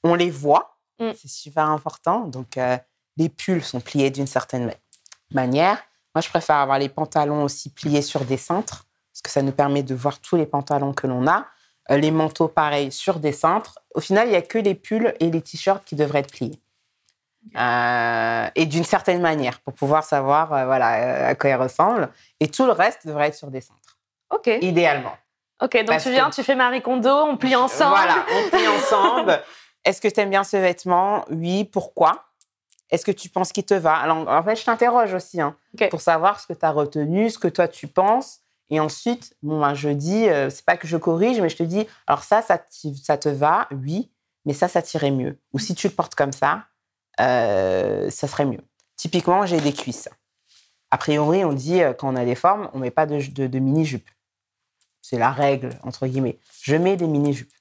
On 0.05 0.15
les 0.15 0.31
voit, 0.31 0.69
Mm. 1.01 1.11
c'est 1.17 1.29
super 1.29 1.69
important. 1.71 2.21
Donc, 2.27 2.57
euh, 2.59 2.77
les 3.17 3.29
pulls 3.29 3.63
sont 3.65 3.81
pliés 3.81 4.11
d'une 4.11 4.27
certaine 4.27 4.67
ma- 4.67 4.75
manière. 5.33 5.79
Moi, 6.15 6.21
je 6.23 6.29
préfère 6.29 6.57
avoir 6.57 6.79
les 6.79 6.89
pantalons 6.91 7.43
aussi 7.45 7.71
pliés 7.71 8.03
sur 8.03 8.25
des 8.25 8.37
cintres, 8.37 8.85
parce 9.13 9.23
que 9.23 9.31
ça 9.31 9.43
nous 9.43 9.53
permet 9.53 9.83
de 9.83 9.95
voir 9.95 10.21
tous 10.21 10.37
les 10.37 10.47
pantalons 10.47 10.93
que 10.93 11.07
l'on 11.07 11.27
a. 11.27 11.47
Euh, 11.91 11.97
les 11.97 12.11
manteaux, 12.11 12.47
pareil, 12.49 12.93
sur 12.93 13.19
des 13.19 13.33
cintres. 13.33 13.81
Au 13.95 14.01
final, 14.01 14.29
il 14.29 14.31
n'y 14.31 14.37
a 14.37 14.43
que 14.43 14.59
les 14.59 14.75
pulls 14.77 15.15
et 15.19 15.31
les 15.31 15.41
t-shirts 15.43 15.85
qui 15.85 15.97
devraient 15.97 16.21
être 16.21 16.31
pliés. 16.33 16.61
Euh, 17.57 18.47
et 18.55 18.67
d'une 18.67 18.85
certaine 18.85 19.21
manière, 19.21 19.61
pour 19.61 19.75
pouvoir 19.75 20.05
savoir 20.05 20.53
euh, 20.53 20.65
voilà, 20.65 20.95
euh, 20.95 21.31
à 21.31 21.35
quoi 21.35 21.51
ils 21.51 21.55
ressemblent. 21.57 22.09
Et 22.41 22.49
tout 22.49 22.65
le 22.65 22.73
reste 22.73 23.07
devrait 23.07 23.29
être 23.29 23.35
sur 23.35 23.51
des 23.51 23.61
cintres, 23.61 23.99
Ok. 24.31 24.49
idéalement. 24.61 25.13
Ok, 25.63 25.77
donc 25.79 25.87
Parce 25.87 26.03
tu 26.05 26.11
viens, 26.11 26.31
que- 26.31 26.35
tu 26.35 26.43
fais 26.43 26.55
Marie 26.55 26.83
Kondo, 26.83 27.11
on 27.11 27.37
plie 27.37 27.55
ensemble. 27.57 27.91
Voilà, 27.97 28.25
on 28.37 28.51
plie 28.51 28.67
ensemble. 28.77 29.41
Est-ce 29.85 30.01
que 30.01 30.09
tu 30.09 30.21
aimes 30.21 30.31
bien 30.31 30.45
ce 30.45 30.57
vêtement? 30.57 31.25
Oui, 31.31 31.65
pourquoi? 31.65 32.25
Est-ce 32.91 33.05
que 33.05 33.13
tu 33.13 33.29
penses 33.29 33.53
qu'il 33.53 33.65
te 33.65 33.75
va? 33.75 33.95
Alors, 33.97 34.29
en 34.29 34.43
fait, 34.43 34.57
je 34.57 34.65
t'interroge 34.65 35.15
aussi 35.15 35.41
hein, 35.41 35.57
pour 35.91 36.01
savoir 36.01 36.41
ce 36.41 36.47
que 36.47 36.53
tu 36.53 36.65
as 36.65 36.71
retenu, 36.71 37.31
ce 37.31 37.39
que 37.39 37.49
toi 37.49 37.69
tu 37.69 37.87
penses. 37.89 38.39
Et 38.71 38.81
ensuite, 38.81 39.35
bon, 39.43 39.61
ben, 39.61 39.75
je 39.75 39.89
dis, 39.91 40.27
c'est 40.51 40.65
pas 40.65 40.77
que 40.77 40.87
je 40.87 40.97
corrige, 40.97 41.41
mais 41.41 41.49
je 41.49 41.57
te 41.57 41.63
dis, 41.63 41.87
alors 42.07 42.23
ça, 42.23 42.41
ça, 42.43 42.59
ça 43.03 43.19
te 43.19 43.29
va, 43.29 43.67
oui, 43.71 44.11
mais 44.47 44.53
ça, 44.55 44.69
ça 44.69 44.81
t'irait 44.83 45.11
mieux. 45.11 45.39
Ou 45.53 45.59
si 45.59 45.75
tu 45.75 45.89
le 45.89 45.93
portes 45.95 46.15
comme 46.15 46.33
ça, 46.33 46.65
euh, 47.21 48.11
ça 48.11 48.29
serait 48.29 48.45
mieux. 48.45 48.61
Typiquement, 48.97 49.47
j'ai 49.47 49.61
des 49.61 49.73
cuisses. 49.73 50.09
A 50.91 50.99
priori, 50.99 51.45
on 51.45 51.53
dit, 51.53 51.83
euh, 51.83 51.93
quand 51.93 52.13
on 52.13 52.17
a 52.17 52.25
des 52.25 52.35
formes, 52.35 52.71
on 52.73 52.79
met 52.79 52.91
pas 52.91 53.07
de, 53.07 53.59
mini-jupe. 53.59 54.09
C'est 55.01 55.19
la 55.19 55.31
règle, 55.31 55.71
entre 55.83 56.07
guillemets. 56.07 56.39
Je 56.63 56.77
mets 56.77 56.97
des 56.97 57.07
mini-jupes. 57.07 57.53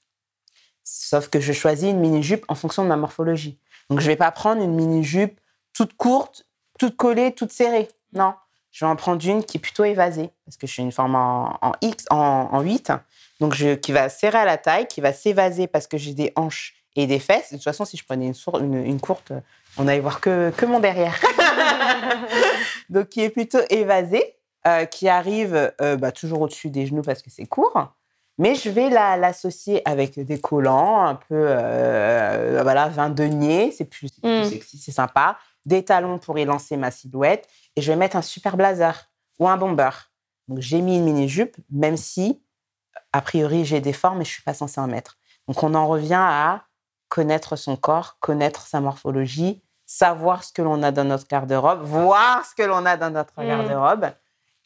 Sauf 0.83 1.29
que 1.29 1.39
je 1.39 1.53
choisis 1.53 1.89
une 1.89 1.99
mini-jupe 1.99 2.45
en 2.47 2.55
fonction 2.55 2.83
de 2.83 2.89
ma 2.89 2.97
morphologie. 2.97 3.57
Donc, 3.89 3.99
je 3.99 4.07
vais 4.07 4.15
pas 4.15 4.31
prendre 4.31 4.61
une 4.61 4.75
mini-jupe 4.75 5.39
toute 5.73 5.95
courte, 5.95 6.45
toute 6.79 6.97
collée, 6.97 7.33
toute 7.33 7.51
serrée. 7.51 7.87
Non. 8.13 8.33
Je 8.71 8.85
vais 8.85 8.91
en 8.91 8.95
prendre 8.95 9.25
une 9.25 9.43
qui 9.43 9.57
est 9.57 9.61
plutôt 9.61 9.83
évasée, 9.83 10.29
parce 10.45 10.55
que 10.55 10.65
je 10.65 10.71
suis 10.71 10.83
une 10.83 10.93
forme 10.93 11.15
en, 11.15 11.57
en 11.61 11.73
X, 11.81 12.05
en, 12.09 12.49
en 12.51 12.61
8. 12.61 12.93
Donc, 13.39 13.55
qui 13.81 13.91
va 13.91 14.07
serrer 14.09 14.37
à 14.37 14.45
la 14.45 14.57
taille, 14.57 14.87
qui 14.87 15.01
va 15.01 15.13
s'évaser 15.13 15.67
parce 15.67 15.87
que 15.87 15.97
j'ai 15.97 16.13
des 16.13 16.31
hanches 16.35 16.80
et 16.95 17.07
des 17.07 17.19
fesses. 17.19 17.51
De 17.51 17.57
toute 17.57 17.63
façon, 17.63 17.85
si 17.85 17.97
je 17.97 18.03
prenais 18.05 18.27
une, 18.27 18.33
sour- 18.33 18.59
une, 18.59 18.75
une 18.85 18.99
courte, 18.99 19.31
on 19.77 19.87
allait 19.87 19.99
voir 20.01 20.19
que, 20.21 20.51
que 20.51 20.65
mon 20.65 20.79
derrière. 20.79 21.15
Donc, 22.89 23.09
qui 23.09 23.21
est 23.21 23.29
plutôt 23.29 23.59
évasée, 23.69 24.35
euh, 24.67 24.85
qui 24.85 25.07
arrive 25.09 25.71
euh, 25.81 25.95
bah, 25.97 26.11
toujours 26.11 26.41
au-dessus 26.41 26.69
des 26.69 26.85
genoux 26.85 27.01
parce 27.01 27.21
que 27.21 27.29
c'est 27.29 27.45
court. 27.45 27.93
Mais 28.37 28.55
je 28.55 28.69
vais 28.69 28.89
la- 28.89 29.17
l'associer 29.17 29.81
avec 29.87 30.19
des 30.19 30.39
collants, 30.39 31.05
un 31.05 31.15
peu, 31.15 31.25
euh, 31.47 32.59
voilà, 32.63 32.89
vin 32.89 33.09
denier, 33.09 33.71
c'est 33.71 33.85
plus, 33.85 34.09
Mm. 34.23 34.43
sexy, 34.45 34.77
c'est 34.77 34.91
sympa. 34.91 35.37
Des 35.65 35.83
talons 35.85 36.17
pour 36.17 36.37
élancer 36.37 36.75
ma 36.77 36.91
silhouette. 36.91 37.47
Et 37.75 37.81
je 37.81 37.91
vais 37.91 37.97
mettre 37.97 38.15
un 38.15 38.21
super 38.21 38.57
blazer 38.57 39.09
ou 39.39 39.47
un 39.47 39.57
bomber. 39.57 39.89
Donc, 40.47 40.59
j'ai 40.59 40.81
mis 40.81 40.97
une 40.97 41.03
mini-jupe, 41.05 41.55
même 41.71 41.97
si, 41.97 42.41
a 43.13 43.21
priori, 43.21 43.63
j'ai 43.63 43.79
des 43.79 43.93
formes 43.93 44.21
et 44.21 44.25
je 44.25 44.31
suis 44.31 44.43
pas 44.43 44.53
censée 44.53 44.81
en 44.81 44.87
mettre. 44.87 45.17
Donc, 45.47 45.61
on 45.63 45.73
en 45.75 45.87
revient 45.87 46.15
à 46.19 46.63
connaître 47.11 47.57
son 47.57 47.75
corps, 47.75 48.15
connaître 48.21 48.61
sa 48.61 48.79
morphologie, 48.79 49.61
savoir 49.85 50.45
ce 50.45 50.53
que 50.53 50.61
l'on 50.61 50.81
a 50.81 50.91
dans 50.91 51.03
notre 51.03 51.27
garde-robe, 51.27 51.81
voir 51.81 52.45
ce 52.45 52.55
que 52.55 52.63
l'on 52.63 52.85
a 52.85 52.95
dans 52.95 53.09
notre 53.09 53.33
Mm. 53.41 53.47
garde-robe 53.47 54.05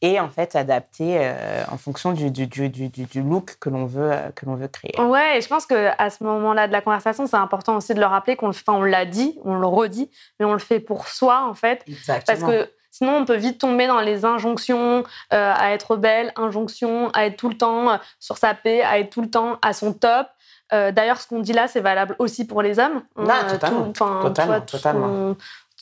et 0.04 0.20
en 0.20 0.30
fait 0.30 0.56
adapter 0.56 1.18
euh, 1.18 1.64
en 1.72 1.78
fonction 1.78 2.12
du, 2.12 2.30
du, 2.30 2.46
du, 2.46 2.70
du, 2.70 2.90
du- 2.90 3.06
du 3.06 3.22
look 3.24 3.56
que 3.60 3.70
l'on 3.72 3.86
veut, 3.88 4.12
euh, 4.12 4.30
que 4.36 4.46
l'on 4.46 4.54
veut 4.54 4.68
créer. 4.68 4.94
Ouais, 5.02 5.40
et 5.40 5.42
je 5.42 5.48
pense 5.48 5.66
que 5.66 5.90
à 5.98 6.10
ce 6.12 6.24
moment-là 6.24 6.68
de 6.68 6.72
la 6.74 6.82
conversation, 6.82 7.26
c'est 7.26 7.36
important 7.38 7.78
aussi 7.78 7.96
de 7.96 8.00
le 8.00 8.06
rappeler 8.06 8.36
qu'on 8.36 8.52
on 8.68 8.84
l'a 8.84 9.06
dit, 9.06 9.40
on 9.44 9.56
le 9.56 9.66
redit, 9.66 10.12
mais 10.40 10.46
on 10.46 10.54
le 10.54 10.60
fait 10.60 10.80
pour 10.80 11.08
soi 11.08 11.48
en 11.50 11.56
fait, 11.56 11.84
parce 11.88 11.90
Exactement. 11.98 12.48
que 12.50 12.70
sinon 12.92 13.14
on 13.18 13.26
peut 13.26 13.36
vite 13.38 13.60
tomber 13.60 13.88
dans 13.88 14.02
les 14.02 14.24
injonctions 14.24 15.04
euh, 15.34 15.54
à 15.58 15.72
être 15.72 15.96
belle, 15.96 16.32
injonctions 16.36 17.10
à 17.16 17.26
être 17.26 17.38
tout 17.38 17.50
le 17.50 17.58
temps 17.58 18.00
sur 18.20 18.38
sa 18.38 18.54
paix, 18.54 18.84
à 18.84 19.00
être 19.00 19.10
tout 19.10 19.22
le 19.22 19.32
temps 19.32 19.58
à 19.64 19.74
son 19.74 19.92
top. 19.94 20.28
Euh, 20.74 20.92
D'ailleurs, 20.92 21.20
ce 21.22 21.28
qu'on 21.28 21.40
dit 21.40 21.54
là, 21.54 21.68
c'est 21.68 21.80
valable 21.82 22.16
aussi 22.20 22.46
pour 22.48 22.62
les 22.62 22.80
hommes. 22.80 23.02
Non, 23.18 23.30
Euh, 23.30 23.52
totalement, 23.52 23.92
tout- 23.92 24.04
enfin, 24.04 24.20
tu 24.22 24.28
totalement, 24.28 24.52
vois, 24.54 24.62
tout 24.62 24.78
totalement. 24.78 25.36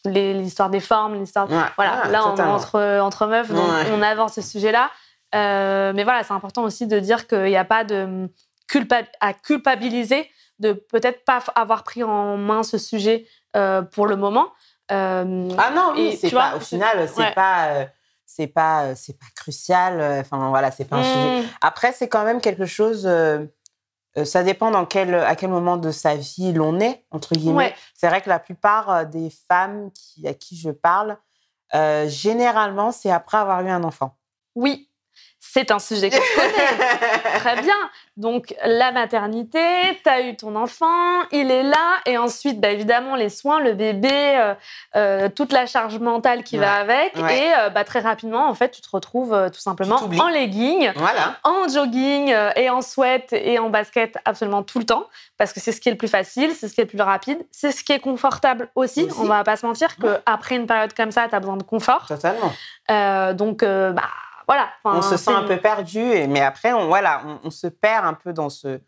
L'histoire 0.05 0.69
des 0.69 0.81
formes, 0.81 1.15
l'histoire 1.15 1.49
Ouais, 1.49 1.57
voilà, 1.77 2.01
ouais, 2.03 2.11
là, 2.11 2.27
on 2.27 2.37
entre, 2.37 2.99
entre 2.99 3.25
meufs, 3.27 3.47
donc 3.49 3.65
Ouais. 3.69 3.91
on 3.93 4.01
avance 4.01 4.33
ce 4.33 4.41
sujet-là. 4.41 4.89
Euh, 5.33 5.93
mais 5.95 6.03
voilà, 6.03 6.23
c'est 6.23 6.33
important 6.33 6.63
aussi 6.63 6.85
de 6.87 6.99
dire 6.99 7.25
qu'il 7.27 7.43
n'y 7.45 7.55
a 7.55 7.63
pas 7.63 7.85
de 7.85 8.29
culpa 8.67 9.03
à 9.21 9.33
culpabiliser 9.33 10.29
de 10.59 10.73
peut-être 10.73 11.23
pas 11.23 11.39
avoir 11.55 11.83
pris 11.83 12.03
en 12.03 12.35
main 12.37 12.63
ce 12.63 12.77
sujet 12.77 13.25
euh, 13.55 13.81
pour 13.81 14.05
le 14.07 14.17
moment. 14.17 14.47
Ah 14.89 15.23
non, 15.25 15.93
oui, 15.95 16.17
c'est 16.19 16.29
pas. 16.29 16.49
vois, 16.49 16.57
au 16.57 16.59
final, 16.59 17.07
c'est 17.07 17.21
ouais. 17.21 17.33
pas. 17.33 17.67
c'est 18.25 18.47
pas, 18.47 18.95
c'est 18.95 19.17
pas 19.17 19.25
crucial. 19.35 20.01
Enfin 20.19 20.49
voilà, 20.49 20.69
c'est 20.71 20.85
pas 20.85 20.97
un 20.97 21.03
sujet. 21.03 21.41
hmm, 21.41 21.45
Après, 21.61 21.91
c'est 21.93 22.09
quand 22.09 22.23
même 22.25 22.41
quelque 22.41 22.65
chose. 22.65 23.05
euh, 23.07 23.45
ça 24.23 24.43
dépend 24.43 24.71
dans 24.71 24.85
quel, 24.85 25.15
à 25.15 25.35
quel 25.35 25.49
moment 25.49 25.77
de 25.77 25.91
sa 25.91 26.15
vie 26.15 26.53
l'on 26.53 26.79
est 26.79 27.05
entre 27.11 27.33
guillemets. 27.33 27.55
Ouais. 27.55 27.75
C'est 27.95 28.07
vrai 28.07 28.21
que 28.21 28.29
la 28.29 28.39
plupart 28.39 28.89
euh, 28.89 29.05
des 29.05 29.29
femmes 29.49 29.91
qui, 29.91 30.27
à 30.27 30.33
qui 30.33 30.55
je 30.55 30.69
parle, 30.69 31.17
euh, 31.73 32.07
généralement, 32.07 32.91
c'est 32.91 33.11
après 33.11 33.37
avoir 33.37 33.65
eu 33.65 33.69
un 33.69 33.83
enfant. 33.83 34.17
oui, 34.55 34.89
c'est 35.45 35.71
un 35.71 35.79
sujet 35.79 36.09
que 36.09 36.15
je 36.15 36.35
connais. 36.35 37.37
Très 37.39 37.61
bien. 37.61 37.75
Donc, 38.15 38.55
la 38.63 38.91
maternité, 38.91 39.59
tu 40.03 40.09
as 40.09 40.21
eu 40.21 40.35
ton 40.37 40.55
enfant, 40.55 41.21
il 41.31 41.51
est 41.51 41.63
là. 41.63 41.97
Et 42.05 42.17
ensuite, 42.17 42.59
bah, 42.61 42.69
évidemment, 42.69 43.15
les 43.15 43.29
soins, 43.29 43.59
le 43.59 43.73
bébé, 43.73 44.09
euh, 44.11 44.53
euh, 44.95 45.29
toute 45.29 45.51
la 45.51 45.65
charge 45.65 45.99
mentale 45.99 46.43
qui 46.43 46.57
va 46.57 46.75
avec. 46.75 47.15
ouais. 47.17 47.37
Et 47.39 47.53
euh, 47.59 47.69
bah, 47.69 47.83
très 47.83 47.99
rapidement, 47.99 48.47
en 48.47 48.53
fait, 48.55 48.69
tu 48.71 48.81
te 48.81 48.89
retrouves 48.91 49.49
tout 49.53 49.59
simplement 49.59 49.97
en 49.97 50.29
legging, 50.29 50.91
Voilà. 50.95 51.37
en 51.43 51.67
jogging 51.67 52.33
et 52.55 52.69
en 52.69 52.81
sweat 52.81 53.33
et 53.33 53.59
en 53.59 53.69
basket 53.69 54.17
absolument 54.25 54.63
tout 54.63 54.79
le 54.79 54.85
temps. 54.85 55.05
Parce 55.37 55.51
que 55.53 55.59
c'est 55.59 55.71
ce 55.71 55.81
qui 55.81 55.89
est 55.89 55.91
le 55.91 55.97
plus 55.97 56.07
facile, 56.07 56.51
c'est 56.55 56.67
ce 56.67 56.73
qui 56.73 56.81
est 56.81 56.85
le 56.85 56.89
plus 56.89 57.01
rapide, 57.01 57.45
c'est 57.51 57.71
ce 57.71 57.83
qui 57.83 57.91
est 57.91 57.99
confortable 57.99 58.69
aussi. 58.75 59.03
Aussi. 59.03 59.19
On 59.19 59.25
va 59.25 59.43
pas 59.43 59.55
se 59.57 59.65
mentir 59.65 59.89
Ouais. 60.01 60.09
qu'après 60.25 60.55
une 60.55 60.67
période 60.67 60.93
comme 60.93 61.11
ça, 61.11 61.27
tu 61.27 61.35
as 61.35 61.39
besoin 61.39 61.57
de 61.57 61.63
confort. 61.63 62.05
Totalement. 62.07 62.53
Donc, 63.33 63.63
bah, 63.63 64.03
voilà. 64.47 64.69
Enfin, 64.83 64.97
on 64.97 65.01
se 65.01 65.17
sent 65.17 65.31
un 65.31 65.43
peu 65.43 65.57
perdu, 65.57 65.99
et- 65.99 66.27
mais 66.27 66.41
après, 66.41 66.73
on, 66.73 66.87
voilà, 66.87 67.21
on, 67.25 67.39
on 67.45 67.51
se 67.51 67.67
perd 67.67 68.05
un 68.05 68.13
peu 68.13 68.33
dans 68.33 68.49
ce, 68.49 68.79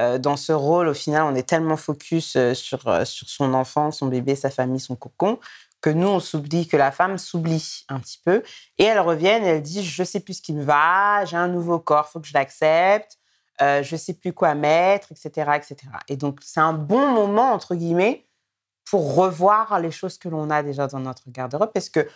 euh, 0.00 0.18
dans 0.18 0.36
ce 0.36 0.52
rôle. 0.52 0.88
Au 0.88 0.94
final, 0.94 1.22
on 1.24 1.34
est 1.34 1.48
tellement 1.48 1.76
focus 1.76 2.36
euh, 2.36 2.54
sur, 2.54 2.86
euh, 2.88 3.04
sur 3.04 3.28
son 3.28 3.54
enfant, 3.54 3.90
son 3.90 4.06
bébé, 4.06 4.34
sa 4.36 4.50
famille, 4.50 4.80
son 4.80 4.96
cocon, 4.96 5.38
que 5.80 5.90
nous, 5.90 6.08
on 6.08 6.20
s'oublie, 6.20 6.66
que 6.66 6.76
la 6.76 6.90
femme 6.92 7.18
s'oublie 7.18 7.84
un 7.88 8.00
petit 8.00 8.20
peu. 8.24 8.42
Et 8.78 8.84
elle 8.84 8.98
revient 9.00 9.26
et 9.28 9.46
elle 9.46 9.62
dit 9.62 9.84
Je 9.84 10.02
sais 10.04 10.20
plus 10.20 10.34
ce 10.34 10.42
qui 10.42 10.52
me 10.52 10.62
va, 10.64 11.24
j'ai 11.24 11.36
un 11.36 11.48
nouveau 11.48 11.78
corps, 11.78 12.08
faut 12.08 12.20
que 12.20 12.26
je 12.26 12.34
l'accepte, 12.34 13.16
euh, 13.60 13.82
je 13.82 13.96
sais 13.96 14.14
plus 14.14 14.32
quoi 14.32 14.54
mettre, 14.54 15.08
etc. 15.12 15.52
etc. 15.56 15.76
Et 16.08 16.16
donc, 16.16 16.38
c'est 16.42 16.60
un 16.60 16.72
bon 16.72 17.08
moment, 17.12 17.52
entre 17.52 17.74
guillemets, 17.74 18.24
pour 18.90 19.14
revoir 19.16 19.78
les 19.80 19.90
choses 19.90 20.16
que 20.18 20.28
l'on 20.28 20.50
a 20.50 20.62
déjà 20.62 20.86
dans 20.86 21.00
notre 21.00 21.24
garde-robe, 21.30 21.70
parce 21.74 21.90
que 21.90 22.08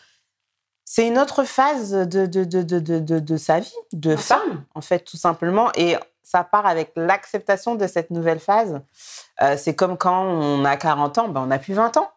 c'est 0.94 1.06
une 1.06 1.18
autre 1.18 1.44
phase 1.44 1.92
de, 1.92 2.26
de, 2.26 2.44
de, 2.44 2.62
de, 2.62 2.78
de, 2.80 2.98
de- 2.98 3.18
de 3.18 3.36
sa 3.38 3.60
vie, 3.60 3.72
de 3.94 4.14
femme, 4.14 4.64
en 4.74 4.82
fait, 4.82 4.98
tout 5.10 5.16
simplement. 5.16 5.70
Et 5.74 5.96
ça 6.22 6.44
part 6.44 6.66
avec 6.66 6.92
l'acceptation 6.96 7.76
de 7.76 7.86
cette 7.86 8.10
nouvelle 8.10 8.40
phase. 8.40 8.78
Euh, 9.40 9.56
c'est 9.56 9.74
comme 9.74 9.96
quand 9.96 10.22
on 10.22 10.66
a 10.66 10.76
40 10.76 11.16
ans, 11.16 11.28
ben 11.28 11.40
on 11.40 11.46
n'a 11.46 11.58
plus 11.58 11.72
20 11.72 11.96
ans. 11.96 12.10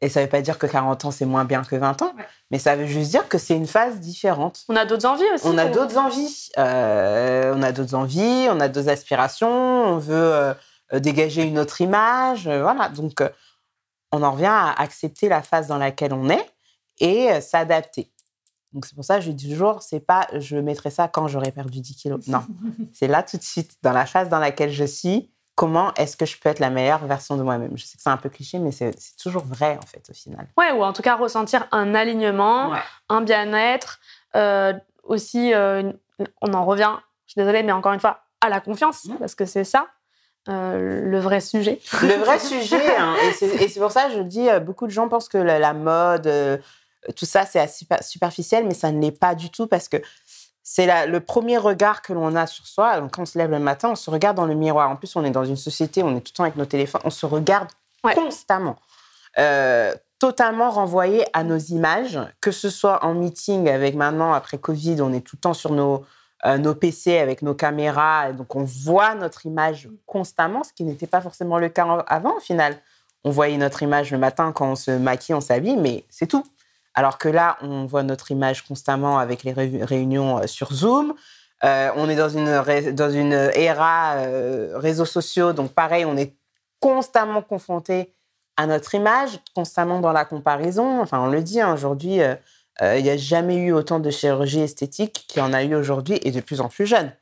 Et 0.00 0.08
ça 0.08 0.18
ne 0.20 0.24
veut 0.24 0.30
pas 0.30 0.40
dire 0.42 0.58
que 0.58 0.66
40 0.66 1.04
ans, 1.04 1.10
c'est 1.12 1.26
moins 1.26 1.44
bien 1.44 1.62
que 1.62 1.76
20 1.76 2.02
ans, 2.02 2.12
Ouais. 2.16 2.24
mais 2.50 2.58
ça 2.58 2.74
veut 2.74 2.86
juste 2.86 3.10
dire 3.10 3.28
que 3.28 3.38
c'est 3.38 3.54
une 3.56 3.66
phase 3.68 4.00
différente. 4.00 4.64
On 4.68 4.74
a 4.76 4.84
d'autres 4.84 5.06
envies 5.06 5.24
aussi. 5.34 5.44
On 5.46 5.56
a 5.58 5.66
d'autres 5.66 5.96
envies. 5.98 6.50
Euh, 6.58 7.52
on 7.56 7.62
a 7.62 7.70
d'autres 7.72 7.94
envies, 7.94 8.48
on 8.50 8.58
a 8.60 8.66
d'autres 8.68 8.88
aspirations, 8.88 9.48
on 9.48 9.98
veut 9.98 10.14
euh, 10.34 10.54
dégager 11.00 11.42
une 11.42 11.58
autre 11.58 11.80
image. 11.80 12.48
voilà. 12.48 12.88
Donc, 12.88 13.22
on 14.12 14.22
en 14.24 14.32
revient 14.32 14.46
à 14.46 14.72
accepter 14.80 15.28
la 15.28 15.42
phase 15.42 15.66
dans 15.68 15.78
laquelle 15.78 16.12
on 16.12 16.28
est 16.30 16.46
et 17.00 17.32
euh, 17.32 17.40
s'adapter. 17.40 18.10
Donc 18.72 18.84
c'est 18.84 18.94
pour 18.94 19.04
ça 19.04 19.16
que 19.16 19.24
je 19.24 19.30
dis 19.30 19.50
toujours, 19.50 19.82
c'est 19.82 20.00
pas 20.00 20.26
je 20.34 20.56
mettrai 20.56 20.90
ça 20.90 21.08
quand 21.08 21.26
j'aurai 21.26 21.52
perdu 21.52 21.80
10 21.80 21.96
kilos. 21.96 22.26
Non, 22.28 22.42
c'est 22.92 23.08
là 23.08 23.22
tout 23.22 23.36
de 23.36 23.42
suite, 23.42 23.76
dans 23.82 23.92
la 23.92 24.06
phase 24.06 24.28
dans 24.28 24.38
laquelle 24.38 24.70
je 24.70 24.84
suis, 24.84 25.30
comment 25.54 25.92
est-ce 25.94 26.16
que 26.16 26.26
je 26.26 26.38
peux 26.38 26.48
être 26.48 26.60
la 26.60 26.70
meilleure 26.70 27.04
version 27.06 27.36
de 27.36 27.42
moi-même? 27.42 27.76
Je 27.76 27.84
sais 27.84 27.96
que 27.96 28.02
c'est 28.02 28.10
un 28.10 28.16
peu 28.16 28.28
cliché, 28.28 28.58
mais 28.58 28.70
c'est 28.70 28.94
toujours 29.20 29.44
vrai 29.44 29.78
en 29.82 29.86
fait 29.86 30.06
au 30.08 30.12
final. 30.12 30.46
Ouais, 30.56 30.70
ou 30.72 30.84
en 30.84 30.92
tout 30.92 31.02
cas 31.02 31.16
ressentir 31.16 31.66
un 31.72 31.94
alignement, 31.94 32.74
un 33.08 33.22
bien-être, 33.22 33.98
euh, 34.36 34.72
aussi, 35.02 35.54
euh, 35.54 35.90
on 36.42 36.52
en 36.52 36.64
revient, 36.64 36.92
je 37.26 37.32
suis 37.32 37.40
désolée, 37.40 37.62
mais 37.62 37.72
encore 37.72 37.92
une 37.92 38.00
fois, 38.00 38.20
à 38.40 38.48
la 38.48 38.60
confiance, 38.60 39.06
mmh. 39.06 39.16
parce 39.16 39.34
que 39.34 39.46
c'est 39.46 39.64
ça. 39.64 39.88
Euh, 40.48 41.02
le 41.02 41.18
vrai 41.18 41.40
sujet. 41.40 41.80
Le 42.02 42.14
vrai 42.24 42.38
sujet, 42.38 42.96
hein, 42.96 43.16
et 43.22 43.68
c'est 43.68 43.80
pour 43.80 43.90
ça 43.90 44.08
que 44.08 44.14
je 44.14 44.20
dis, 44.20 44.48
beaucoup 44.62 44.86
de 44.86 44.92
gens 44.92 45.08
pensent 45.08 45.28
que 45.28 45.38
la, 45.38 45.72
mode, 45.72 46.30
tout 47.16 47.26
ça, 47.26 47.46
c'est 47.46 47.66
superficiel, 48.02 48.66
mais 48.66 48.74
ça 48.74 48.92
ne 48.92 49.00
l'est 49.00 49.12
pas 49.12 49.34
du 49.34 49.50
tout 49.50 49.66
parce 49.66 49.88
que 49.88 49.98
c'est 50.62 51.06
le 51.06 51.20
premier 51.20 51.56
regard 51.56 52.02
que 52.02 52.12
l'on 52.12 52.34
a 52.36 52.46
sur 52.46 52.66
soi. 52.66 53.00
Donc, 53.00 53.12
quand 53.12 53.22
on 53.22 53.26
se 53.26 53.38
lève 53.38 53.50
le 53.50 53.58
matin, 53.58 53.90
on 53.90 53.94
se 53.94 54.10
regarde 54.10 54.36
dans 54.36 54.46
le 54.46 54.54
miroir. 54.54 54.90
En 54.90 54.96
plus, 54.96 55.16
on 55.16 55.24
est 55.24 55.30
dans 55.30 55.44
une 55.44 55.56
société, 55.56 56.02
on 56.02 56.14
est 56.16 56.20
tout 56.20 56.32
le 56.32 56.36
temps 56.36 56.42
avec 56.42 56.56
nos 56.56 56.66
téléphones, 56.66 57.00
on 57.04 57.10
se 57.10 57.24
regarde 57.24 57.68
constamment. 58.02 58.76
Euh, 59.38 59.94
totalement 60.18 60.70
renvoyé 60.70 61.24
à 61.32 61.44
nos 61.44 61.58
images, 61.58 62.18
que 62.40 62.50
ce 62.50 62.70
soit 62.70 63.04
en 63.04 63.14
meeting 63.14 63.68
avec 63.68 63.94
maintenant, 63.94 64.32
après 64.32 64.58
Covid, 64.58 65.00
on 65.00 65.12
est 65.12 65.20
tout 65.20 65.36
le 65.36 65.40
temps 65.40 65.54
sur 65.54 65.72
nos, 65.72 66.04
euh, 66.44 66.58
nos 66.58 66.74
PC 66.74 67.18
avec 67.18 67.42
nos 67.42 67.54
caméras, 67.54 68.32
donc 68.32 68.54
on 68.54 68.64
voit 68.64 69.14
notre 69.14 69.46
image 69.46 69.88
constamment, 70.06 70.64
ce 70.64 70.72
qui 70.72 70.84
n'était 70.84 71.06
pas 71.06 71.20
forcément 71.20 71.58
le 71.58 71.68
cas 71.68 72.04
avant 72.08 72.36
au 72.36 72.40
final. 72.40 72.76
On 73.24 73.30
voyait 73.30 73.56
notre 73.56 73.82
image 73.82 74.10
le 74.10 74.18
matin 74.18 74.52
quand 74.52 74.72
on 74.72 74.76
se 74.76 74.90
maquille, 74.90 75.34
on 75.34 75.40
s'habille, 75.40 75.76
mais 75.76 76.04
c'est 76.10 76.26
tout. 76.26 76.44
Alors 76.98 77.16
que 77.16 77.28
là, 77.28 77.58
on 77.60 77.86
voit 77.86 78.02
notre 78.02 78.32
image 78.32 78.62
constamment 78.62 79.20
avec 79.20 79.44
les 79.44 79.52
réunions 79.52 80.38
euh, 80.38 80.48
sur 80.48 80.72
Zoom. 80.72 81.14
Euh, 81.62 81.90
on 81.94 82.08
est 82.08 82.16
dans 82.16 82.28
une, 82.28 82.92
dans 82.92 83.10
une 83.12 83.34
era 83.54 84.16
euh, 84.16 84.72
réseaux 84.74 85.04
sociaux, 85.04 85.52
donc 85.52 85.72
pareil, 85.74 86.04
on 86.04 86.16
est 86.16 86.34
constamment 86.80 87.40
confronté 87.40 88.16
à 88.56 88.66
notre 88.66 88.96
image, 88.96 89.38
constamment 89.54 90.00
dans 90.00 90.10
la 90.10 90.24
comparaison. 90.24 91.00
Enfin, 91.00 91.20
on 91.20 91.28
le 91.28 91.40
dit, 91.40 91.60
hein, 91.60 91.72
aujourd'hui, 91.72 92.18
il 92.80 93.02
n'y 93.04 93.10
a 93.10 93.16
jamais 93.16 93.54
eu 93.58 93.72
autant 93.72 94.00
de 94.00 94.10
chirurgie 94.10 94.62
esthétique 94.62 95.24
qu'il 95.28 95.40
y 95.40 95.44
en 95.44 95.52
a 95.52 95.62
eu 95.62 95.76
aujourd'hui 95.76 96.18
et 96.24 96.32
de 96.32 96.40
plus 96.40 96.60
en 96.60 96.68
plus 96.68 96.86
jeune. 96.86 97.12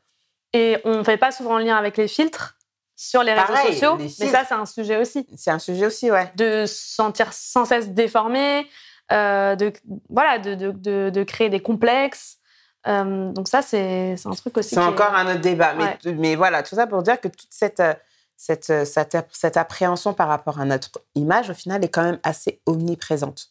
Et 0.54 0.78
on 0.86 0.96
ne 0.96 1.04
fait 1.04 1.18
pas 1.18 1.32
souvent 1.32 1.58
le 1.58 1.64
lien 1.66 1.76
avec 1.76 1.98
les 1.98 2.08
filtres 2.08 2.56
sur 2.96 3.22
les 3.22 3.34
réseaux 3.34 3.72
sociaux, 3.72 3.96
mais 3.98 4.08
ça, 4.08 4.42
c'est 4.48 4.54
un 4.54 4.64
sujet 4.64 4.96
aussi. 4.96 5.26
C'est 5.36 5.50
un 5.50 5.58
sujet 5.58 5.84
aussi, 5.84 6.10
ouais. 6.10 6.32
De 6.34 6.64
se 6.64 6.94
sentir 6.94 7.30
sans 7.34 7.66
cesse 7.66 7.90
déformé, 7.90 8.66
de, 9.10 9.72
voilà, 10.08 10.38
de, 10.38 10.54
de, 10.54 11.10
de, 11.10 11.22
créer 11.24 11.48
des 11.48 11.60
complexes. 11.60 12.38
Euh, 12.86 13.32
donc 13.32 13.48
ça, 13.48 13.62
c'est 13.62 14.14
un 14.24 14.30
truc 14.30 14.56
aussi. 14.56 14.70
C'est 14.70 14.80
encore 14.80 15.14
un 15.14 15.26
autre 15.30 15.40
débat. 15.40 15.74
Mais, 15.74 16.12
mais, 16.12 16.36
voilà, 16.36 16.62
tout 16.62 16.74
ça 16.74 16.86
pour 16.86 17.02
dire 17.02 17.20
que 17.20 17.28
toute 17.28 17.48
cette, 17.50 17.80
euh, 17.80 17.94
cette, 18.36 18.64
cette, 18.84 19.16
cette, 19.32 19.56
appréhension 19.56 20.14
par 20.14 20.28
rapport 20.28 20.60
à 20.60 20.64
notre 20.64 20.90
image, 21.14 21.50
au 21.50 21.54
final, 21.54 21.84
est 21.84 21.88
quand 21.88 22.04
même 22.04 22.20
assez 22.22 22.60
omniprésente. 22.66 23.48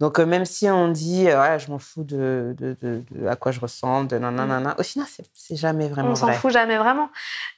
Donc, 0.00 0.18
même 0.18 0.44
si 0.44 0.68
on 0.68 0.88
dit, 0.88 1.24
ouais, 1.24 1.58
je 1.58 1.70
m'en 1.70 1.78
fous 1.78 2.04
de, 2.04 2.54
de, 2.58 2.76
de, 2.82 3.26
à 3.26 3.36
quoi 3.36 3.52
je 3.52 3.60
ressemble, 3.60 4.06
de 4.06 4.18
nanana, 4.18 4.74
au 4.78 4.82
final, 4.82 5.06
c'est 5.32 5.56
jamais 5.56 5.88
vraiment 5.88 6.10
on 6.10 6.12
vrai. 6.12 6.32
On 6.32 6.34
s'en 6.34 6.38
fout 6.38 6.52
jamais 6.52 6.76
vraiment. 6.76 7.08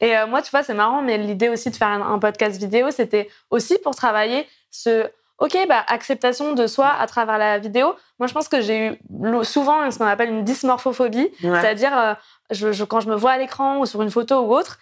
Et 0.00 0.14
moi, 0.28 0.40
tu 0.40 0.52
vois, 0.52 0.62
c'est 0.62 0.74
marrant, 0.74 1.02
mais 1.02 1.18
l'idée 1.18 1.48
aussi 1.48 1.70
de 1.70 1.76
faire 1.76 1.88
un 1.88 2.18
podcast 2.20 2.56
vidéo, 2.56 2.92
c'était 2.92 3.28
aussi 3.50 3.78
pour 3.82 3.96
travailler 3.96 4.46
ce 4.70 5.10
OK, 5.38 5.56
bah, 5.68 5.84
acceptation 5.88 6.54
de 6.54 6.66
soi 6.68 6.88
à 6.88 7.06
travers 7.06 7.38
la 7.38 7.58
vidéo. 7.58 7.94
Moi, 8.20 8.28
je 8.28 8.32
pense 8.32 8.46
que 8.46 8.60
j'ai 8.60 8.86
eu 8.86 9.44
souvent 9.44 9.90
ce 9.90 9.98
qu'on 9.98 10.06
appelle 10.06 10.28
une 10.28 10.44
dysmorphophobie, 10.44 11.28
c'est-à-dire 11.40 11.98
euh, 11.98 12.14
je, 12.50 12.84
quand 12.84 13.00
je 13.00 13.08
me 13.08 13.16
vois 13.16 13.32
à 13.32 13.38
l'écran 13.38 13.78
ou 13.80 13.86
sur 13.86 14.00
une 14.02 14.10
photo 14.10 14.42
ou 14.42 14.54
autre, 14.54 14.78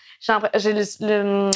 j'ai 0.54 0.74
le, 0.74 1.50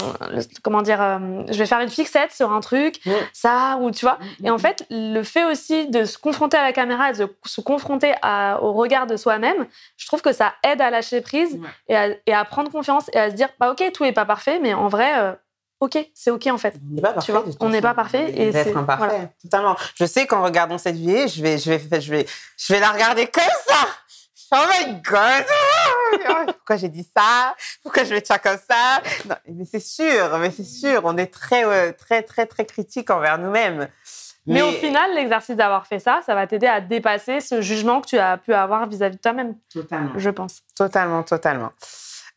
comment 0.63 0.81
dire, 0.81 1.03
euh, 1.03 1.43
je 1.49 1.59
vais 1.59 1.67
faire 1.67 1.81
une 1.81 1.91
fixette 1.91 2.33
sur 2.33 2.51
un 2.53 2.61
truc, 2.61 3.01
ça 3.35 3.79
ou 3.83 3.91
tu 3.91 4.07
vois. 4.07 4.19
Et 4.43 4.49
en 4.49 4.57
fait, 4.59 4.87
le 4.89 5.23
fait 5.23 5.45
aussi 5.45 5.89
de 5.89 6.05
se 6.05 6.17
confronter 6.17 6.57
à 6.57 6.63
la 6.63 6.73
caméra, 6.73 7.13
de 7.13 7.29
se 7.45 7.61
confronter 7.61 8.15
au 8.63 8.73
regard 8.73 9.07
de 9.07 9.19
soi-même, 9.19 9.67
je 9.99 10.07
trouve 10.07 10.23
que 10.23 10.33
ça 10.33 10.55
aide 10.65 10.81
à 10.81 10.89
lâcher 10.89 11.21
prise 11.21 11.61
et, 11.89 11.97
à, 12.33 12.45
prendre 12.47 12.71
confiance 12.71 13.11
et 13.13 13.19
à 13.19 13.31
se 13.31 13.35
dire, 13.35 13.49
bah 13.61 13.71
ok, 13.71 13.93
tout 13.93 14.05
est 14.05 14.13
pas 14.13 14.25
parfait, 14.25 14.59
mais 14.61 14.73
en 14.73 14.89
vrai. 14.89 15.19
Euh, 15.19 15.33
ok, 15.81 16.11
c'est 16.15 16.31
ok 16.31 16.47
en 16.49 16.59
fait. 16.59 16.75
On 16.91 16.95
n'est 16.95 17.03
pas 17.03 17.13
parfait. 17.13 17.33
on 17.61 17.69
n'est 17.69 17.81
pas 17.81 17.95
parfait 17.95 18.33
et 18.37 18.53
c'est 18.53 18.75
imparfait. 18.75 19.31
Totalement. 19.43 19.77
Je 19.95 20.05
sais 20.05 20.27
qu'en 20.27 20.43
regardant 20.43 20.79
cette 20.79 20.97
vidéo, 20.97 21.27
je 21.29 21.43
vais, 21.43 21.59
je 21.59 21.71
vais, 21.71 22.01
je 22.01 22.11
vais, 22.11 22.27
je 22.57 22.73
vais 22.73 22.81
la 22.81 22.91
regarder 22.91 23.27
comme 23.27 23.45
ça. 23.67 23.89
Oh 24.53 24.65
my 24.71 25.03
god! 25.03 25.45
Pourquoi 26.55 26.77
j'ai 26.77 26.89
dit 26.89 27.07
ça? 27.17 27.55
Pourquoi 27.83 28.05
je 28.05 28.15
vais 28.15 28.21
faire 28.21 28.41
comme 28.41 28.59
ça? 28.59 29.03
Non, 29.29 29.35
mais 29.49 29.65
c'est 29.65 29.81
sûr, 29.81 30.39
mais 30.39 30.53
c'est 30.53 30.65
sûr, 30.65 31.03
on 31.05 31.17
est 31.17 31.27
très, 31.27 31.65
euh, 31.65 31.93
très, 31.93 32.23
très, 32.23 32.47
très 32.47 32.65
critique 32.65 33.11
envers 33.11 33.39
nous-mêmes. 33.39 33.89
Mais... 34.47 34.63
au 34.63 34.71
final, 34.71 35.13
l'exercice 35.15 35.57
d'avoir 35.57 35.89
fait 35.89 35.99
ça, 35.99 36.21
ça 36.25 36.37
va 36.37 36.47
t'aider 36.47 36.69
à 36.69 36.81
dépasser 36.81 37.41
ce 37.41 37.61
jugement 37.61 38.01
que 38.01 38.07
tu 38.07 38.19
as 38.19 38.37
pu 38.37 38.55
avoir 38.55 38.89
vis-à-vis 38.89 39.15
-vis 39.15 39.19
de 39.19 39.23
toi-même. 39.23 39.57
Totalement. 39.73 40.13
Je 40.17 40.31
pense. 40.31 40.63
Totalement, 40.77 41.25
totalement. 41.25 41.73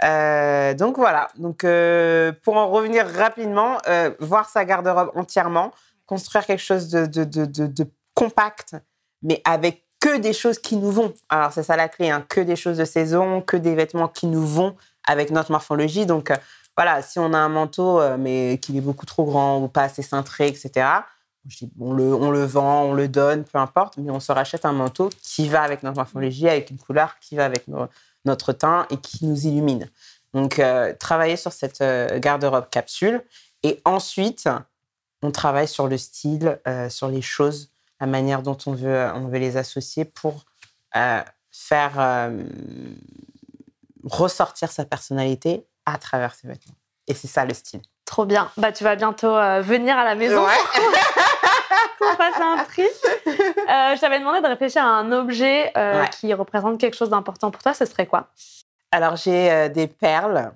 Euh, 0.04 0.74
donc 0.74 0.98
voilà. 0.98 1.30
Donc 1.38 1.64
euh, 1.64 2.32
pour 2.44 2.58
en 2.58 2.70
revenir 2.70 3.06
rapidement, 3.08 3.78
euh, 3.88 4.12
voir 4.20 4.50
sa 4.50 4.66
garde-robe 4.66 5.12
entièrement, 5.16 5.72
construire 6.06 6.46
quelque 6.46 6.62
chose 6.62 6.90
de, 6.90 7.88
compact, 8.14 8.76
mais 9.22 9.42
avec 9.46 9.86
que 10.00 10.18
des 10.18 10.34
choses 10.34 10.60
qui 10.60 10.78
nous 10.78 10.92
vont. 10.92 11.14
Alors 11.30 11.52
c'est 11.52 11.64
ça 11.64 11.76
la 11.76 11.90
clé, 11.90 12.10
hein, 12.10 12.26
que 12.28 12.42
des 12.42 12.56
choses 12.56 12.78
de 12.78 12.86
saison, 12.86 13.42
que 13.42 13.58
des 13.58 13.76
vêtements 13.76 14.08
qui 14.08 14.28
nous 14.28 14.46
vont 14.46 14.76
avec 15.08 15.32
notre 15.32 15.52
morphologie. 15.52 16.06
Donc 16.06 16.32
voilà, 16.78 17.02
si 17.02 17.20
on 17.20 17.34
a 17.34 17.38
un 17.38 17.50
manteau 17.50 18.02
mais 18.18 18.58
qu'il 18.62 18.78
est 18.78 18.82
beaucoup 18.82 19.06
trop 19.06 19.26
grand 19.26 19.62
ou 19.62 19.68
pas 19.68 19.84
assez 19.84 20.02
cintré, 20.02 20.48
etc. 20.48 20.88
On 21.80 21.94
le, 21.94 22.14
on 22.14 22.32
le 22.32 22.46
vend, 22.46 22.84
on 22.84 22.94
le 22.94 23.08
donne, 23.08 23.44
peu 23.44 23.58
importe, 23.58 23.98
mais 23.98 24.12
on 24.12 24.20
se 24.20 24.32
rachète 24.32 24.66
un 24.66 24.74
manteau 24.74 25.10
qui 25.22 25.50
va 25.50 25.62
avec 25.62 25.84
notre 25.84 25.98
morphologie, 25.98 26.48
avec 26.48 26.70
une 26.70 26.78
couleur 26.78 27.18
qui 27.20 27.36
va 27.36 27.46
avec 27.46 27.68
nos, 27.68 27.88
notre 28.26 28.54
teint 28.54 28.86
et 28.90 28.98
qui 28.98 29.26
nous 29.26 29.48
illumine. 29.48 29.90
Donc, 30.34 30.60
euh, 30.60 30.94
travailler 30.94 31.36
sur 31.36 31.52
cette 31.52 31.82
euh, 31.82 32.20
garde-robe 32.20 32.70
capsule. 32.70 33.24
Et 33.64 33.82
ensuite, 33.86 34.48
on 35.22 35.32
travaille 35.32 35.68
sur 35.68 35.88
le 35.88 35.98
style, 35.98 36.60
euh, 36.68 36.90
sur 36.90 37.08
les 37.08 37.22
choses, 37.22 37.72
la 38.00 38.08
manière 38.08 38.42
dont 38.42 38.58
on 38.66 38.74
veut, 38.74 39.10
on 39.16 39.28
veut 39.28 39.40
les 39.40 39.58
associer 39.58 40.06
pour 40.06 40.46
faire 41.52 42.32
ressortir 44.06 44.72
sa 44.72 44.86
personnalité 44.86 45.68
à 45.86 45.98
travers 45.98 46.34
ses 46.34 46.48
vêtements. 46.48 46.76
Et 47.08 47.14
c'est 47.14 47.28
ça 47.28 47.46
le 47.46 47.54
style. 47.54 47.82
Trop 48.06 48.26
bien. 48.26 48.50
Bah, 48.58 48.72
tu 48.72 48.84
vas 48.84 48.96
bientôt 48.96 49.34
venir 49.62 49.98
à 49.98 50.06
la 50.06 50.16
maison. 50.16 50.44
Ouais. 50.44 50.54
qu'on 52.00 52.16
fasse 52.16 52.40
un 52.40 52.64
tri. 52.64 52.84
Euh, 53.70 53.96
je 53.96 54.02
t'avais 54.02 54.20
demandé 54.20 54.42
de 54.42 54.48
réfléchir 54.48 54.84
à 54.84 54.88
un 54.88 55.12
objet 55.12 55.72
euh, 55.78 56.04
qui 56.06 56.34
représente 56.34 56.80
quelque 56.80 56.96
chose 56.96 57.12
d'important 57.12 57.52
pour 57.52 57.62
toi. 57.62 57.76
Ce 57.76 57.86
serait 57.86 58.08
quoi? 58.08 58.30
Alors, 58.92 59.16
j'ai 59.16 59.52
euh, 59.52 59.70
des 59.70 59.86
perles. 59.86 60.52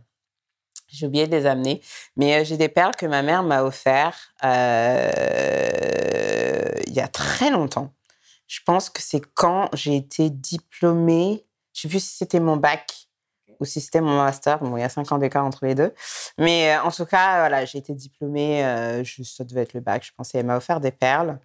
J'ai 0.88 1.06
oublié 1.06 1.28
de 1.28 1.36
les 1.36 1.46
amener. 1.46 1.80
Mais 2.18 2.44
j'ai 2.44 2.58
des 2.58 2.70
perles 2.70 2.96
que 2.96 3.06
ma 3.06 3.22
mère 3.22 3.44
m'a 3.44 3.64
offert 3.64 4.34
il 4.44 4.48
y 6.94 7.00
a 7.00 7.08
très 7.08 7.52
longtemps. 7.52 7.94
Je 8.48 8.62
pense 8.66 8.90
que 8.90 9.02
c'est 9.02 9.22
quand 9.34 9.70
j'ai 9.74 9.96
été 9.96 10.32
diplômée. 10.32 11.46
Je 11.74 11.80
ne 11.80 11.82
sais 11.84 11.88
plus 11.90 12.04
si 12.04 12.18
c'était 12.18 12.40
mon 12.40 12.58
bac 12.58 13.08
si 13.66 13.82
c'était 13.82 14.02
mon 14.02 14.18
master. 14.18 14.60
Bon, 14.60 14.78
il 14.78 14.82
y 14.82 14.84
a 14.84 14.90
cinq 14.90 15.12
ans 15.12 15.18
d'écart 15.18 15.46
entre 15.46 15.66
les 15.66 15.76
deux. 15.76 15.94
Mais 16.38 16.78
en 16.78 16.92
tout 16.92 17.06
cas, 17.06 17.40
voilà, 17.40 17.66
j'ai 17.66 17.80
été 17.80 17.94
diplômée. 17.94 18.62
je, 19.04 19.24
ça 19.24 19.44
devait 19.44 19.62
être 19.62 19.74
le 19.74 19.82
bac, 19.82 20.04
je 20.06 20.12
pensais. 20.16 20.40
Elle 20.40 20.46
m'a 20.46 20.58
offert 20.58 20.80
des 20.80 20.92
perles. 20.92 21.40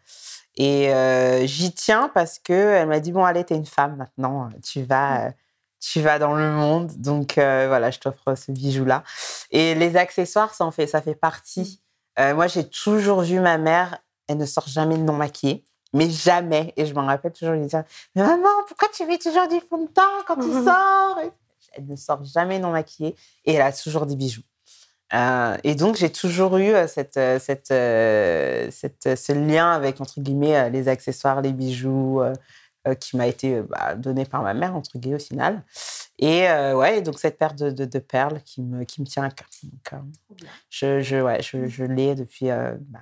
Et 0.59 0.93
euh, 0.93 1.47
j'y 1.47 1.73
tiens 1.73 2.11
parce 2.13 2.41
que 2.41 2.53
elle 2.53 2.89
m'a 2.89 2.99
dit 2.99 3.13
bon 3.13 3.25
allez 3.25 3.45
t'es 3.45 3.55
une 3.55 3.65
femme 3.65 3.97
maintenant 3.97 4.49
tu 4.63 4.83
vas 4.83 5.29
mmh. 5.29 5.35
tu 5.81 6.01
vas 6.01 6.19
dans 6.19 6.35
le 6.35 6.51
monde 6.51 6.91
donc 6.97 7.39
euh, 7.39 7.67
voilà 7.69 7.93
je 7.93 8.01
t'offre 8.01 8.35
ce 8.35 8.51
bijou 8.51 8.85
là 8.85 9.05
et 9.53 9.77
les 9.77 9.97
accessoires 9.97 10.53
ça 10.53 10.65
en 10.65 10.73
fait 10.73 10.89
ça 10.89 11.01
fait 11.01 11.15
partie 11.15 11.79
euh, 12.19 12.35
moi 12.35 12.49
j'ai 12.49 12.69
toujours 12.69 13.21
vu 13.21 13.39
ma 13.39 13.57
mère 13.57 13.99
elle 14.27 14.39
ne 14.39 14.47
sort 14.47 14.67
jamais 14.67 14.99
de 14.99 15.03
non 15.03 15.13
maquillée 15.13 15.63
mais 15.93 16.11
jamais 16.11 16.75
et 16.77 16.87
je 16.87 16.95
m'en 16.95 17.07
rappelle 17.07 17.33
toujours 17.33 17.55
lui 17.55 17.65
dire 17.67 17.85
mais 18.17 18.23
maman 18.23 18.49
pourquoi 18.67 18.89
tu 18.93 19.07
mets 19.07 19.19
toujours 19.19 19.47
du 19.47 19.61
fond 19.61 19.85
de 19.85 19.87
teint 19.87 20.25
quand 20.27 20.37
tu 20.37 20.51
sors? 20.65 21.21
Elle 21.73 21.87
ne 21.87 21.97
sort 21.97 22.25
jamais 22.25 22.59
non 22.59 22.71
maquillée 22.71 23.15
et 23.45 23.55
elle 23.55 23.63
a 23.63 23.73
toujours 23.73 24.07
des 24.07 24.17
bijoux 24.17 24.43
euh, 25.15 25.57
et 25.65 25.75
donc, 25.75 25.97
j'ai 25.97 26.11
toujours 26.11 26.59
eu 26.59 26.69
euh, 26.69 26.87
cette, 26.87 27.17
euh, 27.17 27.39
cette, 27.39 27.73
ce 27.73 29.33
lien 29.33 29.73
avec, 29.73 30.01
entre 30.01 30.21
guillemets, 30.21 30.71
les 30.71 30.89
accessoires, 30.89 31.41
les 31.41 31.53
bijoux, 31.53 32.23
qui 33.01 33.19
m'a 33.19 33.27
été 33.27 33.61
bah, 33.61 33.95
donné 33.97 34.25
par 34.25 34.43
ma 34.43 34.55
mère, 34.55 34.75
entre 34.75 34.97
guillemets, 34.97 35.17
au 35.17 35.19
final. 35.19 35.63
Et 36.19 36.47
ouais, 36.73 37.03
donc 37.03 37.19
cette 37.19 37.37
paire 37.37 37.53
de, 37.53 37.71
de, 37.71 37.99
perles 37.99 38.41
qui 38.43 38.63
me, 38.63 38.85
qui 38.85 39.03
me 39.03 39.07
tient 39.07 39.25
à 39.25 39.31
cœur. 39.31 39.49
Donc, 39.63 40.09
je, 40.71 41.01
je, 41.01 41.17
ouais, 41.17 41.43
je, 41.43 41.67
je 41.67 41.85
l'ai 41.85 42.15
depuis 42.15 42.47
bah, 42.47 43.01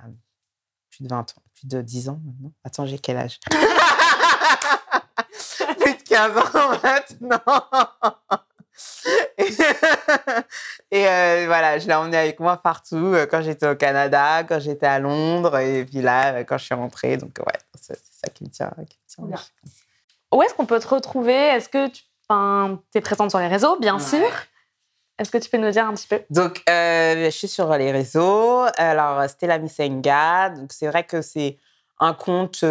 plus 0.89 1.05
de 1.05 1.09
20 1.09 1.19
ans, 1.19 1.41
plus 1.55 1.67
de 1.67 1.81
10 1.81 2.09
ans 2.09 2.19
maintenant. 2.25 2.51
Attends, 2.65 2.85
j'ai 2.85 2.99
quel 2.99 3.15
âge? 3.15 3.39
15 6.09 6.37
ans 6.37 6.79
maintenant. 6.83 8.41
et 10.91 11.07
euh, 11.07 11.43
voilà, 11.47 11.79
je 11.79 11.87
l'ai 11.87 11.93
emmené 11.93 12.17
avec 12.17 12.39
moi 12.39 12.57
partout, 12.57 13.13
euh, 13.13 13.25
quand 13.25 13.41
j'étais 13.41 13.67
au 13.67 13.75
Canada, 13.75 14.43
quand 14.43 14.59
j'étais 14.59 14.85
à 14.85 14.99
Londres, 14.99 15.57
et 15.57 15.85
puis 15.85 16.01
là, 16.01 16.33
euh, 16.33 16.43
quand 16.43 16.57
je 16.57 16.65
suis 16.65 16.75
rentrée. 16.75 17.17
Donc, 17.17 17.37
ouais, 17.39 17.59
c'est 17.79 17.97
ça 17.97 18.29
qui 18.33 18.43
me 18.43 18.49
tient. 18.49 18.71
Qui 18.89 19.21
me 19.21 19.27
tient 19.27 19.43
Où 20.33 20.41
est-ce 20.43 20.53
qu'on 20.53 20.65
peut 20.65 20.79
te 20.79 20.87
retrouver? 20.87 21.33
Est-ce 21.33 21.69
que 21.69 21.87
tu 21.87 22.03
es 22.95 23.01
présente 23.01 23.31
sur 23.31 23.39
les 23.39 23.47
réseaux, 23.47 23.77
bien 23.79 23.99
sûr 23.99 24.29
est-ce 25.19 25.31
que 25.31 25.39
tu 25.39 25.49
peux 25.49 25.57
nous 25.57 25.71
dire 25.71 25.83
un 25.87 25.95
petit 25.95 26.07
peu? 26.07 26.21
Donc, 26.29 26.61
je 26.67 27.29
suis 27.31 27.47
sur 27.47 27.75
les 27.75 27.91
réseaux. 27.91 28.65
Alors, 28.77 29.27
Stella 29.27 29.57
Misenga. 29.57 30.51
Donc, 30.51 30.71
c'est 30.71 30.85
vrai 30.85 31.05
que 31.05 31.23
c'est 31.23 31.57
un 31.99 32.13
compte 32.13 32.63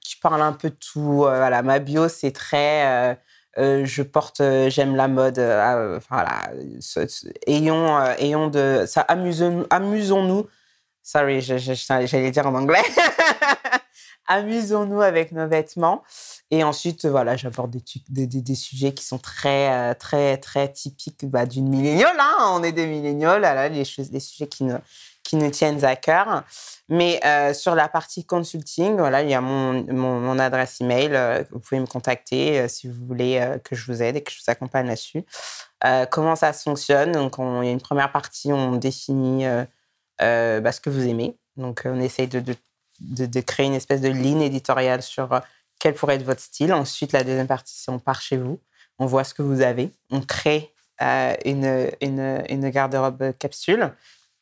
qui 0.00 0.16
parle 0.16 0.40
un 0.40 0.54
peu 0.54 0.70
de 0.70 0.76
tout. 0.76 1.24
voilà, 1.26 1.60
ma 1.60 1.78
bio, 1.78 2.08
c'est 2.08 2.30
très 2.30 3.18
euh, 3.58 3.84
je 3.84 4.02
porte, 4.02 4.40
euh, 4.40 4.70
j'aime 4.70 4.94
la 4.94 5.08
mode. 5.08 5.38
Euh, 5.38 5.98
voilà, 6.08 6.50
ayons, 7.46 8.00
ayons 8.18 8.48
de, 8.48 8.84
ça 8.86 9.00
amusons, 9.02 9.66
amusons-nous. 9.70 10.46
Sorry, 11.02 11.40
j'allais 11.40 12.30
dire 12.30 12.46
en 12.46 12.54
anglais. 12.54 12.82
amusons-nous 14.28 15.00
avec 15.00 15.32
nos 15.32 15.48
vêtements. 15.48 16.02
Et 16.52 16.62
ensuite, 16.62 17.06
voilà, 17.06 17.36
j'apporte 17.36 17.70
des, 17.70 17.82
des, 18.08 18.26
des, 18.26 18.54
sujets 18.54 18.92
qui 18.92 19.04
sont 19.04 19.18
très, 19.18 19.94
très, 19.96 20.36
très 20.36 20.70
typiques 20.72 21.24
bah, 21.24 21.46
d'une 21.46 21.68
milléniale. 21.68 22.16
Hein. 22.18 22.52
On 22.52 22.62
est 22.62 22.72
des 22.72 22.86
milléniaux, 22.86 23.38
là, 23.38 23.68
les, 23.68 23.84
les 24.12 24.20
sujets 24.20 24.46
qui 24.46 24.64
nous, 24.64 24.76
qui 25.30 25.36
nous 25.36 25.50
tiennent 25.50 25.84
à 25.84 25.94
cœur. 25.94 26.42
Mais 26.88 27.20
euh, 27.24 27.54
sur 27.54 27.76
la 27.76 27.88
partie 27.88 28.24
consulting, 28.24 28.96
voilà, 28.96 29.22
il 29.22 29.30
y 29.30 29.34
a 29.34 29.40
mon, 29.40 29.84
mon, 29.92 30.38
adresse 30.40 30.80
email. 30.80 31.10
Euh, 31.14 31.44
vous 31.52 31.60
pouvez 31.60 31.80
me 31.80 31.86
contacter 31.86 32.58
euh, 32.58 32.68
si 32.68 32.88
vous 32.88 33.06
voulez 33.06 33.40
que 33.62 33.76
je 33.76 33.86
vous 33.86 34.02
aide 34.02 34.16
et 34.16 34.22
que 34.22 34.32
je 34.32 34.38
vous 34.38 34.50
accompagne 34.50 34.88
là-dessus. 34.88 35.22
comment 36.10 36.34
ça 36.34 36.52
fonctionne? 36.52 37.12
Donc, 37.12 37.36
il 37.38 37.64
y 37.64 37.68
a 37.68 37.70
une 37.70 37.80
première 37.80 38.10
partie, 38.10 38.52
on 38.52 38.74
définit 38.74 39.44
bah, 40.18 40.72
ce 40.72 40.80
que 40.80 40.90
vous 40.90 41.06
aimez. 41.06 41.36
Donc, 41.56 41.82
on 41.84 42.00
essaye 42.00 42.26
de, 42.26 42.40
de, 42.40 43.26
de, 43.26 43.40
créer 43.40 43.66
une 43.66 43.74
espèce 43.74 44.00
de 44.00 44.08
ligne 44.08 44.42
éditoriale 44.42 45.02
sur 45.02 45.40
quel 45.78 45.94
pourrait 45.94 46.16
être 46.16 46.24
votre 46.24 46.40
style. 46.40 46.72
Ensuite, 46.72 47.12
la 47.12 47.22
deuxième 47.22 47.46
partie, 47.46 47.74
c'est 47.76 47.92
on 47.92 48.00
part 48.00 48.20
chez 48.20 48.36
vous, 48.36 48.58
on 48.98 49.06
voit 49.06 49.22
ce 49.22 49.32
que 49.32 49.42
vous 49.42 49.60
avez, 49.62 49.92
on 50.10 50.22
crée 50.22 50.74
une, 51.44 51.88
une, 52.00 52.42
une 52.48 52.68
garde-robe 52.70 53.32
capsule 53.38 53.92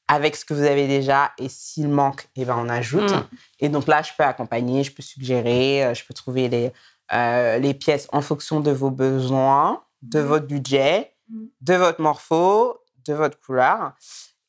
avec 0.09 0.36
ce 0.36 0.44
que 0.44 0.54
vous 0.54 0.64
avez 0.64 0.88
déjà 0.88 1.32
et 1.38 1.48
s'il 1.48 1.88
manque, 1.88 2.28
eh 2.34 2.46
ben 2.46 2.56
on 2.59 2.68
ajoute. 2.68 3.12
Mm. 3.12 3.28
Et 3.61 3.68
donc 3.68 3.86
là, 3.86 4.02
je 4.02 4.11
peux 4.16 4.24
accompagner, 4.24 4.82
je 4.82 4.92
peux 4.92 5.02
suggérer, 5.02 5.84
euh, 5.84 5.94
je 5.94 6.04
peux 6.04 6.14
trouver 6.14 6.48
les, 6.48 6.72
euh, 7.12 7.59
les 7.59 7.74
pièces 7.74 8.09
en 8.12 8.22
fonction 8.22 8.61
de 8.61 8.70
vos 8.70 8.90
besoins, 8.90 9.82
de 10.02 10.20
mm. 10.20 10.24
votre 10.24 10.46
budget, 10.46 11.12
mm. 11.28 11.44
de 11.61 11.74
votre 11.74 12.00
morpho, 12.00 12.78
de 13.06 13.12
votre 13.12 13.38
couleur. 13.38 13.92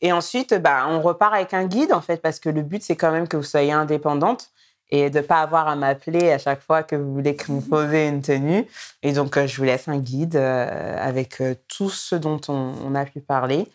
Et 0.02 0.14
ensuite, 0.14 0.54
bah, 0.54 0.86
on 0.88 1.02
repart 1.02 1.34
avec 1.34 1.54
un 1.54 1.66
guide, 1.66 1.92
en 1.92 2.02
fait, 2.02 2.22
parce 2.22 2.40
que 2.40 2.50
le 2.50 2.62
but, 2.62 2.82
c'est 2.82 2.96
quand 2.96 3.12
même 3.12 3.28
que 3.28 3.36
vous 3.36 3.44
soyez 3.44 3.74
indépendante 3.74 4.50
et 4.92 5.10
de 5.10 5.20
ne 5.20 5.24
pas 5.24 5.42
avoir 5.42 5.68
à 5.68 5.76
m'appeler 5.76 6.32
à 6.32 6.40
chaque 6.40 6.62
fois 6.62 6.84
que 6.84 6.96
vous 6.96 7.14
voulez 7.14 7.36
composer 7.36 8.08
une 8.08 8.22
tenue. 8.22 8.66
Et 9.04 9.12
donc, 9.12 9.36
euh, 9.36 9.46
je 9.46 9.58
vous 9.58 9.66
laisse 9.66 9.90
un 9.90 9.98
guide 9.98 10.38
avec 10.38 11.44
tout 11.68 11.90
ce 11.90 12.16
dont 12.16 12.40
on, 12.48 12.74
on 12.82 12.96
a 12.96 13.04
pu 13.04 13.20
parler. 13.20 13.68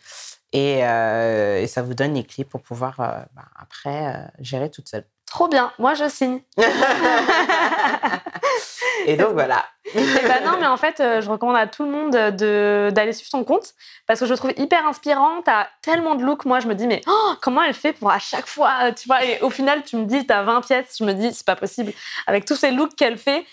Euh, 0.54 1.60
et, 1.60 1.66
ça 1.66 1.82
vous 1.82 1.94
donne 1.94 2.14
les 2.14 2.24
clés 2.24 2.44
pour 2.44 2.62
pouvoir 2.62 3.00
euh, 3.00 3.20
bah, 3.34 3.44
après 3.56 4.06
euh, 4.06 4.26
gérer 4.40 4.70
toute 4.70 4.88
seule. 4.88 5.04
Trop 5.26 5.48
bien, 5.48 5.72
moi 5.78 5.94
je 5.94 6.08
signe. 6.08 6.40
et 9.06 9.16
donc 9.16 9.32
voilà. 9.32 9.64
et 9.94 9.98
ben 9.98 10.44
non, 10.44 10.56
mais 10.58 10.66
en 10.66 10.76
fait, 10.76 10.96
je 10.98 11.28
recommande 11.28 11.56
à 11.56 11.66
tout 11.66 11.84
le 11.84 11.90
monde 11.90 12.10
d'aller 12.10 13.12
suivre 13.12 13.30
ton 13.30 13.44
compte 13.44 13.74
parce 14.06 14.20
que 14.20 14.26
je 14.26 14.30
le 14.30 14.36
trouve 14.36 14.52
hyper 14.56 14.86
inspirant. 14.86 15.42
Tu 15.42 15.50
as 15.50 15.68
tellement 15.82 16.14
de 16.14 16.24
looks. 16.24 16.44
Moi, 16.44 16.60
je 16.60 16.68
me 16.68 16.74
dis, 16.74 16.86
mais 16.86 17.00
oh, 17.06 17.34
comment 17.42 17.62
elle 17.62 17.74
fait 17.74 17.92
pour 17.92 18.10
à 18.10 18.18
chaque 18.18 18.46
fois, 18.46 18.92
tu 18.92 19.06
vois, 19.06 19.24
et 19.24 19.40
au 19.40 19.50
final, 19.50 19.82
tu 19.84 19.96
me 19.96 20.04
dis, 20.04 20.26
tu 20.26 20.32
as 20.32 20.42
20 20.42 20.60
pièces. 20.62 20.96
Je 20.98 21.04
me 21.04 21.12
dis, 21.12 21.32
c'est 21.32 21.46
pas 21.46 21.56
possible. 21.56 21.92
Avec 22.26 22.44
tous 22.44 22.56
ces 22.56 22.70
looks 22.70 22.96
qu'elle 22.96 23.18
fait 23.18 23.44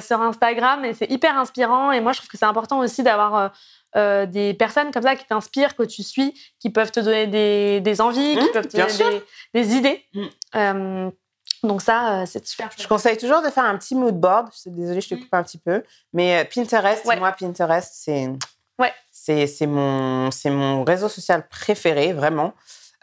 sur 0.00 0.20
Instagram, 0.20 0.84
et 0.84 0.94
c'est 0.94 1.10
hyper 1.10 1.36
inspirant. 1.38 1.92
Et 1.92 2.00
moi, 2.00 2.12
je 2.12 2.18
trouve 2.18 2.28
que 2.28 2.38
c'est 2.38 2.46
important 2.46 2.80
aussi 2.80 3.02
d'avoir 3.02 3.52
euh, 3.96 4.26
des 4.26 4.52
personnes 4.52 4.90
comme 4.90 5.04
ça 5.04 5.16
qui 5.16 5.24
t'inspirent, 5.24 5.74
que 5.74 5.82
tu 5.82 6.02
suis, 6.02 6.34
qui 6.60 6.68
peuvent 6.68 6.92
te 6.92 7.00
donner 7.00 7.26
des, 7.26 7.80
des 7.80 8.00
envies, 8.02 8.36
qui 8.36 8.44
mmh, 8.44 8.52
peuvent 8.52 8.68
te 8.68 8.76
donner 8.76 9.22
des, 9.54 9.74
idées. 9.74 10.04
Mmh. 10.12 11.08
Euh, 11.66 11.68
donc 11.68 11.82
ça, 11.82 12.22
euh, 12.22 12.26
c'est 12.26 12.46
super. 12.46 12.70
Je 12.78 12.86
conseille 12.86 13.16
toujours 13.16 13.42
de 13.42 13.50
faire 13.50 13.64
un 13.64 13.76
petit 13.76 13.94
mood 13.94 14.18
board. 14.18 14.48
Désolée, 14.66 15.00
je 15.00 15.08
te 15.08 15.14
mmh. 15.14 15.20
coupe 15.20 15.34
un 15.34 15.42
petit 15.42 15.58
peu. 15.58 15.82
Mais 16.12 16.48
Pinterest, 16.52 17.04
moi, 17.04 17.32
Pinterest, 17.32 17.92
c'est 17.94 18.28
ouais. 18.78 18.92
c'est 19.12 19.66
mon, 19.66 20.30
mon 20.46 20.84
réseau 20.84 21.08
social 21.08 21.46
préféré, 21.48 22.12
vraiment. 22.12 22.52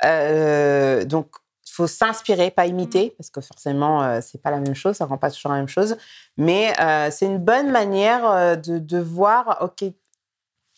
donc, 0.03 1.27
il 1.65 1.75
faut 1.75 1.87
s'inspirer, 1.87 2.51
pas 2.51 2.67
imiter, 2.67 3.15
parce 3.17 3.31
que 3.31 3.41
forcément, 3.41 4.21
c'est 4.21 4.39
pas 4.39 4.51
la 4.51 4.59
même 4.59 4.75
chose, 4.75 4.95
ça 4.97 5.05
rend 5.05 5.17
pas 5.17 5.31
toujours 5.31 5.51
la 5.51 5.57
même 5.57 5.67
chose. 5.67 5.97
Mais 6.37 6.73
c'est 7.09 7.25
une 7.25 7.39
bonne 7.39 7.71
manière 7.71 8.57
de, 8.57 8.77
de 8.77 8.99
voir, 8.99 9.57
OK, 9.61 9.83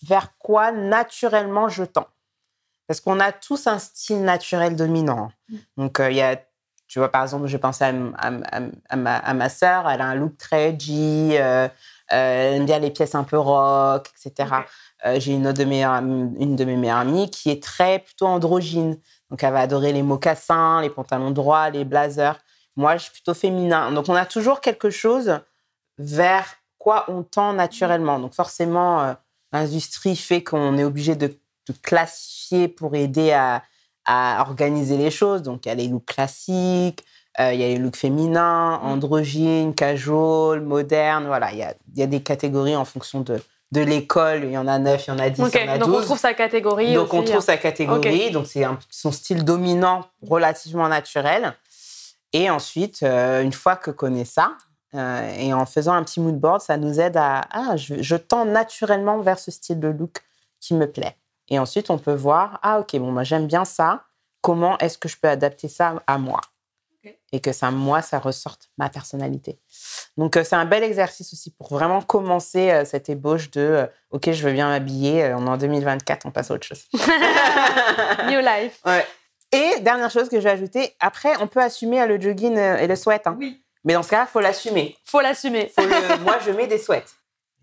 vers 0.04 0.38
quoi 0.38 0.72
naturellement 0.72 1.68
je 1.70 1.84
tends. 1.84 2.08
Parce 2.88 3.02
qu'on 3.02 3.20
a 3.20 3.32
tous 3.32 3.68
un 3.68 3.80
style 3.80 4.24
naturel 4.24 4.76
dominant. 4.76 5.32
Mm. 5.50 5.58
Donc, 5.78 6.00
euh, 6.00 6.12
il 6.12 6.18
y 6.18 6.22
a, 6.22 6.40
tu 6.88 7.00
vois, 7.00 7.12
par 7.12 7.24
exemple, 7.24 7.48
je 7.48 7.58
pensais 7.58 7.86
à, 7.86 7.90
à, 8.90 8.96
ma, 8.96 9.16
à 9.16 9.34
ma 9.34 9.50
sœur, 9.50 9.90
elle 9.90 10.02
a 10.02 10.06
un 10.06 10.16
look 10.16 10.38
très 10.38 10.70
edgy, 10.70 11.32
euh, 11.34 11.68
euh, 11.68 11.70
elle 12.10 12.54
aime 12.56 12.66
bien 12.66 12.80
les 12.80 12.92
pièces 12.92 13.16
un 13.16 13.24
peu 13.24 13.38
rock, 13.38 14.10
etc. 14.16 14.50
J'ai 15.18 15.34
une, 15.34 15.48
autre 15.48 15.60
de 15.60 15.66
mes, 15.66 15.84
une 15.84 16.56
de 16.56 16.66
mes 16.66 16.76
meilleures 16.76 16.98
amies 16.98 17.30
qui 17.30 17.52
est 17.52 17.62
très 17.62 18.00
plutôt 18.00 18.26
androgyne. 18.26 18.98
Donc, 19.30 19.44
elle 19.44 19.54
va 19.54 19.62
adorer 19.62 19.94
les 19.94 20.02
mocassins, 20.02 20.82
les 20.82 20.90
pantalons 20.90 21.32
droits, 21.32 21.70
les 21.70 21.86
blazers. 21.86 22.40
Moi, 22.76 22.98
je 22.98 23.04
suis 23.04 23.12
plutôt 23.12 23.36
féminin. 23.36 23.92
Donc, 23.92 24.10
on 24.10 24.16
a 24.16 24.26
toujours 24.26 24.62
quelque 24.62 24.90
chose 24.90 25.40
vers 26.00 26.46
quoi 26.80 27.06
on 27.08 27.22
tend 27.22 27.54
naturellement. 27.54 28.20
Donc, 28.20 28.34
forcément, 28.34 29.16
l'industrie 29.52 30.16
fait 30.16 30.44
qu'on 30.44 30.78
est 30.78 30.84
obligé 30.84 31.16
de, 31.16 31.38
classifier 31.82 32.68
pour 32.68 32.96
aider 32.96 33.32
à, 33.32 33.64
organiser 34.08 34.98
les 34.98 35.12
choses. 35.12 35.42
Donc, 35.42 35.66
il 35.66 35.70
y 35.70 35.72
a 35.72 35.76
les 35.76 35.88
looks 35.88 36.06
classiques, 36.06 37.04
euh, 37.40 37.54
il 37.54 37.60
y 37.60 37.64
a 37.64 37.68
les 37.68 37.78
looks 37.78 37.98
féminins, 37.98 38.80
mmh. 38.80 38.88
androgynes, 38.88 39.76
casual, 39.76 40.62
modernes. 40.62 41.28
Voilà, 41.28 41.52
il 41.52 41.60
y 41.60 41.64
a, 41.64 41.74
y 41.96 42.02
a, 42.04 42.08
des 42.08 42.22
catégories 42.22 42.76
en 42.76 42.86
fonction 42.86 43.22
de, 43.22 43.42
de 43.72 43.82
l'école. 43.82 44.44
Il 44.46 44.52
y 44.52 44.58
en 44.58 44.68
a 44.68 44.80
9, 44.80 45.06
il 45.06 45.10
y 45.10 45.14
en 45.14 45.20
a 45.20 45.30
10, 45.30 45.44
il 45.54 45.60
y 45.60 45.70
en 45.70 45.74
a 45.74 45.78
12. 45.78 45.88
Donc, 45.88 45.98
on 45.98 46.02
trouve 46.04 46.20
sa 46.20 46.34
catégorie 46.34 46.94
Donc, 46.94 47.14
on 47.14 47.24
trouve 47.24 47.38
hein. 47.38 47.42
sa 47.42 47.58
catégorie. 47.58 48.32
Donc, 48.32 48.48
c'est 48.48 48.66
son 48.90 49.12
style 49.12 49.44
dominant, 49.44 50.06
relativement 50.22 50.88
naturel. 50.88 51.54
Et 52.34 52.50
ensuite, 52.50 53.02
euh, 53.04 53.42
une 53.42 53.54
fois 53.54 53.76
que 53.76 53.92
connaît 53.92 54.26
ça, 54.26 54.58
euh, 54.96 55.36
et 55.38 55.54
en 55.54 55.66
faisant 55.66 55.94
un 55.94 56.04
petit 56.04 56.20
mood 56.20 56.40
board, 56.40 56.62
ça 56.62 56.78
nous 56.78 57.00
aide 57.00 57.18
à 57.18 57.42
ah, 57.52 57.76
je, 57.76 58.16
tends 58.16 58.46
naturellement 58.46 59.20
vers 59.20 59.40
ce 59.40 59.52
style 59.52 59.80
de 59.80 59.90
look 59.90 60.22
qui 60.60 60.74
me 60.74 60.90
plaît. 60.90 61.18
Et 61.50 61.60
ensuite, 61.60 61.90
on 61.90 61.98
peut 61.98 62.14
voir 62.14 62.60
ah 62.64 62.80
ok 62.80 62.98
bon 62.98 63.12
moi 63.12 63.24
j'aime 63.24 63.48
bien 63.48 63.66
ça. 63.66 64.04
Comment 64.42 64.78
est-ce 64.78 64.98
que 64.98 65.10
je 65.10 65.18
peux 65.18 65.28
adapter 65.28 65.68
ça 65.68 66.02
à 66.08 66.18
moi? 66.18 66.42
Et 67.32 67.40
que 67.40 67.52
ça 67.52 67.70
moi 67.72 68.02
ça 68.02 68.20
ressorte 68.20 68.70
ma 68.78 68.90
personnalité. 68.90 69.60
Donc 70.18 70.38
euh, 70.38 70.44
c'est 70.44 70.56
un 70.56 70.66
bel 70.66 70.84
exercice 70.84 71.34
aussi 71.34 71.52
pour 71.52 71.70
vraiment 71.70 72.02
commencer 72.02 72.72
euh, 72.72 72.86
cette 72.86 73.10
ébauche 73.10 73.52
de 73.52 73.88
ok 74.10 74.32
je 74.32 74.44
veux 74.44 74.54
bien 74.54 74.70
m'habiller. 74.70 75.34
on 75.36 75.46
est 75.46 75.50
en 75.50 75.58
2024, 75.58 76.26
on 76.26 76.32
passe 76.32 76.50
à 76.50 76.56
autre 76.56 76.66
chose. 76.66 76.86
New 78.28 78.40
life. 78.40 78.82
Et 79.52 79.80
dernière 79.82 80.10
chose 80.10 80.30
que 80.30 80.38
je 80.38 80.44
vais 80.44 80.52
ajouter, 80.52 80.96
après 81.00 81.34
on 81.40 81.48
peut 81.48 81.62
assumer 81.62 82.06
le 82.08 82.20
jogging 82.20 82.58
et 82.58 82.88
le 82.88 82.96
sweat. 82.96 83.28
Hein. 83.28 83.38
Oui. 83.40 83.62
Mais 83.86 83.94
dans 83.94 84.04
ce 84.04 84.10
cas-là, 84.10 84.26
faut 84.26 84.42
l'assumer. 84.42 84.98
Faut 85.06 85.22
l'assumer. 85.22 85.72
moi, 86.22 86.40
je 86.44 86.52
mets 86.52 86.68
des 86.68 86.80
sweats. 86.80 87.06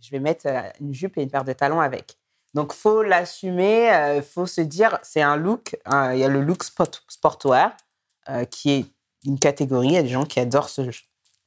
Je 0.00 0.10
vais 0.10 0.20
mettre 0.20 0.46
euh, 0.46 0.62
une 0.80 0.94
jupe 0.94 1.18
et 1.18 1.22
une 1.22 1.30
paire 1.30 1.44
de 1.44 1.52
talons 1.52 1.80
avec. 1.80 2.16
Donc, 2.54 2.72
faut 2.72 3.02
l'assumer. 3.02 3.84
Il 3.84 4.18
euh, 4.18 4.22
faut 4.22 4.46
se 4.46 4.60
dire, 4.60 4.98
c'est 5.02 5.22
un 5.22 5.36
look. 5.36 5.76
Il 5.86 6.18
y 6.18 6.24
a 6.24 6.28
le 6.28 6.42
look 6.42 6.64
sport, 6.64 6.88
sportwear 7.08 7.72
euh, 8.28 8.44
qui 8.44 8.70
est 8.70 8.86
une 9.24 9.38
catégorie. 9.38 9.88
Il 9.88 9.94
y 9.94 9.98
a 9.98 10.02
des 10.02 10.08
gens 10.08 10.24
qui 10.24 10.40
adorent 10.40 10.68
ce, 10.68 10.82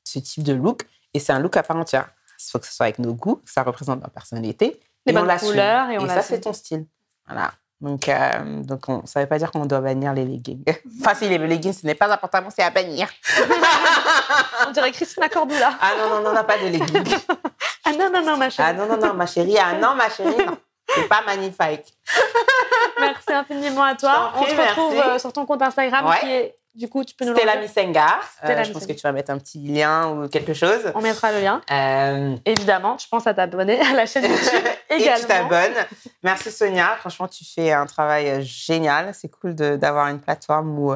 ce 0.04 0.20
type 0.20 0.44
de 0.44 0.54
look 0.54 0.86
et 1.14 1.20
c'est 1.20 1.34
un 1.34 1.40
look 1.40 1.56
à 1.58 1.64
part 1.64 1.78
entière. 1.78 2.10
Il 2.40 2.52
faut 2.52 2.60
que 2.60 2.68
ce 2.68 2.74
soit 2.74 2.88
avec 2.88 3.00
nos 3.00 3.14
goûts, 3.14 3.38
que 3.38 3.52
ça 3.52 3.64
représente 3.64 4.02
notre 4.02 4.14
personnalité. 4.14 4.80
Les 5.06 5.14
bonnes 5.14 5.32
couleurs 5.38 5.90
et 5.90 5.98
on 5.98 6.06
Et 6.06 6.10
ça, 6.10 6.22
c'est 6.22 6.42
ton 6.42 6.54
style. 6.54 6.86
Voilà. 7.26 7.52
Donc, 7.82 8.08
euh, 8.10 8.64
donc 8.64 8.88
on, 8.88 9.06
ça 9.06 9.20
ne 9.20 9.26
veut 9.26 9.30
pas 9.30 9.38
dire 9.38 9.52
qu'on 9.52 9.66
doit 9.66 9.82
bannir 9.82 10.14
les 10.14 10.26
leggings. 10.26 10.64
enfin, 11.02 11.14
si 11.16 11.30
les 11.30 11.38
leggings, 11.38 11.74
ce 11.74 11.86
n'est 11.86 11.96
pas 11.96 12.12
important, 12.12 12.50
c'est 12.50 12.64
à 12.64 12.70
bannir. 12.70 13.08
on 14.68 14.72
dirait 14.72 14.92
Christina 14.92 15.30
Cordula. 15.30 15.78
Ah 15.80 15.92
non, 15.98 16.10
non, 16.10 16.24
non, 16.24 16.34
non, 16.34 16.44
pas 16.44 16.58
de 16.58 16.68
leggings. 16.68 17.18
ah 17.86 17.92
non, 17.92 18.10
non, 18.12 18.24
non, 18.24 18.38
ma 18.38 18.50
chérie. 18.50 18.70
Ah 18.70 18.74
non, 18.74 18.88
non, 18.88 18.98
non, 18.98 19.14
ma 19.14 19.26
chérie. 19.26 19.58
Ah 19.58 19.78
non, 19.78 19.96
ma 19.96 20.10
chérie, 20.10 20.46
non. 20.46 20.58
C'est 20.94 21.08
pas 21.08 21.24
magnifique. 21.26 21.94
merci 23.00 23.32
infiniment 23.32 23.84
à 23.84 23.96
toi. 23.96 24.34
on 24.36 24.44
te 24.44 24.56
retrouve 24.56 25.00
euh, 25.00 25.20
sur 25.20 25.34
ton 25.34 25.46
compte 25.46 25.62
Instagram 25.62 26.14
qui 26.22 26.32
est 26.32 26.56
du 26.76 26.90
coup, 26.90 27.06
tu 27.06 27.16
peux 27.16 27.24
nous 27.24 27.36
Stella. 27.36 27.54
Stella 27.68 28.60
Euh, 28.60 28.64
je 28.66 28.72
pense 28.74 28.86
que 28.86 28.92
tu 28.92 29.02
vas 29.02 29.14
mettre 29.14 29.32
un 29.32 29.38
petit 29.38 29.60
lien 29.60 30.10
ou 30.10 30.28
quelque 30.28 30.54
chose. 30.54 30.92
On 30.94 31.02
mettra 31.02 31.32
le 31.32 31.40
lien. 31.40 31.62
Euh, 31.72 32.36
Évidemment, 32.46 32.98
je 32.98 33.08
pense 33.08 33.26
à 33.28 33.34
t'abonner 33.34 33.80
à 33.80 33.94
la 33.94 34.06
chaîne 34.06 34.26
YouTube 34.26 34.68
et 34.90 34.96
également. 34.96 35.20
tu 35.22 35.26
t'abonnes. 35.26 35.86
Merci 36.22 36.52
Sonia. 36.52 36.98
Franchement, 37.00 37.30
tu 37.30 37.46
fais 37.46 37.72
un 37.72 37.86
travail 37.86 38.30
euh, 38.30 38.42
génial. 38.42 39.14
C'est 39.14 39.30
cool 39.30 39.56
d'avoir 39.56 40.08
une 40.08 40.20
plateforme 40.20 40.78
où 40.78 40.94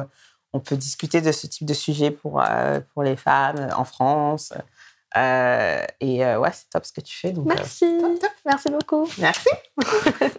on 0.52 0.60
peut 0.60 0.76
discuter 0.76 1.22
de 1.22 1.32
ce 1.32 1.46
type 1.46 1.66
de 1.66 1.74
sujet 1.74 2.10
pour, 2.10 2.42
euh, 2.42 2.80
pour 2.92 3.02
les 3.02 3.16
femmes 3.16 3.70
en 3.74 3.84
France. 3.84 4.52
Euh, 5.16 5.84
et 6.00 6.24
euh, 6.24 6.38
ouais, 6.38 6.50
c'est 6.52 6.70
top 6.70 6.84
ce 6.84 6.92
que 6.92 7.00
tu 7.00 7.16
fais. 7.16 7.32
Donc, 7.32 7.50
euh, 7.50 7.54
Merci. 7.56 7.86
Merci 8.46 8.70
beaucoup. 8.70 9.08
merci. 9.18 9.48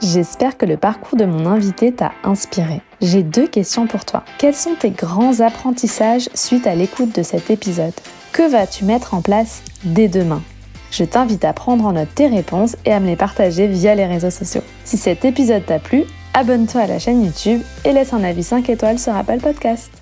J'espère 0.00 0.56
que 0.56 0.66
le 0.66 0.76
parcours 0.76 1.16
de 1.16 1.24
mon 1.24 1.46
invité 1.46 1.92
t'a 1.92 2.12
inspiré. 2.24 2.80
J'ai 3.00 3.22
deux 3.22 3.46
questions 3.46 3.86
pour 3.86 4.04
toi. 4.04 4.24
Quels 4.38 4.54
sont 4.54 4.74
tes 4.74 4.90
grands 4.90 5.40
apprentissages 5.40 6.28
suite 6.34 6.66
à 6.66 6.74
l'écoute 6.74 7.14
de 7.14 7.22
cet 7.22 7.50
épisode? 7.50 7.92
Que 8.32 8.50
vas-tu 8.50 8.84
mettre 8.84 9.14
en 9.14 9.22
place 9.22 9.62
dès 9.84 10.08
demain? 10.08 10.42
Je 10.90 11.04
t'invite 11.04 11.44
à 11.44 11.52
prendre 11.52 11.86
en 11.86 11.92
note 11.92 12.14
tes 12.14 12.26
réponses 12.26 12.76
et 12.84 12.92
à 12.92 13.00
me 13.00 13.06
les 13.06 13.16
partager 13.16 13.66
via 13.68 13.94
les 13.94 14.06
réseaux 14.06 14.30
sociaux. 14.30 14.62
Si 14.84 14.96
cet 14.96 15.24
épisode 15.24 15.64
t'a 15.64 15.78
plu, 15.78 16.04
abonne-toi 16.34 16.80
à 16.80 16.86
la 16.86 16.98
chaîne 16.98 17.24
YouTube 17.24 17.62
et 17.84 17.92
laisse 17.92 18.12
un 18.12 18.24
avis 18.24 18.42
5 18.42 18.68
étoiles 18.70 18.98
sur 18.98 19.14
Apple 19.14 19.38
Podcast. 19.38 19.92